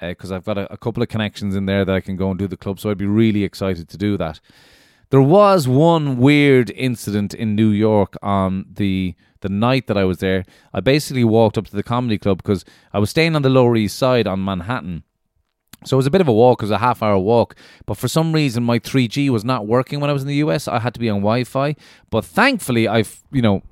because 0.00 0.32
I've 0.32 0.44
got 0.44 0.58
a, 0.58 0.72
a 0.72 0.76
couple 0.76 1.02
of 1.02 1.08
connections 1.08 1.54
in 1.54 1.66
there 1.66 1.84
that 1.84 1.94
I 1.94 2.00
can 2.00 2.16
go 2.16 2.30
and 2.30 2.38
do 2.38 2.48
the 2.48 2.56
club, 2.56 2.80
so 2.80 2.90
I'd 2.90 2.98
be 2.98 3.06
really 3.06 3.44
excited 3.44 3.88
to 3.88 3.96
do 3.96 4.16
that. 4.16 4.40
There 5.10 5.22
was 5.22 5.68
one 5.68 6.16
weird 6.16 6.70
incident 6.70 7.34
in 7.34 7.54
New 7.54 7.68
York 7.68 8.16
on 8.20 8.66
the 8.68 9.14
the 9.42 9.48
night 9.48 9.86
that 9.86 9.96
I 9.96 10.04
was 10.04 10.18
there. 10.18 10.44
I 10.72 10.80
basically 10.80 11.24
walked 11.24 11.58
up 11.58 11.66
to 11.66 11.76
the 11.76 11.82
comedy 11.82 12.18
club 12.18 12.38
because 12.38 12.64
I 12.92 12.98
was 12.98 13.10
staying 13.10 13.36
on 13.36 13.42
the 13.42 13.50
Lower 13.50 13.76
East 13.76 13.98
Side 13.98 14.26
on 14.26 14.44
Manhattan. 14.44 15.04
So 15.84 15.96
it 15.96 15.98
was 15.98 16.06
a 16.06 16.10
bit 16.10 16.20
of 16.20 16.28
a 16.28 16.32
walk, 16.32 16.62
it 16.62 16.66
was 16.66 16.70
a 16.70 16.78
half 16.78 17.02
hour 17.02 17.18
walk, 17.18 17.56
but 17.86 17.96
for 17.96 18.06
some 18.06 18.32
reason 18.32 18.62
my 18.62 18.78
3G 18.78 19.30
was 19.30 19.44
not 19.44 19.66
working 19.66 19.98
when 19.98 20.10
I 20.10 20.12
was 20.12 20.22
in 20.22 20.28
the 20.28 20.36
US. 20.36 20.68
I 20.68 20.78
had 20.78 20.94
to 20.94 21.00
be 21.00 21.10
on 21.10 21.18
Wi 21.18 21.44
Fi. 21.44 21.74
But 22.10 22.24
thankfully, 22.24 22.86
I've, 22.86 23.20
you 23.32 23.42
know, 23.42 23.62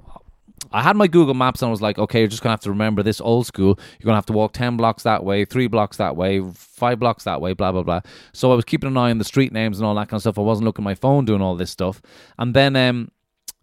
I 0.72 0.82
had 0.82 0.96
my 0.96 1.06
Google 1.06 1.34
Maps 1.34 1.62
and 1.62 1.68
I 1.68 1.70
was 1.70 1.82
like, 1.82 1.98
okay, 1.98 2.20
you're 2.20 2.28
just 2.28 2.42
going 2.42 2.50
to 2.50 2.52
have 2.52 2.60
to 2.60 2.70
remember 2.70 3.02
this 3.02 3.20
old 3.20 3.46
school. 3.46 3.78
You're 3.98 4.04
going 4.04 4.12
to 4.12 4.18
have 4.18 4.26
to 4.26 4.32
walk 4.32 4.52
10 4.52 4.76
blocks 4.76 5.02
that 5.02 5.24
way, 5.24 5.44
three 5.44 5.66
blocks 5.66 5.96
that 5.96 6.16
way, 6.16 6.42
five 6.54 6.98
blocks 6.98 7.24
that 7.24 7.40
way, 7.40 7.54
blah, 7.54 7.72
blah, 7.72 7.82
blah. 7.82 8.00
So 8.32 8.52
I 8.52 8.54
was 8.54 8.64
keeping 8.64 8.88
an 8.88 8.96
eye 8.96 9.10
on 9.10 9.18
the 9.18 9.24
street 9.24 9.52
names 9.52 9.78
and 9.78 9.86
all 9.86 9.94
that 9.96 10.08
kind 10.08 10.18
of 10.18 10.22
stuff. 10.22 10.38
I 10.38 10.42
wasn't 10.42 10.66
looking 10.66 10.82
at 10.82 10.84
my 10.84 10.94
phone 10.94 11.24
doing 11.24 11.42
all 11.42 11.56
this 11.56 11.70
stuff. 11.70 12.00
And 12.38 12.54
then 12.54 12.76
um, 12.76 13.10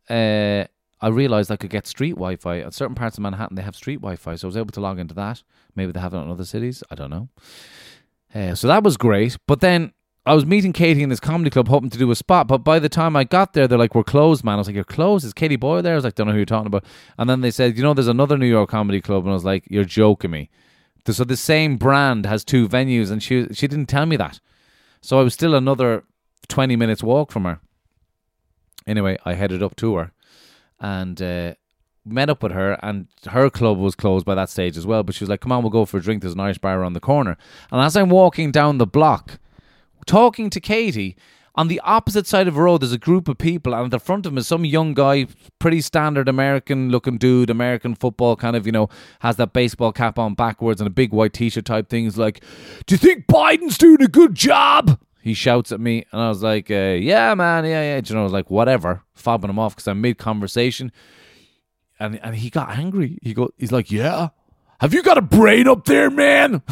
uh, 0.10 0.66
I 1.00 1.10
realized 1.10 1.52
I 1.52 1.58
could 1.58 1.70
get 1.70 1.86
street 1.86 2.16
Wi 2.16 2.38
Fi. 2.38 2.60
At 2.60 2.74
certain 2.74 2.96
parts 2.96 3.18
of 3.18 3.22
Manhattan, 3.22 3.56
they 3.56 3.62
have 3.62 3.76
street 3.76 3.98
Wi 3.98 4.16
Fi. 4.16 4.36
So 4.36 4.48
I 4.48 4.50
was 4.50 4.58
able 4.58 4.72
to 4.72 4.82
log 4.82 5.00
into 5.00 5.14
that. 5.16 5.44
Maybe 5.76 5.92
they 5.92 6.00
have 6.00 6.14
it 6.14 6.18
in 6.18 6.30
other 6.30 6.46
cities. 6.46 6.84
I 6.90 6.96
don't 6.96 7.10
know. 7.10 7.30
Uh, 8.34 8.56
so 8.56 8.68
that 8.68 8.84
was 8.84 8.98
great. 8.98 9.38
But 9.48 9.62
then 9.62 9.94
I 10.26 10.34
was 10.34 10.46
meeting 10.46 10.74
Katie 10.74 11.04
in 11.04 11.10
this 11.10 11.20
comedy 11.20 11.50
club, 11.50 11.70
hoping 11.70 11.90
to 11.90 11.98
do 11.98 12.12
a 12.12 12.16
spot. 12.16 12.48
But 12.48 12.60
by 12.60 12.80
the 12.80 12.90
time 12.90 13.16
I 13.16 13.24
got 13.24 13.54
there, 13.54 13.68
they're 13.68 13.78
like, 13.78 13.96
"We're 13.96 14.04
closed, 14.04 14.44
man." 14.44 14.56
I 14.56 14.58
was 14.58 14.68
like, 14.68 14.76
"You're 14.76 14.84
closed? 14.84 15.24
Is 15.24 15.34
Katie 15.34 15.56
Boyle 15.56 15.82
there?" 15.82 15.94
I 15.94 15.96
was 15.96 16.04
like, 16.04 16.16
"Don't 16.16 16.28
know 16.28 16.34
who 16.34 16.40
you're 16.40 16.46
talking 16.46 16.68
about." 16.68 16.84
And 17.18 17.30
then 17.30 17.42
they 17.42 17.52
said, 17.52 17.78
"You 17.78 17.84
know, 17.84 17.94
there's 17.94 18.08
another 18.08 18.38
New 18.38 18.48
York 18.48 18.70
comedy 18.70 19.00
club," 19.00 19.24
and 19.24 19.32
I 19.32 19.34
was 19.34 19.46
like, 19.46 19.66
"You're 19.70 19.86
joking 19.86 20.32
me." 20.32 20.50
So 21.10 21.24
the 21.24 21.38
same 21.38 21.78
brand 21.78 22.26
has 22.26 22.44
two 22.44 22.68
venues, 22.68 23.10
and 23.12 23.24
she 23.24 23.48
she 23.54 23.68
didn't 23.68 23.86
tell 23.86 24.06
me 24.06 24.18
that. 24.18 24.42
So 25.02 25.20
I 25.20 25.24
was 25.24 25.34
still 25.34 25.56
another 25.56 26.04
twenty 26.50 26.76
minutes 26.76 27.02
walk 27.02 27.32
from 27.32 27.46
her. 27.46 27.62
Anyway, 28.86 29.18
I 29.24 29.34
headed 29.34 29.64
up 29.64 29.76
to 29.78 29.96
her, 29.96 30.12
and. 30.80 31.22
Uh, 31.22 31.54
met 32.10 32.30
up 32.30 32.42
with 32.42 32.54
her 32.54 32.80
and 32.84 33.06
her 33.26 33.50
club 33.50 33.78
was 33.78 33.94
closed 33.94 34.26
by 34.26 34.34
that 34.34 34.50
stage 34.50 34.78
as 34.78 34.88
well 34.88 35.04
but 35.04 35.14
she 35.14 35.26
was 35.26 35.30
like 35.30 35.42
come 35.42 35.52
on 35.52 35.62
we'll 35.62 35.70
go 35.70 35.84
for 35.84 35.98
a 35.98 36.02
drink 36.02 36.22
there's 36.22 36.36
an 36.36 36.40
irish 36.40 36.58
bar 36.58 36.80
around 36.80 36.94
the 36.94 37.02
corner 37.02 37.36
and 37.70 37.82
as 37.82 37.98
i'm 37.98 38.08
walking 38.08 38.50
down 38.50 38.78
the 38.78 38.88
block 38.88 39.40
talking 40.08 40.50
to 40.50 40.60
Katie. 40.60 41.16
On 41.54 41.68
the 41.70 41.80
opposite 41.80 42.28
side 42.28 42.48
of 42.48 42.54
the 42.54 42.62
road, 42.62 42.82
there's 42.82 42.92
a 42.92 43.00
group 43.00 43.28
of 43.28 43.40
people, 43.40 43.74
and 43.74 43.86
at 43.86 43.92
the 43.92 44.00
front 44.00 44.28
of 44.28 44.32
them 44.32 44.38
is 44.38 44.46
some 44.46 44.64
young 44.64 44.94
guy, 44.94 45.26
pretty 45.58 45.82
standard 45.82 46.30
American 46.30 46.90
looking 46.90 47.18
dude, 47.18 47.50
American 47.50 47.96
football 47.96 48.36
kind 48.36 48.56
of, 48.56 48.68
you 48.68 48.72
know, 48.72 48.90
has 49.22 49.38
that 49.38 49.54
baseball 49.54 49.92
cap 49.92 50.20
on 50.20 50.36
backwards 50.36 50.80
and 50.80 50.88
a 50.88 50.92
big 50.92 51.12
white 51.12 51.34
t 51.34 51.50
shirt 51.50 51.66
type 51.66 51.90
thing. 51.90 52.04
He's 52.04 52.18
like, 52.18 52.44
Do 52.86 52.94
you 52.94 53.00
think 53.00 53.26
Biden's 53.26 53.78
doing 53.78 54.04
a 54.04 54.08
good 54.08 54.36
job? 54.36 55.00
He 55.28 55.34
shouts 55.34 55.72
at 55.72 55.80
me, 55.80 56.06
and 56.12 56.22
I 56.22 56.30
was 56.30 56.42
like, 56.42 56.72
uh, 56.72 56.98
Yeah, 57.00 57.34
man, 57.36 57.66
yeah, 57.66 57.82
yeah. 57.82 58.02
Do 58.02 58.10
you 58.10 58.16
know, 58.16 58.22
I 58.22 58.24
was 58.24 58.34
like, 58.34 58.50
Whatever, 58.50 59.04
fobbing 59.18 59.50
him 59.50 59.60
off 59.60 59.76
because 59.76 59.88
I'm 59.88 60.02
mid 60.02 60.18
conversation. 60.18 60.92
And, 62.00 62.20
and 62.24 62.36
he 62.36 62.50
got 62.50 62.70
angry. 62.70 63.18
He 63.22 63.34
go, 63.34 63.50
he's 63.58 63.72
like, 63.72 63.92
Yeah, 63.92 64.30
have 64.80 64.94
you 64.94 65.04
got 65.04 65.18
a 65.18 65.22
brain 65.22 65.68
up 65.68 65.86
there, 65.86 66.10
man? 66.10 66.62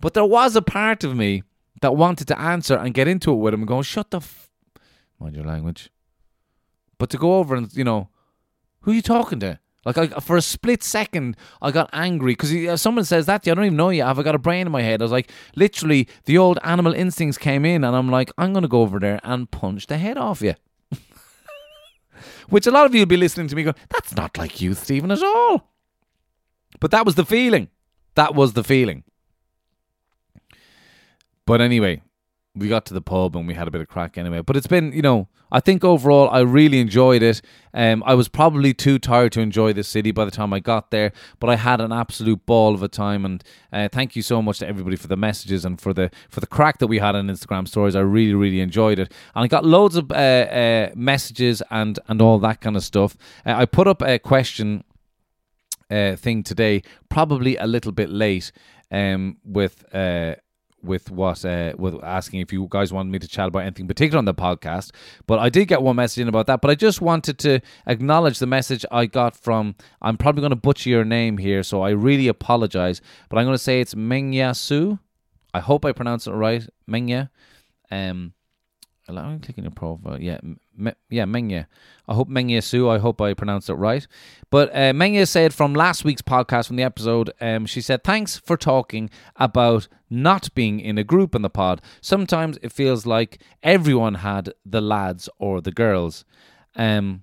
But 0.00 0.14
there 0.14 0.24
was 0.24 0.56
a 0.56 0.62
part 0.62 1.04
of 1.04 1.16
me 1.16 1.42
that 1.80 1.96
wanted 1.96 2.28
to 2.28 2.38
answer 2.38 2.76
and 2.76 2.94
get 2.94 3.08
into 3.08 3.32
it 3.32 3.36
with 3.36 3.54
him 3.54 3.60
and 3.60 3.68
go, 3.68 3.82
shut 3.82 4.10
the 4.10 4.18
f- 4.18 4.50
mind 5.18 5.36
your 5.36 5.44
language. 5.44 5.90
But 6.98 7.10
to 7.10 7.18
go 7.18 7.36
over 7.36 7.54
and, 7.54 7.72
you 7.74 7.84
know, 7.84 8.08
who 8.80 8.92
are 8.92 8.94
you 8.94 9.02
talking 9.02 9.40
to? 9.40 9.58
Like, 9.86 9.96
I, 9.98 10.08
for 10.18 10.36
a 10.36 10.42
split 10.42 10.82
second, 10.82 11.36
I 11.62 11.70
got 11.70 11.88
angry 11.92 12.32
because 12.32 12.52
uh, 12.52 12.76
someone 12.76 13.04
says 13.04 13.26
that 13.26 13.44
to 13.44 13.48
you, 13.48 13.52
I 13.52 13.54
don't 13.54 13.66
even 13.66 13.76
know 13.76 13.90
you. 13.90 14.02
Have 14.02 14.18
I 14.18 14.24
got 14.24 14.34
a 14.34 14.38
brain 14.38 14.66
in 14.66 14.72
my 14.72 14.82
head? 14.82 15.00
I 15.00 15.04
was 15.04 15.12
like, 15.12 15.30
literally, 15.54 16.08
the 16.24 16.36
old 16.36 16.58
animal 16.64 16.92
instincts 16.92 17.38
came 17.38 17.64
in, 17.64 17.84
and 17.84 17.94
I'm 17.94 18.10
like, 18.10 18.32
I'm 18.36 18.52
going 18.52 18.62
to 18.62 18.68
go 18.68 18.82
over 18.82 18.98
there 18.98 19.20
and 19.22 19.48
punch 19.48 19.86
the 19.86 19.96
head 19.96 20.18
off 20.18 20.42
you. 20.42 20.54
Which 22.48 22.66
a 22.66 22.72
lot 22.72 22.86
of 22.86 22.94
you 22.94 23.02
will 23.02 23.06
be 23.06 23.16
listening 23.16 23.46
to 23.46 23.54
me 23.54 23.62
going, 23.62 23.76
that's 23.88 24.16
not 24.16 24.36
like 24.36 24.60
you, 24.60 24.74
Stephen, 24.74 25.12
at 25.12 25.22
all. 25.22 25.70
But 26.80 26.90
that 26.90 27.06
was 27.06 27.14
the 27.14 27.24
feeling. 27.24 27.68
That 28.16 28.34
was 28.34 28.54
the 28.54 28.64
feeling. 28.64 29.04
But 31.46 31.60
anyway, 31.60 32.02
we 32.56 32.68
got 32.68 32.86
to 32.86 32.94
the 32.94 33.02
pub 33.02 33.36
and 33.36 33.46
we 33.46 33.54
had 33.54 33.68
a 33.68 33.70
bit 33.70 33.80
of 33.80 33.88
crack 33.88 34.16
anyway. 34.16 34.40
But 34.40 34.56
it's 34.56 34.66
been, 34.66 34.92
you 34.92 35.02
know, 35.02 35.28
I 35.52 35.60
think 35.60 35.84
overall 35.84 36.28
I 36.30 36.40
really 36.40 36.80
enjoyed 36.80 37.22
it. 37.22 37.40
Um, 37.74 38.02
I 38.06 38.14
was 38.14 38.28
probably 38.28 38.72
too 38.72 38.98
tired 38.98 39.32
to 39.32 39.40
enjoy 39.40 39.74
the 39.74 39.84
city 39.84 40.10
by 40.10 40.24
the 40.24 40.30
time 40.30 40.52
I 40.52 40.60
got 40.60 40.90
there, 40.90 41.12
but 41.38 41.50
I 41.50 41.56
had 41.56 41.80
an 41.80 41.92
absolute 41.92 42.46
ball 42.46 42.74
of 42.74 42.82
a 42.82 42.88
time. 42.88 43.24
And 43.24 43.44
uh, 43.72 43.88
thank 43.92 44.16
you 44.16 44.22
so 44.22 44.40
much 44.40 44.58
to 44.60 44.66
everybody 44.66 44.96
for 44.96 45.06
the 45.06 45.16
messages 45.16 45.64
and 45.64 45.80
for 45.80 45.92
the 45.92 46.10
for 46.30 46.40
the 46.40 46.46
crack 46.46 46.78
that 46.78 46.86
we 46.86 46.98
had 46.98 47.14
on 47.14 47.28
Instagram 47.28 47.68
stories. 47.68 47.94
I 47.94 48.00
really, 48.00 48.34
really 48.34 48.60
enjoyed 48.60 48.98
it, 48.98 49.12
and 49.34 49.44
I 49.44 49.46
got 49.46 49.64
loads 49.64 49.96
of 49.96 50.10
uh, 50.10 50.14
uh, 50.14 50.90
messages 50.96 51.62
and 51.70 51.98
and 52.08 52.22
all 52.22 52.38
that 52.38 52.60
kind 52.60 52.76
of 52.76 52.82
stuff. 52.82 53.16
Uh, 53.44 53.52
I 53.52 53.66
put 53.66 53.86
up 53.86 54.02
a 54.02 54.18
question 54.18 54.82
uh, 55.90 56.16
thing 56.16 56.42
today, 56.42 56.82
probably 57.08 57.56
a 57.56 57.66
little 57.66 57.92
bit 57.92 58.10
late, 58.10 58.50
um, 58.90 59.36
with 59.44 59.84
uh, 59.94 60.34
with 60.86 61.10
what 61.10 61.44
uh, 61.44 61.74
with 61.76 62.02
asking 62.02 62.40
if 62.40 62.52
you 62.52 62.66
guys 62.70 62.92
wanted 62.92 63.10
me 63.10 63.18
to 63.18 63.28
chat 63.28 63.48
about 63.48 63.60
anything 63.60 63.86
particular 63.86 64.18
on 64.18 64.24
the 64.24 64.34
podcast. 64.34 64.92
But 65.26 65.38
I 65.38 65.48
did 65.48 65.66
get 65.66 65.82
one 65.82 65.96
message 65.96 66.22
in 66.22 66.28
about 66.28 66.46
that. 66.46 66.60
But 66.60 66.70
I 66.70 66.74
just 66.74 67.00
wanted 67.00 67.38
to 67.40 67.60
acknowledge 67.86 68.38
the 68.38 68.46
message 68.46 68.84
I 68.90 69.06
got 69.06 69.36
from. 69.36 69.74
I'm 70.00 70.16
probably 70.16 70.40
going 70.40 70.50
to 70.50 70.56
butcher 70.56 70.90
your 70.90 71.04
name 71.04 71.38
here, 71.38 71.62
so 71.62 71.82
I 71.82 71.90
really 71.90 72.28
apologize. 72.28 73.00
But 73.28 73.38
I'm 73.38 73.44
going 73.44 73.54
to 73.54 73.62
say 73.62 73.80
it's 73.80 73.94
Mengya 73.94 74.56
Su. 74.56 74.98
I 75.52 75.60
hope 75.60 75.84
I 75.84 75.92
pronounced 75.92 76.26
it 76.26 76.32
right, 76.32 76.66
Mengya. 76.88 77.30
Um, 77.90 78.32
let 79.08 79.28
me 79.28 79.38
click 79.38 79.58
on 79.58 79.64
your 79.64 79.70
profile. 79.70 80.20
Yeah, 80.20 80.38
me, 80.76 80.92
yeah, 81.10 81.24
Mengya. 81.24 81.66
I 82.08 82.14
hope 82.14 82.28
Mengya 82.28 82.62
Su. 82.62 82.88
I 82.88 82.98
hope 82.98 83.20
I 83.20 83.34
pronounced 83.34 83.70
it 83.70 83.74
right. 83.74 84.06
But 84.50 84.74
uh, 84.74 85.24
said 85.24 85.54
from 85.54 85.74
last 85.74 86.04
week's 86.04 86.22
podcast, 86.22 86.66
from 86.66 86.76
the 86.76 86.82
episode, 86.82 87.30
um, 87.40 87.66
she 87.66 87.80
said, 87.80 88.02
"Thanks 88.02 88.36
for 88.36 88.56
talking 88.56 89.10
about 89.36 89.88
not 90.10 90.52
being 90.54 90.80
in 90.80 90.98
a 90.98 91.04
group 91.04 91.34
in 91.34 91.42
the 91.42 91.50
pod. 91.50 91.80
Sometimes 92.00 92.58
it 92.62 92.72
feels 92.72 93.06
like 93.06 93.40
everyone 93.62 94.14
had 94.14 94.52
the 94.64 94.80
lads 94.80 95.28
or 95.38 95.60
the 95.60 95.72
girls. 95.72 96.24
Um, 96.74 97.22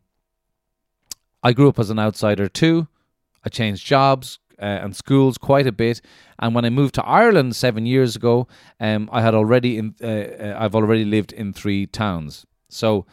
I 1.41 1.53
grew 1.53 1.69
up 1.69 1.79
as 1.79 1.89
an 1.89 1.99
outsider 1.99 2.47
too. 2.47 2.87
I 3.45 3.49
changed 3.49 3.85
jobs, 3.85 4.39
uh, 4.59 4.65
and 4.83 4.95
schools 4.95 5.37
quite 5.37 5.67
a 5.67 5.71
bit. 5.71 6.01
And 6.39 6.55
when 6.55 6.65
I 6.65 6.69
moved 6.69 6.95
to 6.95 7.05
Ireland 7.05 7.55
seven 7.55 7.85
years 7.85 8.15
ago, 8.15 8.47
um, 8.79 9.09
I 9.11 9.21
had 9.21 9.35
already 9.35 9.77
in, 9.77 9.95
uh, 10.01 10.07
uh, 10.07 10.57
I've 10.59 10.75
already 10.75 11.05
lived 11.05 11.31
in 11.31 11.53
three 11.53 11.85
towns. 11.85 12.45
So, 12.69 13.05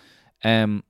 um, 0.44 0.85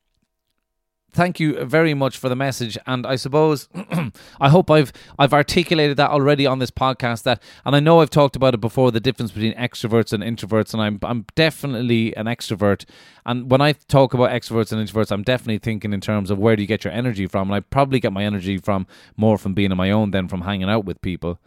thank 1.13 1.41
you 1.41 1.65
very 1.65 1.95
much 1.95 2.19
for 2.19 2.29
the 2.29 2.37
message. 2.37 2.79
And 2.87 3.07
i 3.07 3.17
suppose 3.17 3.69
i 4.41 4.49
hope 4.49 4.71
i've 4.71 4.93
i've 5.19 5.33
articulated 5.33 5.97
that 5.97 6.11
already 6.11 6.47
on 6.47 6.59
this 6.59 6.71
podcast 6.71 7.25
that 7.25 7.43
and 7.65 7.75
i 7.75 7.81
know 7.81 8.01
i've 8.01 8.11
talked 8.11 8.37
about 8.37 8.55
it 8.55 8.61
before 8.61 8.91
the 8.91 9.01
difference 9.01 9.31
between 9.31 9.55
extroverts 9.55 10.13
and 10.13 10.23
introverts 10.23 10.73
and 10.73 10.83
i'm 10.83 10.99
i'm 11.03 11.27
definitely 11.35 12.17
an 12.17 12.27
extrovert. 12.27 12.85
And 13.27 13.51
when 13.51 13.61
i 13.61 13.73
talk 13.73 14.15
about 14.15 14.31
extroverts 14.31 14.73
and 14.73 14.87
introverts 14.87 15.13
i'm 15.13 15.23
definitely 15.23 15.59
thinking 15.59 15.93
in 15.93 16.01
terms 16.01 16.31
of 16.31 16.39
where 16.39 16.57
do 16.57 16.63
you 16.63 16.69
get 16.69 16.85
your 16.85 16.93
energy 16.93 17.27
from? 17.27 17.49
And 17.49 17.57
i 17.57 17.61
probably 17.61 18.01
get 18.01 18.13
my 18.13 18.25
energy 18.25 18.59
from 18.59 18.87
more 19.17 19.39
from 19.39 19.55
being 19.55 19.71
on 19.71 19.79
my 19.79 19.91
own 19.91 20.11
than 20.11 20.29
from 20.29 20.43
hanging 20.43 20.71
out 20.71 20.85
with 20.85 21.01
people. 21.03 21.39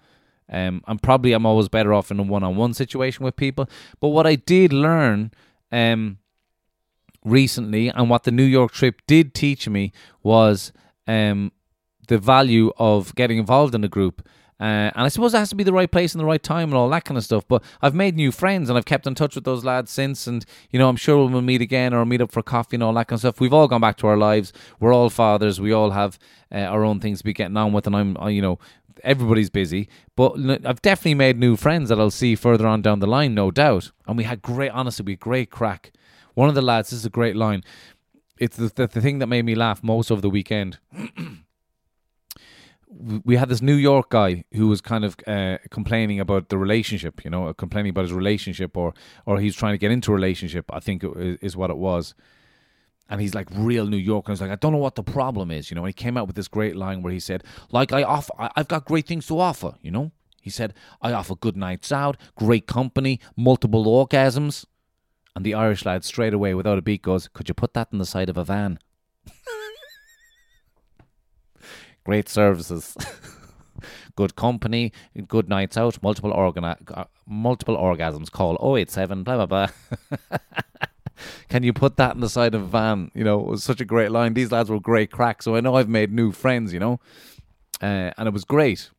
Um, 0.49 0.83
I'm 0.85 0.99
probably 0.99 1.33
I'm 1.33 1.45
always 1.45 1.69
better 1.69 1.93
off 1.93 2.11
in 2.11 2.19
a 2.19 2.23
one-on-one 2.23 2.73
situation 2.73 3.25
with 3.25 3.35
people. 3.35 3.67
But 3.99 4.09
what 4.09 4.27
I 4.27 4.35
did 4.35 4.73
learn 4.73 5.31
um, 5.71 6.19
recently, 7.23 7.89
and 7.89 8.09
what 8.09 8.23
the 8.23 8.31
New 8.31 8.43
York 8.43 8.71
trip 8.71 9.01
did 9.07 9.33
teach 9.33 9.67
me 9.67 9.91
was 10.21 10.71
um, 11.07 11.51
the 12.07 12.17
value 12.17 12.71
of 12.77 13.13
getting 13.15 13.37
involved 13.37 13.75
in 13.75 13.83
a 13.83 13.89
group. 13.89 14.27
Uh, 14.59 14.91
and 14.95 15.03
I 15.03 15.07
suppose 15.09 15.33
it 15.33 15.39
has 15.39 15.49
to 15.49 15.55
be 15.55 15.63
the 15.63 15.73
right 15.73 15.91
place 15.91 16.13
and 16.13 16.21
the 16.21 16.25
right 16.25 16.41
time 16.41 16.69
and 16.69 16.75
all 16.75 16.87
that 16.89 17.03
kind 17.03 17.17
of 17.17 17.23
stuff. 17.25 17.45
But 17.47 17.63
I've 17.81 17.95
made 17.95 18.15
new 18.15 18.31
friends 18.31 18.69
and 18.69 18.77
I've 18.77 18.85
kept 18.85 19.05
in 19.05 19.13
touch 19.13 19.35
with 19.35 19.43
those 19.43 19.65
lads 19.65 19.91
since. 19.91 20.25
And, 20.25 20.45
you 20.69 20.79
know, 20.79 20.87
I'm 20.87 20.95
sure 20.95 21.25
we'll 21.25 21.41
meet 21.41 21.61
again 21.61 21.93
or 21.93 22.05
meet 22.05 22.21
up 22.21 22.31
for 22.31 22.41
coffee 22.41 22.77
and 22.77 22.83
all 22.83 22.93
that 22.93 23.07
kind 23.07 23.17
of 23.17 23.21
stuff. 23.21 23.41
We've 23.41 23.53
all 23.53 23.67
gone 23.67 23.81
back 23.81 23.97
to 23.97 24.07
our 24.07 24.15
lives. 24.15 24.53
We're 24.79 24.93
all 24.93 25.09
fathers. 25.09 25.59
We 25.59 25.73
all 25.73 25.91
have 25.91 26.17
uh, 26.49 26.59
our 26.59 26.85
own 26.85 27.01
things 27.01 27.17
to 27.17 27.23
be 27.25 27.33
getting 27.33 27.57
on 27.57 27.73
with. 27.73 27.87
And 27.87 27.95
I'm, 27.95 28.15
you 28.29 28.41
know, 28.41 28.59
everybody's 29.03 29.49
busy. 29.49 29.89
But 30.15 30.35
I've 30.65 30.81
definitely 30.81 31.15
made 31.15 31.37
new 31.37 31.57
friends 31.57 31.89
that 31.89 31.99
I'll 31.99 32.11
see 32.11 32.35
further 32.35 32.67
on 32.67 32.81
down 32.81 32.99
the 32.99 33.07
line, 33.07 33.33
no 33.33 33.51
doubt. 33.51 33.91
And 34.07 34.17
we 34.17 34.23
had 34.23 34.41
great, 34.41 34.71
honestly, 34.71 35.03
we 35.03 35.13
had 35.13 35.19
great 35.19 35.49
crack. 35.49 35.91
One 36.33 36.49
of 36.49 36.55
the 36.55 36.61
lads, 36.61 36.89
this 36.89 36.99
is 36.99 37.05
a 37.05 37.09
great 37.09 37.35
line. 37.35 37.63
It's 38.37 38.57
the, 38.57 38.71
the, 38.73 38.87
the 38.87 39.01
thing 39.01 39.19
that 39.19 39.27
made 39.27 39.45
me 39.45 39.55
laugh 39.55 39.83
most 39.83 40.11
over 40.11 40.21
the 40.21 40.29
weekend. 40.29 40.79
we 43.23 43.35
had 43.35 43.49
this 43.49 43.61
New 43.61 43.75
York 43.75 44.09
guy 44.09 44.43
who 44.53 44.67
was 44.67 44.81
kind 44.81 45.05
of 45.05 45.15
uh, 45.27 45.57
complaining 45.69 46.19
about 46.19 46.49
the 46.49 46.57
relationship, 46.57 47.23
you 47.23 47.29
know, 47.29 47.53
complaining 47.53 47.91
about 47.91 48.03
his 48.03 48.13
relationship, 48.13 48.75
or 48.77 48.93
or 49.25 49.39
he's 49.39 49.55
trying 49.55 49.73
to 49.73 49.77
get 49.77 49.91
into 49.91 50.11
a 50.11 50.15
relationship. 50.15 50.65
I 50.71 50.79
think 50.79 51.03
it 51.03 51.39
is 51.41 51.55
what 51.55 51.69
it 51.69 51.77
was, 51.77 52.13
and 53.09 53.21
he's 53.21 53.33
like 53.33 53.47
real 53.51 53.87
New 53.87 53.97
York, 53.97 54.27
and 54.27 54.35
he's 54.35 54.41
like, 54.41 54.51
I 54.51 54.55
don't 54.55 54.71
know 54.73 54.79
what 54.79 54.95
the 54.95 55.03
problem 55.03 55.51
is, 55.51 55.69
you 55.69 55.75
know. 55.75 55.81
And 55.81 55.89
he 55.89 55.93
came 55.93 56.17
out 56.17 56.27
with 56.27 56.35
this 56.35 56.47
great 56.47 56.75
line 56.75 57.01
where 57.01 57.13
he 57.13 57.19
said, 57.19 57.43
like 57.71 57.91
I 57.91 58.03
offer, 58.03 58.33
I've 58.37 58.67
got 58.67 58.85
great 58.85 59.07
things 59.07 59.27
to 59.27 59.39
offer, 59.39 59.75
you 59.81 59.91
know. 59.91 60.11
He 60.41 60.49
said, 60.49 60.73
I 61.01 61.13
offer 61.13 61.35
good 61.35 61.55
nights 61.55 61.91
out, 61.91 62.17
great 62.35 62.67
company, 62.67 63.21
multiple 63.37 63.85
orgasms, 63.85 64.65
and 65.35 65.45
the 65.45 65.53
Irish 65.53 65.85
lad 65.85 66.03
straight 66.03 66.33
away, 66.33 66.53
without 66.53 66.77
a 66.77 66.81
beat, 66.81 67.01
goes, 67.01 67.27
"Could 67.27 67.47
you 67.47 67.53
put 67.53 67.73
that 67.73 67.89
in 67.91 67.97
the 67.97 68.05
side 68.05 68.29
of 68.29 68.37
a 68.37 68.43
van?" 68.43 68.79
great 72.05 72.29
services, 72.29 72.95
good 74.15 74.35
company, 74.35 74.91
good 75.27 75.49
nights 75.49 75.77
out, 75.77 76.01
multiple 76.03 76.33
uh, 76.33 77.03
multiple 77.27 77.77
orgasms. 77.77 78.31
Call 78.31 78.57
087 78.77 79.23
blah 79.23 79.45
blah 79.45 79.67
blah. 79.67 79.67
Can 81.47 81.63
you 81.63 81.73
put 81.73 81.97
that 81.97 82.15
in 82.15 82.21
the 82.21 82.29
side 82.29 82.55
of 82.55 82.63
a 82.63 82.67
van? 82.67 83.11
You 83.13 83.23
know, 83.23 83.39
it 83.39 83.47
was 83.47 83.63
such 83.63 83.79
a 83.81 83.85
great 83.85 84.11
line. 84.11 84.33
These 84.33 84.51
lads 84.51 84.69
were 84.69 84.79
great 84.79 85.11
cracks, 85.11 85.45
so 85.45 85.55
I 85.55 85.61
know 85.61 85.75
I've 85.75 85.89
made 85.89 86.11
new 86.11 86.31
friends. 86.31 86.73
You 86.73 86.79
know, 86.79 86.99
uh, 87.81 88.11
and 88.17 88.27
it 88.27 88.33
was 88.33 88.45
great. 88.45 88.89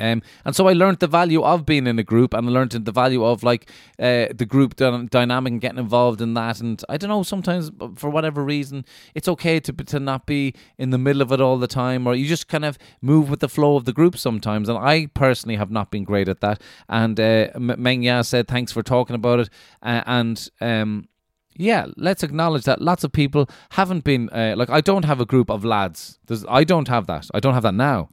Um, 0.00 0.22
and 0.44 0.56
so 0.56 0.66
I 0.66 0.72
learned 0.72 0.98
the 0.98 1.06
value 1.06 1.42
of 1.42 1.64
being 1.64 1.86
in 1.86 1.98
a 1.98 2.02
group 2.02 2.34
and 2.34 2.48
I 2.48 2.50
learned 2.50 2.72
the 2.72 2.92
value 2.92 3.24
of 3.24 3.42
like 3.42 3.70
uh, 3.98 4.26
the 4.34 4.46
group 4.46 4.76
dy- 4.76 5.06
dynamic 5.06 5.52
and 5.52 5.60
getting 5.60 5.78
involved 5.78 6.20
in 6.20 6.34
that. 6.34 6.60
And 6.60 6.82
I 6.88 6.96
don't 6.96 7.10
know, 7.10 7.22
sometimes 7.22 7.70
for 7.94 8.10
whatever 8.10 8.42
reason, 8.42 8.84
it's 9.14 9.28
okay 9.28 9.60
to, 9.60 9.72
to 9.72 10.00
not 10.00 10.26
be 10.26 10.54
in 10.78 10.90
the 10.90 10.98
middle 10.98 11.22
of 11.22 11.30
it 11.30 11.40
all 11.40 11.58
the 11.58 11.68
time 11.68 12.06
or 12.06 12.14
you 12.14 12.26
just 12.26 12.48
kind 12.48 12.64
of 12.64 12.76
move 13.00 13.30
with 13.30 13.40
the 13.40 13.48
flow 13.48 13.76
of 13.76 13.84
the 13.84 13.92
group 13.92 14.18
sometimes. 14.18 14.68
And 14.68 14.78
I 14.78 15.06
personally 15.14 15.56
have 15.56 15.70
not 15.70 15.90
been 15.90 16.04
great 16.04 16.28
at 16.28 16.40
that. 16.40 16.60
And 16.88 17.18
uh, 17.20 17.52
Mengya 17.52 18.24
said, 18.24 18.48
thanks 18.48 18.72
for 18.72 18.82
talking 18.82 19.14
about 19.14 19.40
it. 19.40 19.50
Uh, 19.82 20.02
and, 20.06 20.48
um, 20.60 21.08
yeah, 21.56 21.86
let's 21.96 22.24
acknowledge 22.24 22.64
that 22.64 22.82
lots 22.82 23.04
of 23.04 23.12
people 23.12 23.48
haven't 23.70 24.02
been 24.02 24.28
uh, 24.30 24.54
like 24.56 24.70
I 24.70 24.80
don't 24.80 25.04
have 25.04 25.20
a 25.20 25.24
group 25.24 25.50
of 25.50 25.64
lads. 25.64 26.18
There's, 26.26 26.44
I 26.48 26.64
don't 26.64 26.88
have 26.88 27.06
that. 27.06 27.28
I 27.32 27.38
don't 27.38 27.54
have 27.54 27.62
that 27.62 27.74
now. 27.74 28.08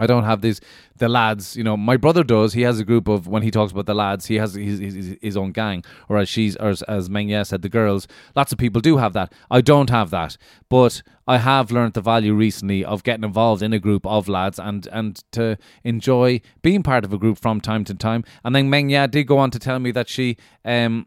I 0.00 0.06
don't 0.06 0.24
have 0.24 0.40
these 0.40 0.60
the 0.96 1.08
lads. 1.08 1.56
You 1.56 1.62
know, 1.62 1.76
my 1.76 1.96
brother 1.96 2.24
does. 2.24 2.54
He 2.54 2.62
has 2.62 2.80
a 2.80 2.84
group 2.84 3.06
of 3.06 3.26
when 3.26 3.42
he 3.42 3.50
talks 3.50 3.72
about 3.72 3.86
the 3.86 3.94
lads, 3.94 4.26
he 4.26 4.36
has 4.36 4.54
his, 4.54 4.78
his, 4.78 5.16
his 5.20 5.36
own 5.36 5.52
gang, 5.52 5.84
or 6.08 6.18
as 6.18 6.28
she's 6.28 6.56
or 6.56 6.70
as, 6.70 6.82
as 6.82 7.08
Mengya 7.08 7.46
said, 7.46 7.62
the 7.62 7.68
girls. 7.68 8.08
Lots 8.34 8.50
of 8.52 8.58
people 8.58 8.80
do 8.80 8.96
have 8.96 9.12
that. 9.12 9.32
I 9.50 9.60
don't 9.60 9.90
have 9.90 10.10
that, 10.10 10.36
but 10.68 11.02
I 11.28 11.38
have 11.38 11.70
learned 11.70 11.94
the 11.94 12.00
value 12.00 12.34
recently 12.34 12.84
of 12.84 13.04
getting 13.04 13.24
involved 13.24 13.62
in 13.62 13.72
a 13.72 13.78
group 13.78 14.06
of 14.06 14.28
lads 14.28 14.58
and 14.58 14.88
and 14.90 15.22
to 15.32 15.58
enjoy 15.84 16.40
being 16.62 16.82
part 16.82 17.04
of 17.04 17.12
a 17.12 17.18
group 17.18 17.38
from 17.38 17.60
time 17.60 17.84
to 17.84 17.94
time. 17.94 18.24
And 18.44 18.56
then 18.56 18.70
Mengya 18.70 19.10
did 19.10 19.24
go 19.24 19.38
on 19.38 19.50
to 19.50 19.58
tell 19.58 19.78
me 19.78 19.90
that 19.92 20.08
she 20.08 20.36
um 20.64 21.06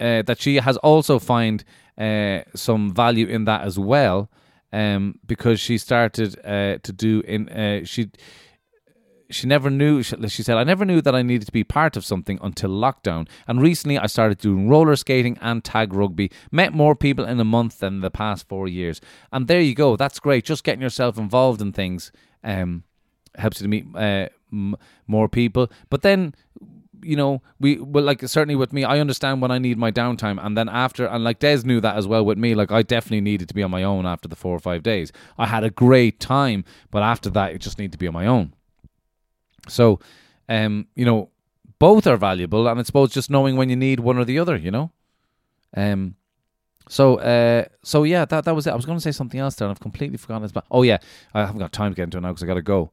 uh, 0.00 0.22
that 0.22 0.40
she 0.40 0.56
has 0.56 0.76
also 0.78 1.18
find 1.18 1.64
uh, 1.96 2.40
some 2.56 2.92
value 2.92 3.26
in 3.26 3.44
that 3.44 3.62
as 3.62 3.78
well 3.78 4.30
um, 4.72 5.18
because 5.26 5.60
she 5.60 5.78
started 5.78 6.38
uh, 6.44 6.78
to 6.82 6.92
do 6.92 7.20
in 7.26 7.48
uh, 7.48 7.84
she 7.84 8.10
she 9.30 9.46
never 9.46 9.70
knew 9.70 10.02
she, 10.02 10.42
said 10.42 10.56
i 10.56 10.64
never 10.64 10.84
knew 10.84 11.00
that 11.00 11.14
i 11.14 11.22
needed 11.22 11.46
to 11.46 11.52
be 11.52 11.64
part 11.64 11.96
of 11.96 12.04
something 12.04 12.38
until 12.42 12.70
lockdown. 12.70 13.26
And 13.48 13.60
recently 13.62 13.98
i 13.98 14.06
started 14.06 14.38
doing 14.38 14.68
roller 14.68 14.96
skating 14.96 15.38
and 15.40 15.64
tag 15.64 15.94
rugby. 15.94 16.30
Met 16.50 16.72
more 16.72 16.94
people 16.94 17.24
in 17.24 17.40
a 17.40 17.44
month 17.44 17.78
than 17.78 18.00
the 18.00 18.10
past 18.10 18.48
four 18.48 18.68
years. 18.68 19.00
And 19.32 19.48
there 19.48 19.60
you 19.60 19.74
go. 19.74 19.96
That's 19.96 20.20
great. 20.20 20.44
Just 20.44 20.64
getting 20.64 20.82
yourself 20.82 21.18
involved 21.18 21.60
in 21.62 21.72
things 21.72 22.12
um, 22.44 22.84
helps 23.36 23.60
you 23.60 23.64
to 23.64 23.68
meet 23.68 23.86
uh, 23.94 24.28
m- 24.52 24.76
more 25.06 25.28
people. 25.28 25.70
But 25.88 26.02
then 26.02 26.34
you 27.02 27.16
know, 27.16 27.42
we 27.60 27.78
well, 27.78 28.04
like 28.04 28.20
certainly 28.28 28.56
with 28.56 28.72
me, 28.72 28.84
I 28.84 28.98
understand 28.98 29.42
when 29.42 29.50
I 29.50 29.58
need 29.58 29.78
my 29.78 29.90
downtime, 29.90 30.44
and 30.44 30.56
then 30.56 30.68
after, 30.68 31.06
and 31.06 31.24
like 31.24 31.38
Des 31.38 31.62
knew 31.64 31.80
that 31.80 31.96
as 31.96 32.06
well 32.06 32.24
with 32.24 32.38
me. 32.38 32.54
Like 32.54 32.72
I 32.72 32.82
definitely 32.82 33.20
needed 33.20 33.48
to 33.48 33.54
be 33.54 33.62
on 33.62 33.70
my 33.70 33.82
own 33.82 34.06
after 34.06 34.28
the 34.28 34.36
four 34.36 34.54
or 34.54 34.60
five 34.60 34.82
days. 34.82 35.12
I 35.38 35.46
had 35.46 35.64
a 35.64 35.70
great 35.70 36.20
time, 36.20 36.64
but 36.90 37.02
after 37.02 37.30
that, 37.30 37.52
it 37.52 37.60
just 37.60 37.78
needed 37.78 37.92
to 37.92 37.98
be 37.98 38.06
on 38.06 38.14
my 38.14 38.26
own. 38.26 38.54
So, 39.68 40.00
um, 40.48 40.86
you 40.94 41.04
know, 41.04 41.30
both 41.78 42.06
are 42.06 42.16
valuable, 42.16 42.68
and 42.68 42.78
I 42.78 42.82
suppose 42.82 43.12
just 43.12 43.30
knowing 43.30 43.56
when 43.56 43.68
you 43.68 43.76
need 43.76 44.00
one 44.00 44.18
or 44.18 44.24
the 44.24 44.38
other, 44.38 44.56
you 44.56 44.70
know, 44.70 44.90
um. 45.76 46.16
So, 46.88 47.20
uh, 47.20 47.66
so 47.84 48.02
yeah, 48.02 48.24
that 48.24 48.44
that 48.44 48.54
was 48.54 48.66
it. 48.66 48.70
I 48.70 48.76
was 48.76 48.84
going 48.84 48.98
to 48.98 49.02
say 49.02 49.12
something 49.12 49.38
else 49.38 49.54
there, 49.54 49.66
and 49.66 49.70
I've 49.70 49.80
completely 49.80 50.18
forgotten 50.18 50.44
it. 50.44 50.52
But 50.52 50.64
oh 50.70 50.82
yeah, 50.82 50.98
I 51.32 51.40
haven't 51.40 51.60
got 51.60 51.72
time 51.72 51.92
to 51.92 51.96
get 51.96 52.04
into 52.04 52.18
it 52.18 52.22
now 52.22 52.30
because 52.30 52.42
I 52.42 52.46
got 52.46 52.54
to 52.54 52.62
go. 52.62 52.90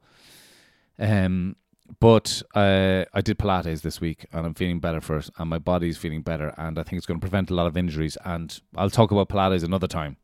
Um, 1.00 1.56
but 2.00 2.42
uh, 2.56 3.06
I 3.14 3.22
did 3.22 3.40
Pilates 3.40 3.82
this 3.82 4.00
week 4.00 4.26
and 4.32 4.46
I'm 4.46 4.54
feeling 4.54 4.80
better 4.80 5.02
for 5.02 5.18
it, 5.18 5.30
and 5.38 5.50
my 5.50 5.60
body's 5.60 5.98
feeling 5.98 6.22
better, 6.22 6.54
and 6.58 6.78
I 6.78 6.84
think 6.84 6.98
it's 6.98 7.06
going 7.06 7.20
to 7.20 7.24
prevent 7.24 7.50
a 7.50 7.56
lot 7.56 7.68
of 7.68 7.76
injuries. 7.76 8.18
And 8.26 8.60
I'll 8.76 8.90
talk 8.90 9.12
about 9.12 9.30
Pilates 9.30 9.64
another 9.64 9.88
time, 9.88 10.18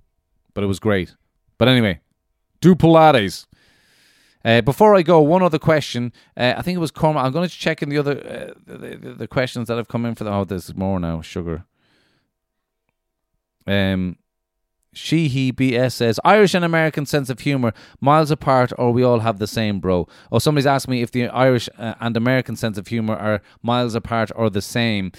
but 0.53 0.63
it 0.63 0.67
was 0.67 0.79
great. 0.79 1.15
But 1.57 1.67
anyway, 1.67 2.01
do 2.61 2.75
Pilates. 2.75 3.47
Uh, 4.43 4.61
before 4.61 4.95
I 4.95 5.01
go, 5.01 5.21
one 5.21 5.41
other 5.41 5.57
question. 5.57 6.13
Uh, 6.37 6.53
I 6.55 6.61
think 6.61 6.75
it 6.75 6.79
was 6.79 6.91
Cormac. 6.91 7.25
I'm 7.25 7.31
going 7.31 7.49
to 7.49 7.55
check 7.55 7.81
in 7.81 7.89
the 7.89 7.97
other 7.97 8.11
uh, 8.11 8.53
the, 8.63 8.95
the, 8.95 9.13
the, 9.13 9.27
questions 9.27 9.67
that 9.67 9.77
have 9.77 9.87
come 9.87 10.05
in 10.05 10.13
for 10.13 10.23
the. 10.23 10.31
Oh, 10.31 10.43
there's 10.43 10.75
more 10.75 10.99
now. 10.99 11.21
Sugar. 11.21 11.65
Um, 13.65 14.17
she, 14.95 15.27
he, 15.27 15.51
BS 15.51 15.91
says 15.91 16.19
Irish 16.23 16.53
and 16.53 16.63
American 16.63 17.05
sense 17.05 17.29
of 17.29 17.39
humor 17.39 17.73
miles 17.99 18.31
apart, 18.31 18.71
or 18.77 18.91
we 18.91 19.03
all 19.03 19.19
have 19.19 19.39
the 19.39 19.47
same, 19.47 19.79
bro. 19.79 20.07
Oh, 20.31 20.39
somebody's 20.39 20.65
asked 20.65 20.87
me 20.87 21.01
if 21.01 21.11
the 21.11 21.27
Irish 21.27 21.69
uh, 21.77 21.95
and 21.99 22.15
American 22.15 22.55
sense 22.55 22.77
of 22.77 22.87
humor 22.87 23.15
are 23.15 23.41
miles 23.61 23.93
apart 23.93 24.31
or 24.35 24.49
the 24.49 24.61
same. 24.61 25.11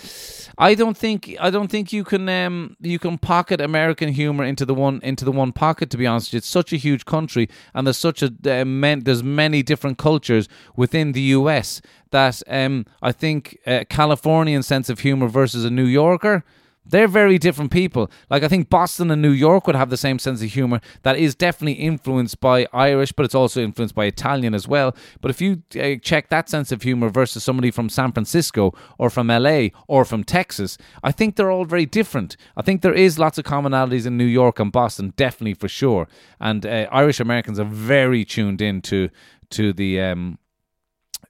I 0.58 0.74
don't 0.74 0.96
think 0.96 1.36
I 1.38 1.50
don't 1.50 1.70
think 1.70 1.92
you 1.92 2.04
can 2.04 2.28
um 2.28 2.76
you 2.80 2.98
can 2.98 3.18
pocket 3.18 3.60
American 3.60 4.08
humor 4.08 4.44
into 4.44 4.64
the 4.64 4.74
one 4.74 5.00
into 5.02 5.24
the 5.24 5.32
one 5.32 5.52
pocket. 5.52 5.90
To 5.90 5.96
be 5.96 6.06
honest, 6.06 6.34
it's 6.34 6.48
such 6.48 6.72
a 6.72 6.76
huge 6.76 7.04
country, 7.04 7.48
and 7.74 7.86
there's 7.86 7.98
such 7.98 8.22
a 8.22 8.26
uh, 8.26 8.96
there's 9.02 9.22
many 9.22 9.62
different 9.62 9.98
cultures 9.98 10.48
within 10.74 11.12
the 11.12 11.22
U.S. 11.38 11.82
that 12.10 12.42
um 12.48 12.86
I 13.02 13.12
think 13.12 13.58
uh, 13.66 13.84
Californian 13.88 14.62
sense 14.62 14.88
of 14.88 15.00
humor 15.00 15.28
versus 15.28 15.64
a 15.64 15.70
New 15.70 15.84
Yorker 15.84 16.44
they're 16.88 17.08
very 17.08 17.38
different 17.38 17.70
people. 17.70 18.10
Like 18.30 18.42
I 18.42 18.48
think 18.48 18.68
Boston 18.68 19.10
and 19.10 19.20
New 19.20 19.30
York 19.30 19.66
would 19.66 19.76
have 19.76 19.90
the 19.90 19.96
same 19.96 20.18
sense 20.18 20.42
of 20.42 20.52
humor 20.52 20.80
that 21.02 21.16
is 21.16 21.34
definitely 21.34 21.74
influenced 21.74 22.40
by 22.40 22.66
Irish, 22.72 23.12
but 23.12 23.24
it's 23.24 23.34
also 23.34 23.62
influenced 23.62 23.94
by 23.94 24.04
Italian 24.04 24.54
as 24.54 24.68
well. 24.68 24.94
But 25.20 25.30
if 25.30 25.40
you 25.40 25.62
uh, 25.80 25.96
check 26.02 26.28
that 26.28 26.48
sense 26.48 26.72
of 26.72 26.82
humor 26.82 27.08
versus 27.08 27.44
somebody 27.44 27.70
from 27.70 27.88
San 27.88 28.12
Francisco 28.12 28.72
or 28.98 29.10
from 29.10 29.28
LA 29.28 29.68
or 29.88 30.04
from 30.04 30.24
Texas, 30.24 30.78
I 31.02 31.12
think 31.12 31.36
they're 31.36 31.50
all 31.50 31.64
very 31.64 31.86
different. 31.86 32.36
I 32.56 32.62
think 32.62 32.82
there 32.82 32.94
is 32.94 33.18
lots 33.18 33.38
of 33.38 33.44
commonalities 33.44 34.06
in 34.06 34.16
New 34.16 34.24
York 34.24 34.58
and 34.60 34.72
Boston, 34.72 35.12
definitely 35.16 35.54
for 35.54 35.68
sure. 35.68 36.08
And 36.40 36.64
uh, 36.64 36.86
Irish 36.92 37.20
Americans 37.20 37.58
are 37.58 37.64
very 37.64 38.24
tuned 38.24 38.60
in 38.60 38.82
to 38.82 39.10
to 39.50 39.72
the 39.72 40.00
um, 40.00 40.38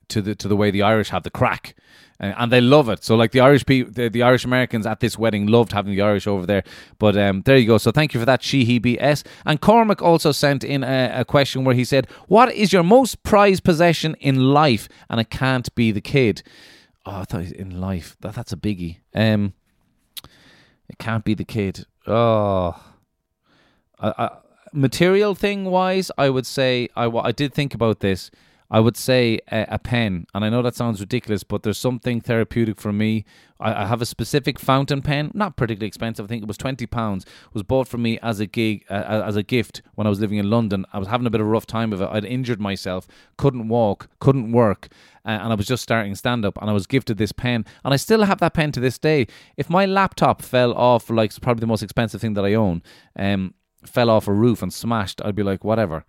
to 0.08 0.22
the 0.22 0.34
to 0.34 0.48
the 0.48 0.56
way 0.56 0.70
the 0.70 0.82
Irish 0.82 1.10
have 1.10 1.22
the 1.22 1.30
crack 1.30 1.74
and, 2.18 2.34
and 2.36 2.52
they 2.52 2.60
love 2.60 2.88
it. 2.88 3.04
So 3.04 3.16
like 3.16 3.32
the 3.32 3.40
Irish 3.40 3.64
people, 3.66 3.92
the, 3.92 4.08
the, 4.08 4.22
Irish 4.22 4.44
Americans 4.44 4.86
at 4.86 5.00
this 5.00 5.18
wedding 5.18 5.46
loved 5.46 5.72
having 5.72 5.94
the 5.94 6.02
Irish 6.02 6.26
over 6.26 6.46
there. 6.46 6.64
But 6.98 7.16
um, 7.16 7.42
there 7.42 7.56
you 7.56 7.66
go. 7.66 7.78
So 7.78 7.90
thank 7.90 8.14
you 8.14 8.20
for 8.20 8.26
that, 8.26 8.42
she 8.42 8.64
he 8.64 8.80
bs. 8.80 9.24
And 9.44 9.60
Cormac 9.60 10.02
also 10.02 10.32
sent 10.32 10.64
in 10.64 10.82
a, 10.84 11.12
a 11.14 11.24
question 11.24 11.64
where 11.64 11.74
he 11.74 11.84
said, 11.84 12.08
"What 12.28 12.52
is 12.52 12.72
your 12.72 12.82
most 12.82 13.22
prized 13.22 13.64
possession 13.64 14.16
in 14.20 14.52
life?" 14.52 14.88
And 15.08 15.20
it 15.20 15.30
can't 15.30 15.72
be 15.74 15.92
the 15.92 16.00
kid. 16.00 16.42
Oh, 17.04 17.20
I 17.20 17.24
thought 17.24 17.44
in 17.44 17.80
life 17.80 18.16
that 18.20 18.34
that's 18.34 18.52
a 18.52 18.56
biggie. 18.56 18.98
Um, 19.14 19.54
it 20.88 20.98
can't 20.98 21.24
be 21.24 21.34
the 21.34 21.44
kid. 21.44 21.86
Oh, 22.06 22.80
I, 23.98 24.12
I, 24.18 24.30
material 24.72 25.34
thing 25.34 25.64
wise, 25.64 26.10
I 26.16 26.30
would 26.30 26.46
say 26.46 26.88
I 26.96 27.06
I 27.06 27.32
did 27.32 27.54
think 27.54 27.74
about 27.74 28.00
this. 28.00 28.30
I 28.70 28.80
would 28.80 28.96
say 28.96 29.38
a, 29.50 29.66
a, 29.70 29.78
pen, 29.78 30.26
and 30.34 30.44
I 30.44 30.48
know 30.48 30.60
that 30.62 30.74
sounds 30.74 31.00
ridiculous, 31.00 31.44
but 31.44 31.62
there's 31.62 31.78
something 31.78 32.20
therapeutic 32.20 32.80
for 32.80 32.92
me. 32.92 33.24
I, 33.60 33.82
I, 33.82 33.86
have 33.86 34.02
a 34.02 34.06
specific 34.06 34.58
fountain 34.58 35.02
pen, 35.02 35.30
not 35.34 35.56
particularly 35.56 35.86
expensive. 35.86 36.24
I 36.24 36.28
think 36.28 36.42
it 36.42 36.48
was 36.48 36.56
twenty 36.56 36.86
pounds. 36.86 37.24
Was 37.52 37.62
bought 37.62 37.86
for 37.86 37.98
me 37.98 38.18
as 38.20 38.40
a 38.40 38.46
gig, 38.46 38.84
uh, 38.90 39.22
as 39.24 39.36
a 39.36 39.42
gift 39.42 39.82
when 39.94 40.06
I 40.06 40.10
was 40.10 40.20
living 40.20 40.38
in 40.38 40.50
London. 40.50 40.84
I 40.92 40.98
was 40.98 41.08
having 41.08 41.26
a 41.26 41.30
bit 41.30 41.40
of 41.40 41.46
a 41.46 41.50
rough 41.50 41.66
time 41.66 41.92
of 41.92 42.00
it. 42.00 42.08
I'd 42.10 42.24
injured 42.24 42.60
myself, 42.60 43.06
couldn't 43.36 43.68
walk, 43.68 44.08
couldn't 44.18 44.50
work, 44.50 44.88
and 45.24 45.52
I 45.52 45.54
was 45.54 45.66
just 45.66 45.84
starting 45.84 46.14
stand 46.16 46.44
up. 46.44 46.58
And 46.60 46.68
I 46.68 46.72
was 46.72 46.86
gifted 46.88 47.18
this 47.18 47.32
pen, 47.32 47.64
and 47.84 47.94
I 47.94 47.96
still 47.96 48.24
have 48.24 48.38
that 48.40 48.54
pen 48.54 48.72
to 48.72 48.80
this 48.80 48.98
day. 48.98 49.28
If 49.56 49.70
my 49.70 49.86
laptop 49.86 50.42
fell 50.42 50.72
off, 50.74 51.08
like 51.08 51.40
probably 51.40 51.60
the 51.60 51.66
most 51.68 51.82
expensive 51.82 52.20
thing 52.20 52.34
that 52.34 52.44
I 52.44 52.54
own, 52.54 52.82
um, 53.16 53.54
fell 53.84 54.10
off 54.10 54.26
a 54.26 54.32
roof 54.32 54.60
and 54.60 54.72
smashed, 54.72 55.22
I'd 55.24 55.36
be 55.36 55.44
like, 55.44 55.62
whatever 55.62 56.04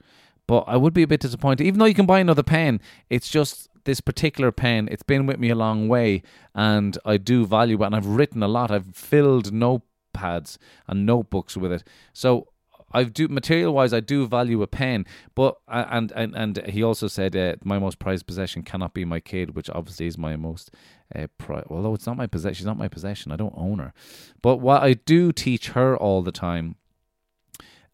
but 0.48 0.64
I 0.68 0.78
would 0.78 0.94
be 0.94 1.04
a 1.04 1.08
bit 1.08 1.20
disappointed. 1.20 1.66
Even 1.66 1.80
though 1.80 1.86
you 1.86 1.94
can 1.94 2.06
buy 2.06 2.20
another 2.20 2.44
pen, 2.44 2.82
it's 3.10 3.30
just 3.30 3.70
this 3.84 4.02
particular 4.02 4.52
pen. 4.52 4.88
It's 4.92 5.04
been 5.04 5.26
with 5.26 5.40
me 5.40 5.50
a 5.50 5.56
long 5.56 5.88
way, 5.88 6.24
and 6.56 6.98
I 7.06 7.18
do 7.18 7.46
value 7.46 7.82
it. 7.82 7.86
And 7.86 7.96
I've 7.96 8.08
written 8.08 8.42
a 8.42 8.48
lot. 8.48 8.72
I've 8.72 8.96
filled 8.96 9.52
notepads 9.52 10.58
and 10.88 11.06
notebooks 11.06 11.58
with 11.58 11.72
it. 11.72 11.84
So 12.14 12.48
I 12.92 13.04
do 13.04 13.28
material 13.28 13.74
wise, 13.74 13.94
I 13.94 14.00
do 14.00 14.26
value 14.28 14.62
a 14.62 14.68
pen, 14.68 15.06
but 15.36 15.58
and 15.68 16.12
and 16.16 16.36
and 16.36 16.66
he 16.68 16.82
also 16.84 17.08
said 17.08 17.36
uh, 17.36 17.56
my 17.64 17.80
most 17.80 18.00
prized 18.00 18.26
possession 18.26 18.64
cannot 18.64 18.94
be 18.94 19.04
my 19.04 19.20
kid, 19.20 19.56
which 19.56 19.70
obviously 19.70 20.08
is 20.08 20.18
my 20.18 20.36
most 20.38 20.72
uh, 21.14 21.28
pri- 21.38 21.64
although 21.70 21.94
it's 21.94 22.08
not 22.08 22.18
my 22.18 22.28
possession, 22.28 22.56
she's 22.56 22.66
not 22.66 22.78
my 22.78 22.88
possession. 22.88 23.32
I 23.32 23.36
don't 23.36 23.54
own 23.58 23.80
her, 23.80 23.94
but 24.42 24.58
what 24.58 24.84
I 24.84 24.94
do 24.94 25.34
teach 25.34 25.70
her 25.70 25.98
all 25.98 26.22
the 26.22 26.32
time 26.32 26.76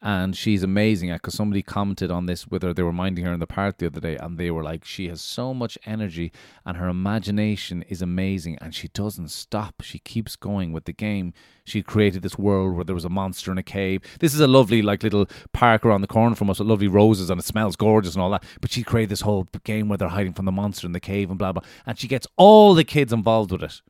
and 0.06 0.36
she's 0.36 0.64
amazing 0.64 1.14
because 1.14 1.34
somebody 1.34 1.62
commented 1.62 2.12
on 2.12 2.26
this 2.26 2.45
with 2.45 2.62
her. 2.62 2.74
They 2.74 2.84
were 2.84 2.91
minding 2.91 3.24
her 3.24 3.32
in 3.32 3.39
the 3.39 3.47
park 3.47 3.78
the 3.78 3.86
other 3.86 4.01
day 4.01 4.18
and 4.18 4.38
they 4.38 4.51
were 4.51 4.62
like 4.62 4.84
she 4.84 5.08
has 5.08 5.22
so 5.22 5.54
much 5.54 5.78
energy 5.86 6.34
and 6.66 6.76
her 6.76 6.89
imagination 6.89 7.84
is 7.84 8.01
amazing 8.01 8.58
and 8.60 8.76
she 8.76 8.89
doesn't 8.89 9.30
stop. 9.30 9.76
She 9.82 9.99
keeps 9.99 10.36
going 10.36 10.74
with 10.74 10.84
the 10.84 10.91
game. 10.91 11.34
She 11.64 11.82
created 11.82 12.22
this 12.22 12.38
world 12.38 12.76
where 12.76 12.84
there 12.84 12.93
was 12.93 13.06
a 13.06 13.10
monster 13.10 13.49
in 13.49 13.58
a 13.58 13.64
cave. 13.64 14.01
This 14.20 14.34
is 14.34 14.41
a 14.41 14.47
lovely 14.47 14.82
like 14.82 15.04
little 15.04 15.26
park 15.54 15.86
around 15.86 16.01
the 16.01 16.08
corner 16.08 16.36
from 16.36 16.49
us 16.49 16.60
with 16.60 16.68
lovely 16.68 16.89
roses 16.89 17.30
and 17.30 17.39
it 17.39 17.45
smells 17.45 17.78
gorgeous 17.78 18.14
and 18.14 18.22
all 18.22 18.32
that. 18.32 18.43
But 18.60 18.74
she 18.74 18.84
created 18.84 19.10
this 19.10 19.22
whole 19.22 19.47
game 19.64 19.88
where 19.88 19.97
they're 19.97 20.10
hiding 20.10 20.34
from 20.34 20.43
the 20.43 20.51
monster 20.51 20.86
in 20.86 20.91
the 20.91 20.99
cave 20.99 21.30
and 21.30 21.39
blah 21.39 21.54
blah. 21.54 21.64
And 21.86 21.97
she 21.97 22.10
gets 22.10 22.28
all 22.36 22.74
the 22.74 22.84
kids 22.84 23.14
involved 23.14 23.54
with 23.54 23.64
it. 23.64 23.82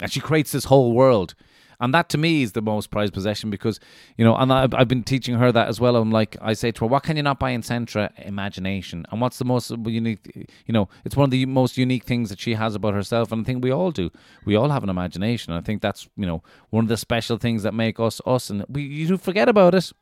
And 0.00 0.10
she 0.10 0.20
creates 0.20 0.52
this 0.52 0.64
whole 0.64 0.94
world 0.94 1.34
and 1.80 1.92
that 1.94 2.08
to 2.10 2.18
me 2.18 2.42
is 2.42 2.52
the 2.52 2.62
most 2.62 2.90
prized 2.90 3.12
possession 3.12 3.50
because, 3.50 3.80
you 4.16 4.24
know, 4.24 4.36
and 4.36 4.52
I've, 4.52 4.74
I've 4.74 4.88
been 4.88 5.02
teaching 5.02 5.36
her 5.36 5.52
that 5.52 5.68
as 5.68 5.80
well. 5.80 5.96
I'm 5.96 6.10
like, 6.10 6.36
I 6.40 6.52
say 6.52 6.70
to 6.72 6.80
her, 6.80 6.86
what 6.86 7.02
can 7.02 7.16
you 7.16 7.22
not 7.22 7.38
buy 7.38 7.50
in 7.50 7.62
Centra? 7.62 8.10
Imagination. 8.24 9.04
And 9.10 9.20
what's 9.20 9.38
the 9.38 9.44
most 9.44 9.70
unique, 9.70 10.48
you 10.66 10.72
know, 10.72 10.88
it's 11.04 11.16
one 11.16 11.24
of 11.24 11.30
the 11.30 11.46
most 11.46 11.76
unique 11.76 12.04
things 12.04 12.30
that 12.30 12.40
she 12.40 12.54
has 12.54 12.74
about 12.74 12.94
herself. 12.94 13.32
And 13.32 13.42
I 13.42 13.44
think 13.44 13.62
we 13.62 13.70
all 13.70 13.90
do. 13.90 14.10
We 14.44 14.56
all 14.56 14.70
have 14.70 14.82
an 14.82 14.90
imagination. 14.90 15.52
I 15.52 15.60
think 15.60 15.82
that's, 15.82 16.08
you 16.16 16.26
know, 16.26 16.42
one 16.70 16.84
of 16.84 16.88
the 16.88 16.96
special 16.96 17.36
things 17.36 17.62
that 17.62 17.74
make 17.74 18.00
us 18.00 18.20
us. 18.26 18.50
And 18.50 18.64
we, 18.68 18.82
you 18.82 19.16
forget 19.18 19.48
about 19.48 19.74
it. 19.74 19.92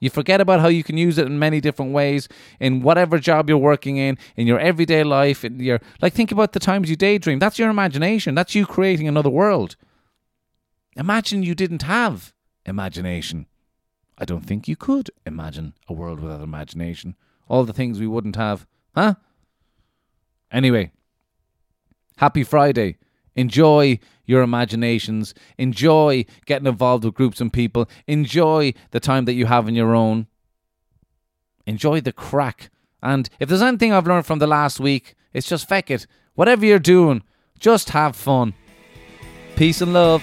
You 0.00 0.08
forget 0.08 0.40
about 0.40 0.60
how 0.60 0.68
you 0.68 0.82
can 0.82 0.96
use 0.96 1.18
it 1.18 1.26
in 1.26 1.38
many 1.38 1.60
different 1.60 1.92
ways 1.92 2.26
in 2.58 2.80
whatever 2.80 3.18
job 3.18 3.50
you're 3.50 3.58
working 3.58 3.98
in, 3.98 4.16
in 4.34 4.46
your 4.46 4.58
everyday 4.58 5.04
life. 5.04 5.44
In 5.44 5.60
your 5.60 5.80
like, 6.00 6.14
think 6.14 6.32
about 6.32 6.52
the 6.52 6.60
times 6.60 6.88
you 6.88 6.96
daydream. 6.96 7.38
That's 7.38 7.58
your 7.58 7.68
imagination. 7.68 8.34
That's 8.34 8.54
you 8.54 8.64
creating 8.64 9.08
another 9.08 9.28
world. 9.28 9.76
Imagine 11.00 11.42
you 11.42 11.54
didn't 11.54 11.82
have 11.82 12.34
imagination. 12.66 13.46
I 14.18 14.26
don't 14.26 14.44
think 14.44 14.68
you 14.68 14.76
could 14.76 15.10
imagine 15.24 15.72
a 15.88 15.94
world 15.94 16.20
without 16.20 16.42
imagination. 16.42 17.16
All 17.48 17.64
the 17.64 17.72
things 17.72 17.98
we 17.98 18.06
wouldn't 18.06 18.36
have, 18.36 18.66
huh? 18.94 19.14
Anyway, 20.52 20.92
happy 22.18 22.44
Friday. 22.44 22.98
Enjoy 23.34 23.98
your 24.26 24.42
imaginations. 24.42 25.32
Enjoy 25.56 26.26
getting 26.44 26.68
involved 26.68 27.04
with 27.04 27.14
groups 27.14 27.40
and 27.40 27.50
people. 27.50 27.88
Enjoy 28.06 28.74
the 28.90 29.00
time 29.00 29.24
that 29.24 29.32
you 29.32 29.46
have 29.46 29.68
in 29.68 29.74
your 29.74 29.94
own. 29.94 30.26
Enjoy 31.64 32.02
the 32.02 32.12
crack. 32.12 32.68
And 33.02 33.30
if 33.38 33.48
there's 33.48 33.62
anything 33.62 33.90
I've 33.90 34.06
learned 34.06 34.26
from 34.26 34.38
the 34.38 34.46
last 34.46 34.78
week, 34.78 35.14
it's 35.32 35.48
just 35.48 35.66
feck 35.66 35.90
it. 35.90 36.06
Whatever 36.34 36.66
you're 36.66 36.78
doing, 36.78 37.22
just 37.58 37.90
have 37.90 38.14
fun. 38.14 38.52
Peace 39.56 39.80
and 39.80 39.94
love. 39.94 40.22